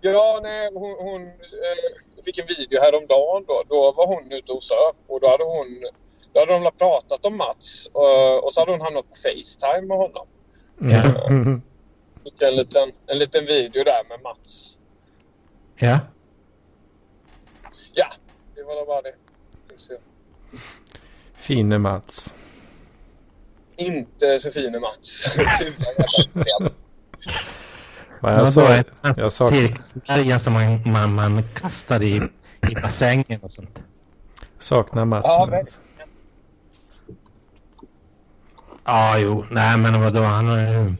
[0.00, 3.62] Ja, nej, hon, hon eh, fick en video häromdagen då.
[3.68, 5.66] Då var hon ute och söp och då hade hon...
[6.32, 9.96] Då hade de pratat om Mats och, och så hade hon hamnat på Facetime med
[9.96, 10.26] honom.
[10.78, 11.30] Ja.
[11.30, 11.62] Mhm.
[12.24, 14.78] Fick en liten, en liten video där med Mats.
[15.76, 15.98] Ja.
[17.92, 18.06] Ja,
[18.54, 19.14] det var bara det.
[21.34, 22.34] Fine Mats.
[23.76, 25.36] Inte så fin Mats.
[28.22, 28.82] Ja, jag då sa,
[29.16, 32.16] jag sa, cirkusdvärgen som man, man, man kastar i,
[32.70, 33.82] i bassängen och sånt.
[34.58, 35.80] saknar Mats Ja, nu, men- alltså.
[38.84, 39.44] Ja, jo.
[39.50, 40.22] Nej, men vadå?
[40.22, 40.94] Han har ju...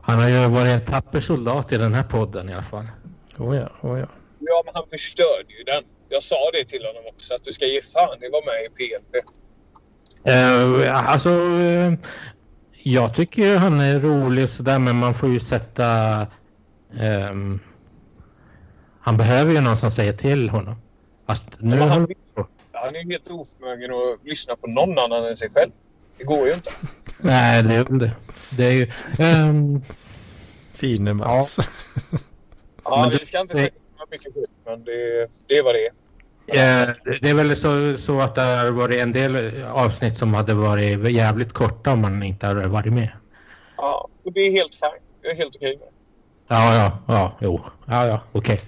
[0.00, 2.86] Han har ju varit en tapper soldat i den här podden i alla fall.
[3.38, 4.06] Oh ja, oh ja.
[4.38, 5.82] Ja, men han förstörde ju den.
[6.08, 8.64] Jag sa det till honom också, att du ska ge fan i att vara med
[8.64, 9.14] i PLP.
[10.28, 11.92] Uh, alltså, eh,
[12.92, 15.86] jag tycker han är rolig och sådär, men man får ju sätta
[17.00, 17.60] ehm,
[19.00, 20.74] han behöver ju någon som säger till honom.
[21.26, 21.76] Fast nu...
[21.78, 22.94] Han, Han...
[22.94, 25.70] är ju helt oförmögen att lyssna på någon annan än sig själv.
[26.18, 26.70] Det går ju inte.
[27.18, 28.10] Nej, det är det.
[28.50, 28.90] Det är ju...
[29.18, 29.82] ehm,
[30.74, 31.58] Fine Mats.
[32.84, 33.70] Ja, Men det- vi ska inte säga
[34.10, 35.92] mycket skit, men det, det är vad det är.
[36.48, 36.88] Eh,
[37.20, 41.10] Det är väl så, så att det har varit en del avsnitt som hade varit
[41.12, 43.08] jävligt korta om man inte hade varit med.
[43.76, 45.02] Ja, och det är helt fint.
[45.22, 45.92] Det är helt okej med det.
[46.48, 47.60] Ja, ja, ja, jo.
[47.86, 48.60] Ja, ja, okej.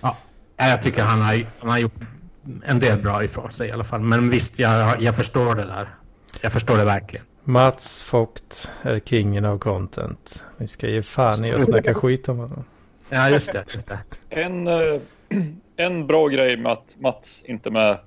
[0.00, 0.16] Ja,
[0.56, 1.94] jag tycker han har, han har gjort
[2.64, 4.00] en del bra ifrån sig i alla fall.
[4.00, 5.88] Men visst, jag, jag förstår det där.
[6.40, 7.26] Jag förstår det verkligen.
[7.44, 10.44] Mats Vogt är kingen av content.
[10.56, 12.64] Vi ska ge fan i att snacka skit om honom.
[13.08, 13.64] Ja, just det.
[13.74, 13.98] Just det.
[14.30, 14.74] En, eh,
[15.82, 17.98] en bra grej med att Mats inte är med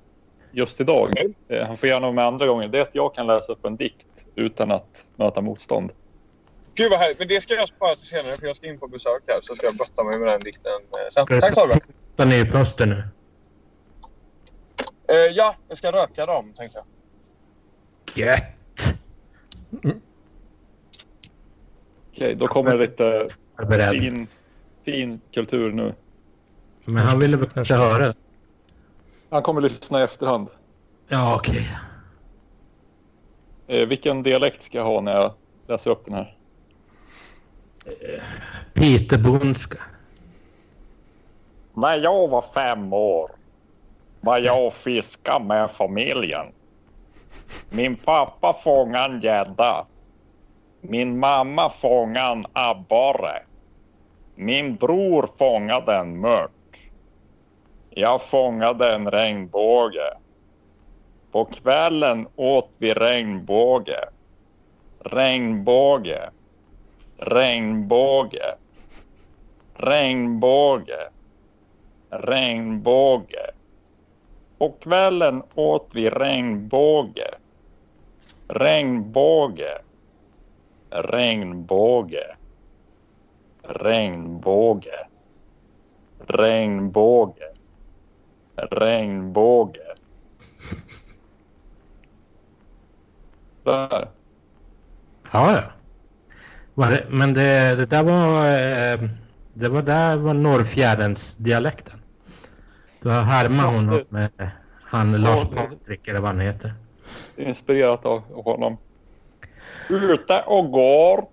[0.52, 1.12] just idag,
[1.48, 3.64] eh, han får gärna vara med andra gånger, det är att jag kan läsa upp
[3.64, 5.92] en dikt utan att möta motstånd.
[6.74, 7.18] Gud vad härligt.
[7.18, 9.54] Men det ska jag spara till senare för jag ska in på besök här så
[9.54, 11.40] ska jag brotta mig med den dikten eh, sen.
[11.40, 11.78] Tack Torben.
[12.16, 13.08] Den är ju plåster nu.
[15.08, 16.86] Eh, ja, jag ska röka dem tänkte jag.
[18.28, 18.42] Gött!
[22.12, 23.28] Okej, då kommer det lite
[23.92, 24.26] fin,
[24.84, 25.94] fin kultur nu.
[26.86, 28.14] Men han ville väl kanske höra det.
[29.30, 30.48] Han kommer lyssna i efterhand.
[31.08, 31.66] Ja, okej.
[33.66, 35.32] Eh, vilken dialekt ska jag ha när jag
[35.68, 36.36] läser upp den här?
[38.74, 39.78] Peterbondska.
[41.74, 43.30] När jag var fem år
[44.20, 46.46] var jag och fiskade med familjen.
[47.70, 49.86] Min pappa fångade en gädda.
[50.80, 53.42] Min mamma fångade en abborre.
[54.34, 56.50] Min bror fångade en mört.
[57.98, 60.10] Jag fångade en regnbåge.
[61.32, 64.00] På kvällen åt vi regnbåge.
[65.00, 66.30] Regnbåge.
[67.18, 68.54] Regnbåge.
[69.74, 71.08] Regnbåge
[72.10, 73.50] regnbåge.
[74.58, 77.30] På kvällen åt vi regnbåge.
[78.48, 79.78] Regnbåge.
[80.90, 82.36] Regnbåge.
[83.62, 85.06] Regnbåge.
[86.18, 87.55] Regnbåge.
[88.56, 89.80] Regnbåge.
[93.64, 94.08] Där.
[95.32, 95.62] Ja, ja.
[96.74, 98.46] Var det, men det, det där var...
[98.46, 99.10] eh,
[99.58, 101.98] Det var där var Norrfjärdens dialekten.
[103.02, 104.30] Du har härmat honom med
[104.82, 106.74] han Lars Patrik eller vad han heter.
[107.36, 108.76] Inspirerat av honom.
[109.90, 111.24] Ute och går.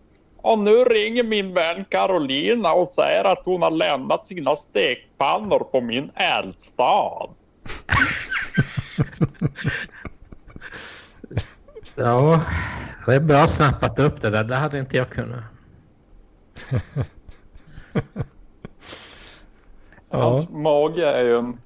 [0.44, 5.82] Och nu ringer min vän Carolina och säger att hon har lämnat sina stekpannor på
[5.82, 7.30] min eldstad.
[11.96, 12.42] Ja,
[13.06, 14.44] det är bra snappat upp det där.
[14.44, 15.44] Det hade inte jag kunnat.
[20.10, 21.58] Ja, Hans mage är ju en...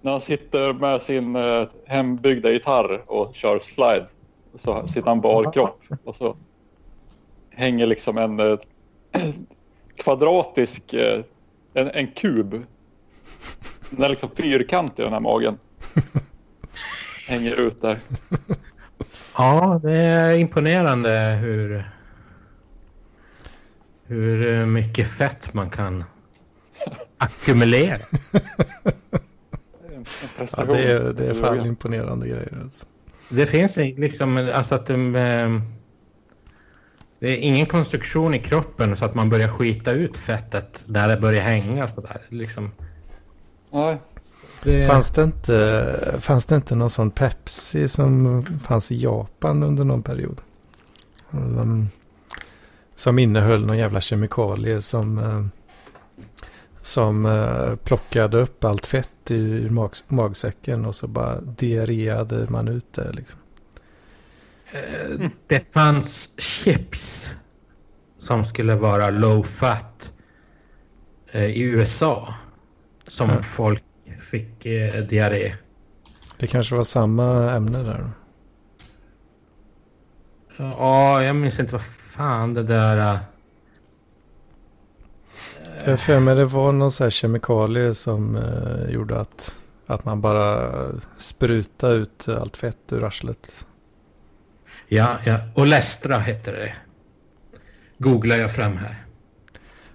[0.00, 4.06] När han sitter med sin eh, hembyggda gitarr och kör slide
[4.56, 6.36] så sitter han barkropp och så
[7.50, 8.58] hänger liksom en eh,
[9.96, 11.24] kvadratisk, eh,
[11.74, 12.64] en, en kub.
[13.90, 15.58] Den är liksom fyrkantig den här magen.
[17.28, 18.00] Hänger ut där.
[19.38, 21.90] Ja, det är imponerande hur...
[24.08, 26.04] Hur mycket fett man kan
[27.18, 27.98] ackumulera.
[29.88, 30.04] En,
[30.38, 32.58] en ja det, är, det är fan imponerande grejer.
[32.62, 32.86] Alltså.
[33.28, 35.60] Det finns liksom alltså att de, eh,
[37.18, 41.16] det är ingen konstruktion i kroppen så att man börjar skita ut fettet när det
[41.16, 42.20] börjar hänga sådär.
[42.28, 42.70] Liksom,
[43.70, 43.98] Nej.
[44.62, 49.84] det, Fanns, det inte, fanns det inte någon sån Pepsi som fanns i Japan under
[49.84, 50.40] någon period?
[51.30, 51.88] Um,
[52.96, 55.46] som innehöll någon jävla kemikalie som, eh,
[56.86, 62.92] som eh, plockade upp allt fett ur mag, magsäcken och så bara diarréade man ut
[62.92, 63.12] det.
[63.12, 63.38] Liksom.
[65.46, 67.30] det fanns chips
[68.18, 70.12] som skulle vara low fat
[71.30, 72.34] eh, i USA
[73.06, 73.42] som Ja.
[73.42, 73.84] folk
[74.30, 75.54] fick eh, diarré.
[76.38, 77.98] Det kanske var samma ämne där.
[77.98, 78.10] då.
[80.56, 83.18] Ja, jag minns inte vad fan det där...
[85.84, 89.54] Jag för mig det var någon sån här kemikalie som eh, gjorde att,
[89.86, 90.72] att man bara
[91.18, 93.66] sprutade ut allt fett ur arslet.
[94.88, 95.38] Ja, ja.
[95.54, 96.74] Och Lestra heter det.
[97.98, 99.04] Googlar jag fram här.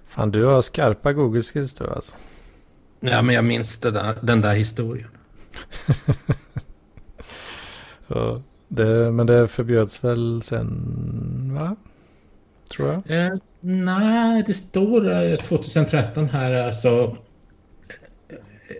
[0.06, 2.14] Fan, du har skarpa Google skills du alltså.
[3.00, 5.08] Ja, men jag minns där, den där historien.
[8.14, 11.76] Ja, det, men det förbjöds väl sen, va?
[12.72, 13.26] Tror jag.
[13.26, 17.16] Eh, nej, det står eh, 2013 här alltså.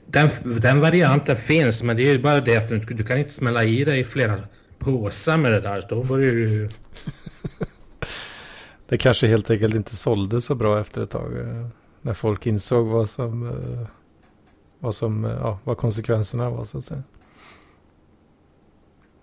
[0.07, 3.33] Den, den varianten finns, men det är ju bara det att du, du kan inte
[3.33, 4.41] smälla i dig flera
[4.79, 5.85] påsar med det där.
[5.89, 6.69] Då börjar du...
[8.89, 11.39] Det kanske helt enkelt inte sålde så bra efter ett tag.
[11.39, 11.67] eh,
[12.03, 13.87] När folk insåg vad som, eh,
[14.79, 17.03] vad, som, eh, ja, vad konsekvenserna var så att säga.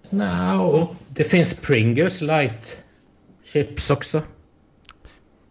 [0.09, 2.77] Nej, och det finns Pringles light
[3.43, 4.21] chips också.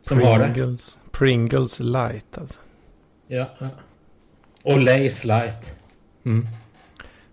[0.08, 0.78] Som har det.
[1.10, 2.60] Pringles, light alltså.
[3.26, 3.46] Ja.
[4.62, 5.74] Och Lays light.
[6.24, 6.46] Mm.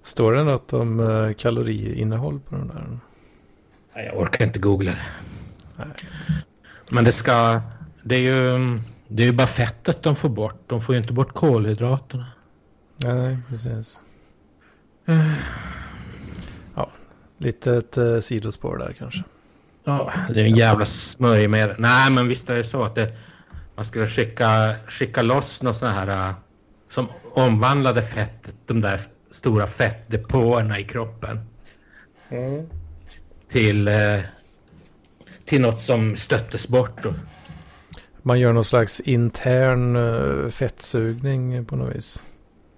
[0.03, 2.99] Står det något om eh, kaloriinnehåll på den där?
[3.95, 5.05] Nej, jag orkar inte googla det.
[5.75, 5.87] Nej.
[6.89, 7.61] Men det ska...
[8.03, 8.79] Det är ju...
[9.07, 10.63] Det är ju bara fettet de får bort.
[10.67, 12.25] De får ju inte bort kolhydraterna.
[12.97, 13.99] Nej, precis.
[16.75, 16.91] Ja,
[17.37, 19.23] lite ett eh, sidospår där kanske.
[19.87, 21.75] Ja, det är en jävla smörj med det.
[21.79, 23.11] Nej, men visst är det så att det,
[23.75, 26.35] man skulle skicka, skicka loss något sånt här äh,
[26.89, 29.01] som omvandlade fettet, de där
[29.31, 31.39] stora fettdepåerna i kroppen.
[33.49, 34.19] Till, eh,
[35.45, 37.05] till något som stöttes bort.
[37.05, 37.13] Och,
[38.21, 42.23] Man gör någon slags intern eh, fettsugning på något vis.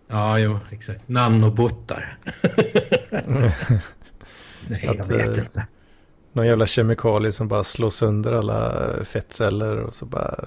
[0.08, 1.08] ja, jo, exakt.
[1.08, 2.18] Nanobottar.
[4.68, 5.68] Nej, jag vet inte.
[6.38, 10.46] Någon jävla kemikalie som bara slår sönder alla fettceller och så bara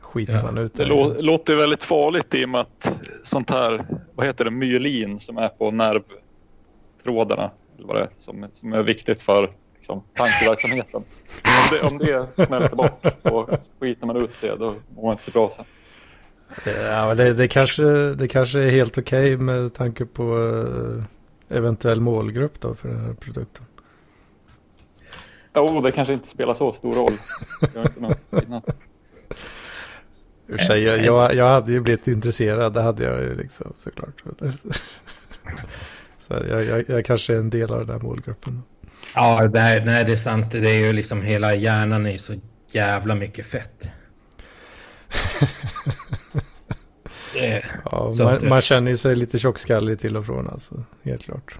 [0.00, 0.42] skiter Ja.
[0.42, 0.90] man ut Det det.
[0.90, 3.84] lå- låter väldigt farligt i och med att sånt här,
[4.14, 8.82] vad heter det, myelin som är på nervtrådarna, eller vad det är, som, som är
[8.82, 11.02] viktigt för liksom, tankeverksamheten.
[11.44, 11.98] Om det, om
[12.36, 13.50] det smälter bort och
[13.80, 15.64] skiter man ut det, då mår man inte så bra sen.
[16.90, 17.82] Ja, det, det, kanske,
[18.14, 20.22] det kanske är helt okej med tanke på
[21.50, 23.64] eh, eventuell målgrupp då för den här produkten.
[25.58, 27.12] Jo, det kanske inte spelar så stor roll.
[30.48, 34.22] För sig, jag, jag, jag hade ju blivit intresserad, det hade jag ju liksom såklart.
[36.18, 38.62] Så jag, jag, jag kanske är en del av den här målgruppen.
[39.14, 40.50] Ja, det här, nej, det är sant.
[40.50, 42.34] Det är ju liksom hela hjärnan är så
[42.72, 43.90] jävla mycket fett.
[47.84, 51.58] Ja, man, man känner ju sig lite tjockskallig till och från alltså, helt klart.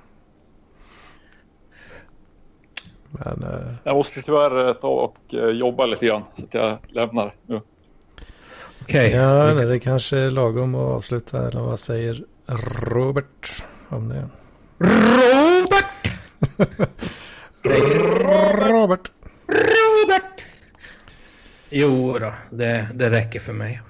[3.11, 6.79] Men eh, Jag måste tyvärr eh, ta och eh, jobba lite grann så att jag
[6.89, 7.61] lämnar nu.
[8.83, 9.11] Okej.
[9.11, 11.49] ja, nej, det kanske är lagom att avsluta.
[11.49, 12.25] Eller vad säger
[12.87, 14.29] Robert om det?
[14.79, 16.11] Robert!
[18.69, 19.11] Robert!
[19.47, 20.45] Robert!
[21.71, 23.81] Jo då, det, det räcker för mig.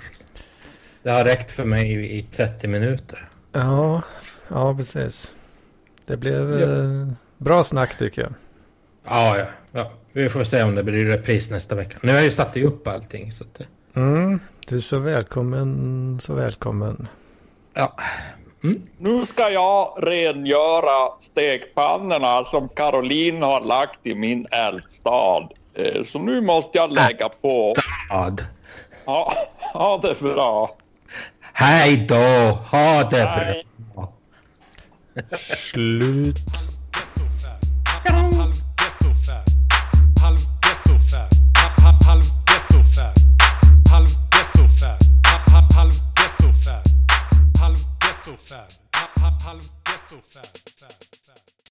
[1.02, 3.28] Det har räckt för mig i, i 30 minuter.
[3.52, 4.02] Ja,
[4.48, 5.34] ja precis.
[6.06, 8.32] Det blev eh, bra snack tycker jag.
[9.10, 9.90] Ja, ja, ja.
[10.12, 11.98] Vi får se om det blir repris nästa vecka.
[12.02, 13.32] Nu har jag ju satt upp allting.
[13.32, 13.66] Så att, det-
[14.00, 17.08] Mm, du är så välkommen, så välkommen.
[17.74, 17.96] ja.
[18.98, 25.48] Nu ska jag rengöra stekpannorna som Caroline har lagt i min eldstad.
[25.74, 27.74] Eh, Så nu måste jag lägga på.
[28.06, 28.44] Stad.
[29.06, 29.32] Ja,
[29.74, 30.76] ha det bra.
[31.52, 32.14] Hej då!
[32.70, 33.64] Ha det Hej.
[33.94, 34.12] bra!
[35.56, 36.36] Slut.
[48.28, 48.70] Gettofab.
[48.94, 49.44] Halv gettofab.
[49.44, 51.07] Halv gettofab.